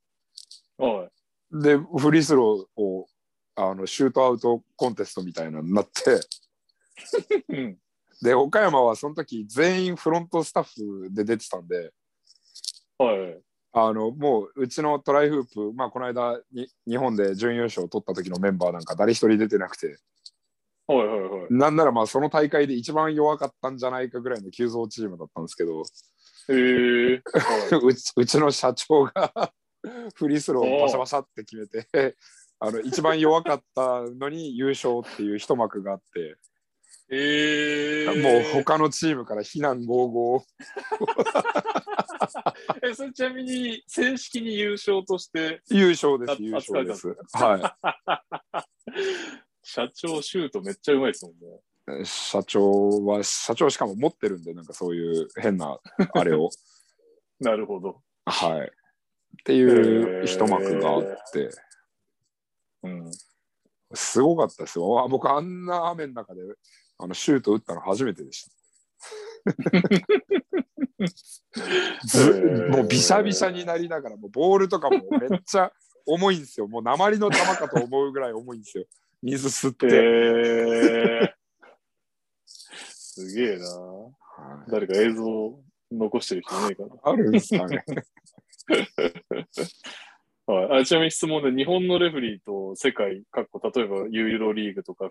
[0.76, 1.08] は
[1.52, 1.62] い。
[1.62, 3.06] で、フリースローを、
[3.56, 6.20] あの、シュートアウトコンテストみたいなのになって、
[7.48, 7.78] うん。
[8.22, 11.92] で、岡山はその時全員フロントスタッフで出てたんで、
[12.98, 13.40] はい。
[13.72, 19.98] あのもううちのトライフープ、まあ、この間に日本で準優勝を取った時のメンバーなんか誰一人出てなくて
[20.88, 21.46] はいはいはい。
[21.50, 25.82] なんならまあその大会で一番弱かったんじゃないかぐらいの急増チームだったんですけど
[26.48, 27.22] へえ
[27.72, 29.52] はい うちうちの社長が
[30.16, 32.16] フリースローをバシャバシャって決めて
[32.60, 36.36] あの一番弱かったのに優勝っていう一幕があって、
[37.10, 40.44] えー、もう他のチームから非難合々
[42.86, 47.16] え、それちなみに正式に優勝として、優勝であす優勝です。
[47.32, 47.76] 扱は
[49.62, 52.02] 社長シュートめっちゃうまいですもんね。
[52.02, 55.78] い社長は社長しかも持ってるんでなんかそういう変な
[56.14, 56.50] あれを。
[57.40, 58.02] なるほど。
[58.26, 58.66] はい。
[58.68, 58.72] っ
[59.44, 61.50] ていう一幕があって
[62.82, 63.10] うん。
[63.94, 65.00] すごかったですよ。
[65.00, 66.40] あ僕あんな雨の中で
[66.98, 68.50] あのシュート打ったの初めてでした。
[72.06, 75.72] ずもうびしゃびしゃになりながらもうボールとかもめっちゃ
[76.06, 76.68] 重いんですよ。
[76.68, 78.84] もう鉛の玉かと思うぐらい重いんですよ。
[79.22, 81.32] 水吸って、えー、
[82.46, 83.66] すげえな。
[83.66, 84.12] は
[84.66, 84.70] い。
[84.70, 85.58] 誰か映像
[85.90, 86.94] 残してる人いないかな。
[87.02, 87.84] あるんですかね
[90.50, 95.10] はい、あちなみに質問で、日本のレフェリーと世界各国、例えばユーロリーグとか FIBA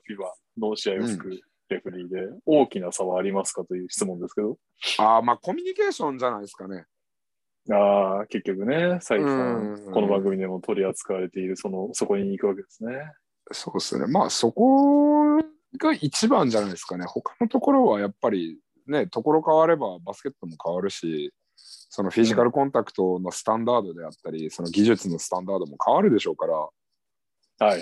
[0.60, 1.30] の試合を吹く
[1.70, 4.58] レフェリーで大きな差はありますかという質問ですけど、
[4.98, 6.86] ああまあコミュニケーションじゃないですかね
[7.72, 12.94] ああ、結局ね、再三うんこの番組でも取り扱われている、その、そこに行くわけですね。
[13.52, 14.08] そうですね。
[14.08, 15.38] まあそこ
[15.78, 17.06] が一番じゃないですかね。
[17.06, 21.32] 他のところはやっぱりね、ところ変わればバスケットも変わるし、
[21.90, 26.70] そのフィジカルコンタクトのスタンダードであったり、その技術のスタンダードも変わるでしょうから、は
[27.60, 27.80] いはい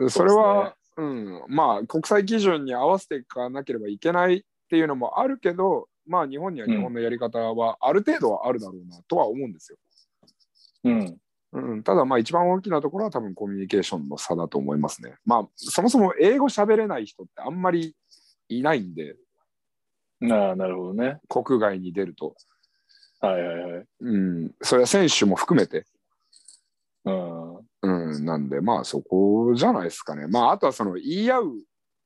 [0.00, 0.10] はい。
[0.10, 9.78] それは、うん、まあ国際基準に合わせていかなければいけないっていうのもあるけど、まあ日本には日本のやり方はある程度はあるだろうなとは思うんですよ。
[9.90, 11.18] そうですね、
[11.52, 15.14] うん、ただまあ一番大きなところは多分コミュニケーションの差だと思いますね。
[15.24, 17.96] まあそもそも英語喋れない人ってあんまり
[18.48, 19.16] いないんで、
[20.20, 20.32] うん。
[20.32, 21.18] ああ、なるほどね。
[21.28, 22.36] 国外に出ると。
[23.20, 23.86] はいはいはい。
[24.00, 25.84] うん、それは選手も含めて、
[27.04, 27.56] うん。
[27.82, 30.26] うん、なんでまあそこじゃないですかね。
[30.26, 31.52] まああとはその言い合う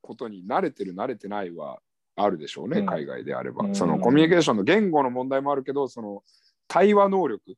[0.01, 1.79] ことに慣れてる慣れてないは
[2.17, 3.65] あるでしょうね、うん海外であれば。
[3.65, 6.23] うんそのコミュニケーションの言語の問題もあるけど、その
[6.69, 7.55] 対話能力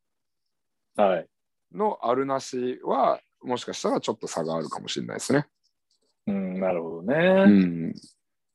[0.97, 1.27] はい。
[1.75, 5.47] のあるなしはもしかしたらちょっと差があるかもしれないですね。
[6.27, 7.15] うん、なるほどうね。
[7.47, 7.95] ん、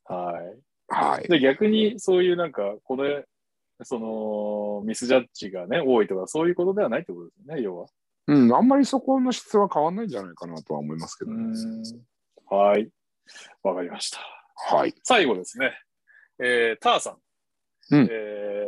[0.05, 0.59] はい。
[0.87, 1.27] はい。
[1.27, 3.25] で、逆にそういうなんか、これ、
[3.83, 7.87] その、ミスジャッジがね、多いとか、そういうことではないってことですよね、要は。
[8.27, 11.43] うん、あんまりそこの質は変わんないんじゃないかなとは思いますけど、ね。
[11.43, 11.83] ん。
[12.49, 12.89] はい。
[13.63, 14.19] わかりました。
[14.55, 14.93] はい。
[15.03, 15.71] 最後ですね。
[16.39, 17.17] えー、ターさん。
[17.89, 18.67] うんえー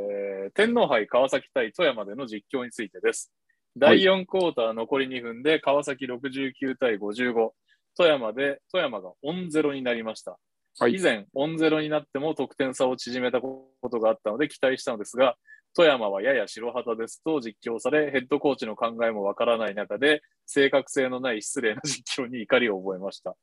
[0.53, 3.31] 天皇杯川崎対富山での実況についてです。
[3.77, 7.52] 第4クォーター残り2分で川崎69対55。
[7.95, 10.38] 富山で、富山がオンゼロになりました。
[10.80, 15.36] はい以前、オンゼロになっても得点差を縮めたことがあったので期待したのですが、
[15.76, 23.36] 富山はやや白旗ですと実況され、ヘッドコーチの考えもわからない中で、正確性のない失礼な実況に怒りを覚えました。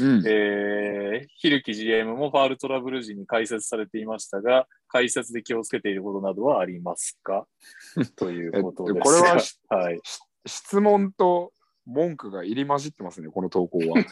[0.00, 7.46] うん、えー、ヒルキ GM もファールトラブル時に解説されていましたが、解説で気をつけていることなどはありますか？
[8.16, 8.96] ということです。
[8.98, 10.00] えこれはしはい。
[10.46, 11.52] 質問と
[11.86, 14.04] 文句が入り混じってますね、この投稿は。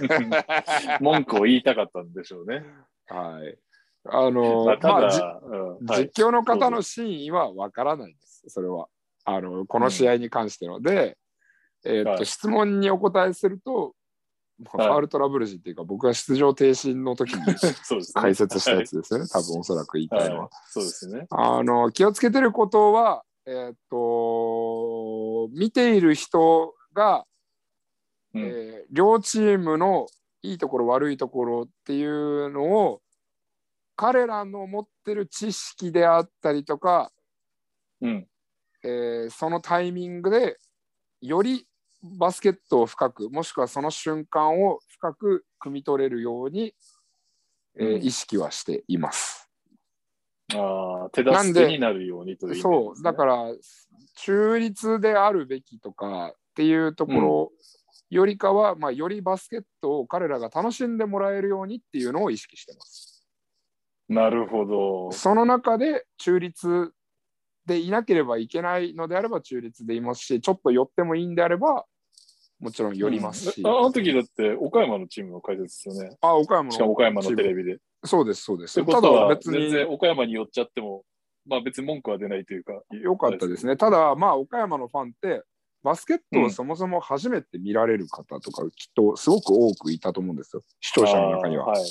[1.00, 2.64] 文句を言いたかったんでしょうね。
[3.06, 3.58] はい。
[4.08, 8.88] あの、まあ、まあじうんはい、実況の方の真意はわからないです、それは。
[9.24, 10.80] あのこの試合に関しての。
[10.80, 11.18] で、
[11.84, 13.94] えーっとはい質問にお答えすると、
[14.58, 17.42] まあはいファールトラブル時っていうか、僕が出場停止の時に。
[18.14, 20.42] 解説したやつですよね、多分おそらく言いたいのは。
[20.42, 21.26] はい、そうですね。
[21.30, 27.26] あの気をつけてることは、えーっと、見ている人が、
[28.34, 30.06] うんえー両チームの
[30.42, 33.02] いいところ悪いところっていうのを
[33.96, 37.10] 彼らの持ってる知識であったりとか、
[38.00, 38.28] うん。
[38.84, 40.58] えーそのタイミングで
[41.20, 41.66] より
[42.02, 46.74] バスケットを深くもしくはその瞬間を深く汲み取れるように、
[47.78, 49.50] えーうん意識はしています。
[50.54, 53.52] ああ、手助けになるようにというね、そうだから
[54.14, 57.52] 中立であるべきとかっていうところ
[58.08, 63.26] よりかは、まあ、よりバスケットを彼らが楽しんでもらえるようにっていうのを意識してます。
[64.08, 65.12] なるほど。
[65.12, 66.92] その中で中立
[67.66, 71.84] でいなければいけないのであれば中立でいますしちょっと寄ってもいいんであれば
[72.58, 76.16] もちろん寄りますし、うんああの時だって岡山のチームの解説ですよね。
[76.22, 77.76] あ岡山のしかも岡山のテレビで。
[78.02, 81.02] そうですそうですただ別に全然岡山に寄っちゃっても
[81.48, 83.76] まあ別に文句は出ないというか、よかったですね。
[83.76, 85.42] ただ、まあ、岡山のファンって、
[85.86, 91.66] バスケットをそもそも初めて見られる方とか、きっとすごく多くいたと思うんですよ、視聴者の中には。
[91.66, 91.84] はい。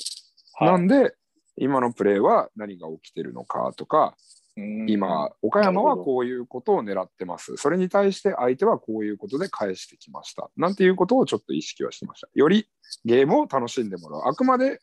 [0.59, 1.15] なんで、
[1.55, 4.17] 今のプレーは何が起きてるのかとか、
[4.57, 7.55] うん今、岡山はこういうことを狙ってます。
[7.55, 10.49] それに対して相手はこういうことで返してきました。
[10.57, 12.27] なんていうことをちょっと意識はしてました。
[12.33, 12.67] より
[13.05, 14.21] ゲームを楽しんでもらう。
[14.25, 14.81] あくまで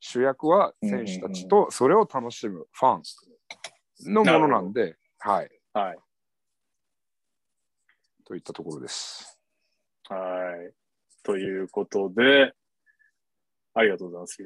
[0.00, 2.98] 主役は選手たちとそれを楽しむファ
[4.08, 5.50] ンのものなんで、はい。
[5.72, 5.98] はい。
[8.28, 9.40] といったところです。
[10.10, 10.16] は
[10.68, 10.74] い。
[11.22, 12.52] ということで、
[13.72, 14.38] ありがとうございます。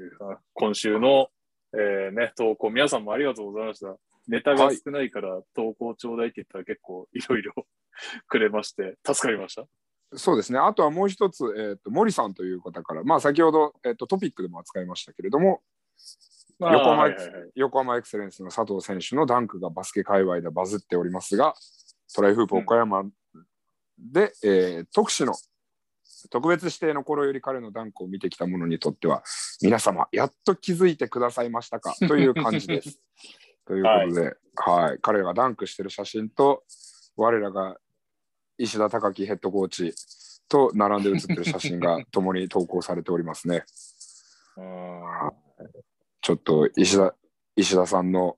[0.55, 1.29] 今週の、
[1.75, 3.97] えーね、投稿、皆さんもありがとうございました。
[4.29, 7.53] ネタが少ないから投稿ちょうだいって言ったら結構いろいろ
[8.29, 9.67] くれまして、助かりました。
[10.15, 10.61] そうですね。
[10.61, 15.63] あとはもう一つ、えっ、と、森さんという方から、まあ先ほど、えっ、と、トピックでも扱いましたけれども、
[16.61, 21.55] まあ横浜はいはいはい横浜エクセレンスの佐藤選手のダンクがバスケ界隈でバズっておりますが、
[22.15, 23.11] トライフープ岡山
[23.99, 25.35] で、えー特殊の
[26.31, 29.25] 特別指定の頃より彼のダンクを見てきた者にとっては、
[29.61, 31.95] 皆様、やっと気づいてくださいましたか？
[32.07, 33.01] という感じです。
[33.67, 36.65] ということで、はい、彼がダンクしてる写真と、
[37.17, 37.77] 我らが
[38.59, 39.95] 石田隆樹ヘッドコーチ
[40.49, 43.65] と並んで写ってる写真が共に投稿されておりますね。
[44.57, 45.03] うん
[46.21, 47.17] ちょっと石田
[47.57, 48.37] 石田さんの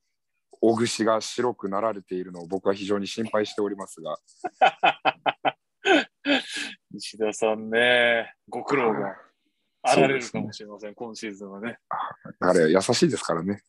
[0.66, 4.18] お串が白くなられているのを僕は非常に心配しておりますが、
[6.96, 9.14] 石田さんね、ご苦労が
[9.82, 11.76] あられるかもしれません、今シーズンはね。
[12.40, 13.62] 彼優しいですからね。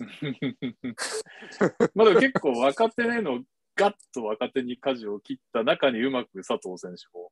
[1.94, 3.44] まあでも結構若手への
[3.76, 7.30] ガッと若手に舵を切った中にうまく佐藤選手も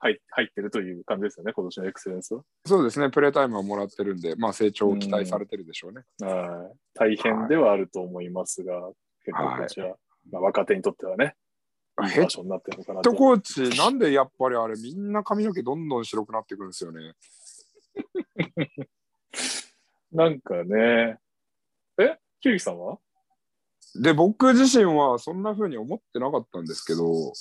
[0.00, 2.42] 入入ってるという感じですよね、今年のエクセレンスは。
[2.66, 6.02] そうですね、プレータイムはもらってるんで、まあ成長を期待されてるでしょうね。
[6.26, 8.90] はい大変ではあると思いますが、
[9.24, 9.94] 結構こちら、
[10.30, 11.34] まあ、若手にとってはね、
[12.02, 13.10] いいヘッ場所になってるのかなと。
[13.10, 17.14] ドコーチ、なんでやっぱりあれ、みんな髪の毛どんどん白くなってくるんですよね？
[20.12, 21.18] なんかね、
[21.98, 22.18] え？
[22.40, 22.98] キュウキさんは？
[23.94, 27.32] で、僕自身はそんな風に思ってなかったんですけど、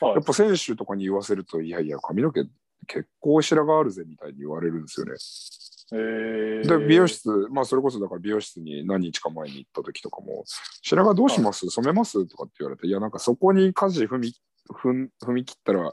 [0.00, 0.14] はい。
[0.14, 2.44] やっぱ選手とかに言わせると、いやいや、髪の毛
[2.86, 5.12] 結構白髪あるぜみたいに言われるんですよね。
[5.90, 10.44] えー、で、美容室、まあそれこそだから美容室に何日か前に行った時とかも、
[10.82, 11.66] 白髪どうします？
[11.70, 12.26] 染めます？
[12.26, 14.34] とかって言われて、いや、なんかそこに舵踏み
[14.70, 15.92] 踏ん踏み切ったら、も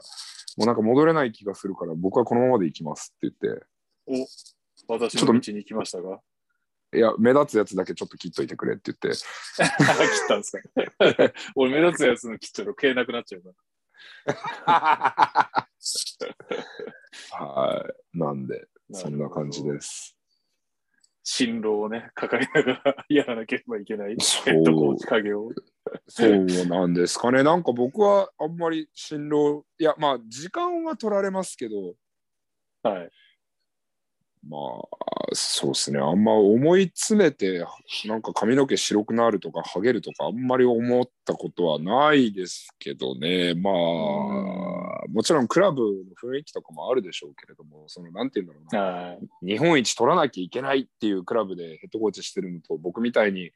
[0.58, 3.66] うなんか戻れない気がするから、僕はこのままで行きますって言って、
[4.88, 6.20] お私の道に来ましたが。
[6.94, 9.08] いや、目立つやつだけちょっと切っといてくれって言って、
[9.56, 9.68] 切っ
[10.28, 11.32] たんですか？
[11.56, 13.54] 俺目立つやつの切っちゃうと消えなくなっちゃうから。
[17.30, 18.18] はい。
[18.18, 20.16] なんで、そんな感じです。
[21.28, 25.50] 進路をね、抱えながらやらなければいけないヘッドコーチ影を。
[26.06, 27.42] そうなんですかね。
[27.42, 31.94] なんか僕はあんまり進路、いや、まあ、時間は取られますけど、
[32.82, 33.10] はい。
[34.48, 35.98] まあ、そうですね。
[35.98, 37.64] あんま思い詰めて、
[38.06, 43.54] なんか髪の毛白くなるとか、ハゲるとか、あんまり思ったことはないですけどね。
[43.54, 43.72] まあ、
[45.08, 45.88] もちろんクラブの
[46.20, 48.80] 雰囲気とかもあるでしょうけれども、その、なんていうんだろうな。
[48.80, 49.46] はい。
[49.46, 53.50] 日本一取らなきゃいけないっていうクラブでヘッドコーチしてるのと、僕みたいに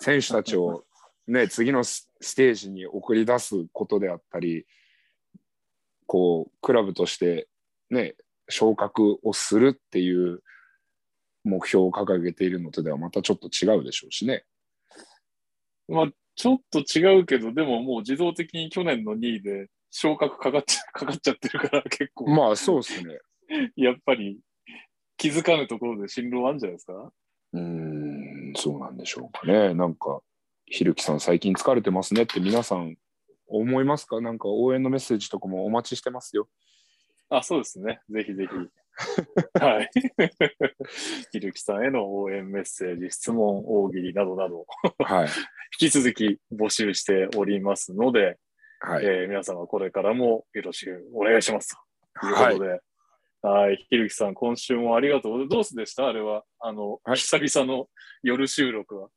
[0.00, 0.84] 選手たちを、
[1.26, 4.66] ね、 次のスステージに送り出すことであったり、
[6.06, 7.48] こう、クラブとして、
[7.90, 8.16] ね、
[8.48, 10.42] 昇格をするっていう
[11.44, 14.44] 目標を掲げているのとではまたちょっと違うでしょうしね。
[15.88, 23.18] まあ、ちょっと違うけど、でももう自動的に去年の2位で昇格かかっちゃ かかっちゃってるから、結構、まあそうですね。
[23.76, 24.38] やっぱり
[25.16, 27.12] 気づかぬところで進路あるんじゃないですか？
[27.54, 29.72] うーん、そうなんでしょうかね。
[29.74, 30.20] なんか、
[30.66, 32.96] ひるきさん最近疲れてますねって皆さん
[33.46, 34.20] 思いますか？
[34.20, 36.48] なんか応援のメッセージとかもお待ちしてますよ。
[37.30, 38.00] あ、そうですね。
[38.10, 38.54] ぜひぜひ。
[39.60, 39.90] はい。
[41.32, 44.66] ひるきさんへの応援メッセージ、質問、大喜利などなど、
[44.98, 45.28] はい。
[45.80, 48.38] 引き続き募集しておりますので、
[48.80, 49.04] はい。
[49.04, 51.76] えー皆様これからもよろしくお願いします
[52.20, 52.80] というはいことで、
[53.42, 55.48] はい、ひるきさん、今週もありがとう。
[55.48, 56.08] どうでした？
[56.08, 57.88] あれは、あの、はい久々の
[58.22, 59.10] 夜収録は。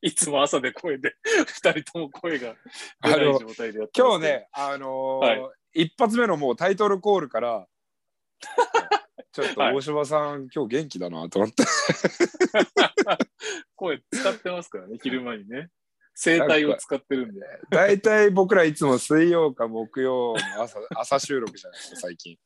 [0.00, 1.16] いつも朝で声で、
[1.46, 2.54] 二人とも声が
[3.02, 4.22] 出ない状態でやって今日。
[4.22, 7.68] ね、あのーはい一発目のもうタイトルコールから、
[9.30, 11.62] ちょっとはい大島さん、今日元気だなと思って。
[13.76, 15.70] 声使ってますからね、 昼間にね。
[16.20, 17.40] 声帯を使ってるんで。
[17.70, 22.36] 大体僕らいつも水曜か木曜の朝 朝収録じゃないですか、最近。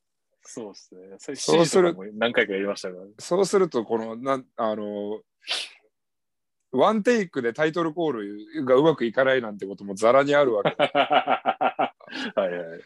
[0.42, 1.00] そうですね。
[1.18, 3.12] そうする7時とかも何回かやりましたから、ね。
[3.18, 5.22] そうすると、この、なんあのー
[6.72, 10.70] ワンテイクでタイトルコールがうまくいかないなんてこともざらにあるわけ。
[10.70, 11.92] は
[12.36, 12.80] いはい。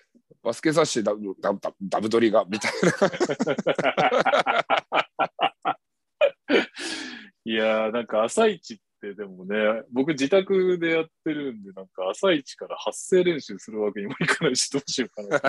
[0.47, 2.89] バスケ雑誌ダブダブダブドリがみたいな。
[7.45, 15.41] いやー、なんか朝一ってでもね、僕自宅でやってるんで、なんか朝一から発声練習するわけにもいかないし、どうしようかな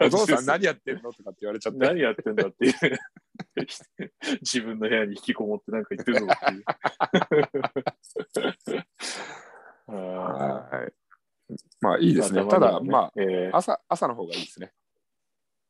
[0.06, 1.78] お父さん何やってんのとかって言われちゃって。
[1.78, 2.74] 何やってんだっていう。
[4.42, 6.38] 自分の部屋に引きこもってなんか言ってるぞっ
[8.64, 8.86] ていう。
[9.86, 11.03] あはい。
[11.80, 12.46] まあいいーですね。
[12.46, 14.72] ただ、まあ、えー朝朝の方がいいですね。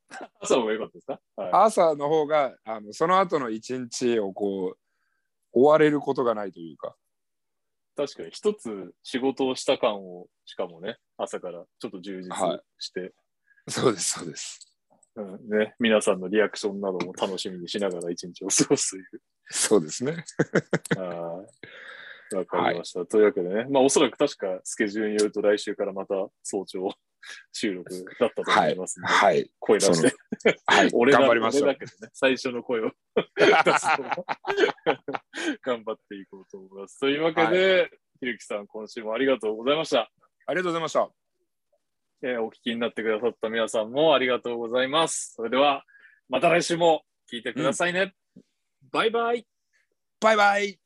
[0.39, 4.77] 朝の方が良かったですか、はい、朝の方があのその後の一日をこう
[5.51, 6.95] 追われることがないというか。
[7.95, 13.13] 確かに一つ仕事をした感を、しかもね、朝からちょっと充実はいして、
[13.69, 14.77] そうです、そうです。
[15.15, 19.21] うんね、皆さんのリアクションなども楽しみにしながら一日を過ごすという。
[19.49, 20.25] そうですね。
[20.97, 21.84] はい
[22.33, 23.05] わかりました。
[23.05, 26.89] というわけでね、まあおそらく確かスケジュールによると来週からまた早朝
[27.51, 29.49] 収録だったと思いますので、はい。
[29.59, 30.13] 声出して、
[30.65, 30.89] はい。
[30.93, 31.63] 俺だ頑張りましょう。
[31.63, 32.91] 俺だけどね、最初の声を
[35.61, 36.99] 頑張っていこうと思います。
[36.99, 37.89] というわけで、
[38.19, 40.11] ひるきさん、今週もありがとうございました。
[40.47, 41.09] ありがとうございました。
[42.21, 45.33] えーお聞きになってくださった皆さんもありがとうございます。
[45.35, 45.83] それでは、
[46.29, 48.13] また来週も聞いてくださいね。
[48.91, 49.45] バイバイ。
[50.19, 50.84] バイバイ